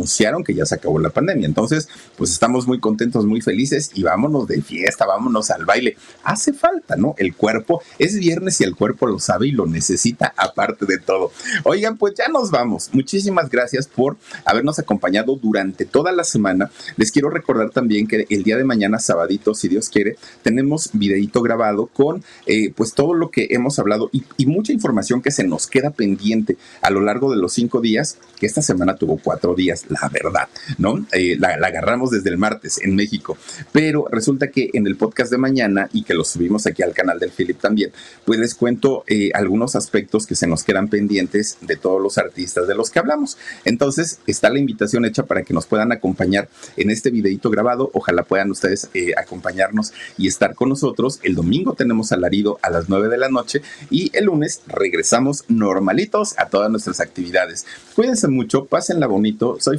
anunciaron 0.00 0.42
que 0.42 0.54
ya 0.54 0.64
se 0.64 0.74
acabó 0.74 0.98
la 0.98 1.10
pandemia. 1.10 1.46
Entonces, 1.46 1.88
pues 2.16 2.30
estamos 2.30 2.66
muy 2.66 2.80
contentos, 2.80 3.26
muy 3.26 3.40
felices 3.40 3.90
y 3.94 4.02
vámonos 4.02 4.48
de 4.48 4.62
fiesta, 4.62 5.06
vámonos 5.06 5.50
al 5.50 5.66
baile. 5.66 5.96
Hace 6.24 6.52
falta, 6.52 6.96
¿no? 6.96 7.14
El 7.18 7.34
cuerpo 7.34 7.82
es 7.98 8.18
viernes 8.18 8.60
y 8.60 8.64
el 8.64 8.74
cuerpo 8.74 9.06
lo 9.06 9.18
sabe 9.18 9.48
y 9.48 9.52
lo 9.52 9.66
necesita 9.66 10.32
aparte 10.36 10.86
de 10.86 10.98
todo. 10.98 11.32
Oigan, 11.64 11.98
pues 11.98 12.14
ya 12.16 12.28
nos 12.28 12.50
vamos. 12.50 12.90
Muchísimas 12.92 13.50
gracias 13.50 13.86
por 13.86 14.16
habernos 14.44 14.78
acompañado 14.78 15.36
durante 15.36 15.84
toda 15.84 16.12
la 16.12 16.24
semana. 16.24 16.70
Les 16.96 17.12
quiero 17.12 17.28
recordar 17.30 17.70
también 17.70 18.06
que 18.06 18.26
el 18.30 18.42
día 18.42 18.56
de 18.56 18.64
mañana, 18.64 18.98
sabadito, 18.98 19.54
si 19.54 19.68
Dios 19.68 19.88
quiere, 19.88 20.16
tenemos 20.42 20.90
videito 20.94 21.42
grabado 21.42 21.86
con 21.86 22.24
eh, 22.46 22.72
pues 22.74 22.94
todo 22.94 23.14
lo 23.14 23.30
que 23.30 23.48
hemos 23.50 23.78
hablado 23.78 24.08
y, 24.12 24.24
mucha 24.50 24.72
información 24.72 25.22
que 25.22 25.30
se 25.30 25.44
nos 25.44 25.68
queda 25.68 25.90
pendiente 25.90 26.56
a 26.82 26.90
lo 26.90 27.00
largo 27.00 27.30
de 27.30 27.36
los 27.36 27.52
cinco 27.52 27.80
días, 27.80 28.18
que 28.38 28.46
esta 28.46 28.62
semana 28.62 28.96
tuvo 28.96 29.16
cuatro 29.22 29.54
días, 29.54 29.84
la 29.90 30.08
verdad, 30.08 30.48
¿no? 30.78 31.06
Eh, 31.12 31.36
la, 31.38 31.48
agarramos 31.48 32.10
desde 32.10 32.30
el 32.30 32.38
martes 32.38 32.80
en 32.82 32.94
México, 32.94 33.36
pero 33.72 34.06
resulta 34.10 34.48
que 34.48 34.70
en 34.72 34.86
el 34.86 34.96
podcast 34.96 35.30
de 35.30 35.38
mañana 35.38 35.88
y 35.92 36.02
que 36.04 36.14
lo 36.14 36.24
subimos 36.24 36.66
aquí 36.66 36.82
al 36.82 36.94
canal 36.94 37.18
del 37.18 37.30
Philip 37.30 37.58
también, 37.58 37.92
pues 38.24 38.38
les 38.38 38.54
cuento 38.54 39.04
eh, 39.06 39.30
algunos 39.34 39.76
aspectos 39.76 40.26
que 40.26 40.34
se 40.34 40.46
nos 40.46 40.64
quedan 40.64 40.88
pendientes 40.88 41.58
de 41.60 41.76
todos 41.76 42.00
los 42.00 42.18
artistas 42.18 42.66
de 42.66 42.74
los 42.74 42.90
que 42.90 42.98
hablamos. 42.98 43.38
Entonces, 43.64 44.20
está 44.26 44.50
la 44.50 44.58
invitación 44.58 45.04
hecha 45.04 45.24
para 45.24 45.42
que 45.42 45.54
nos 45.54 45.66
puedan 45.66 45.92
acompañar 45.92 46.48
en 46.76 46.90
este 46.90 47.10
videito 47.10 47.50
grabado. 47.50 47.90
Ojalá 47.94 48.22
puedan 48.24 48.50
ustedes 48.50 48.88
eh, 48.94 49.12
acompañarnos 49.16 49.92
y 50.16 50.28
estar 50.28 50.54
con 50.54 50.68
nosotros. 50.68 51.20
El 51.22 51.34
domingo 51.34 51.74
tenemos 51.74 52.12
alarido 52.12 52.58
a 52.62 52.70
las 52.70 52.88
9 52.88 53.08
de 53.08 53.18
la 53.18 53.28
noche 53.28 53.62
y 53.90 54.10
el 54.16 54.26
lunes 54.26 54.62
regresamos 54.66 55.44
normalitos 55.48 56.38
a 56.38 56.46
todas 56.46 56.70
nuestras 56.70 57.00
actividades. 57.00 57.66
Cuídense 57.94 58.28
mucho, 58.28 58.64
pásenla 58.64 59.06
bonito 59.06 59.56
soy 59.58 59.78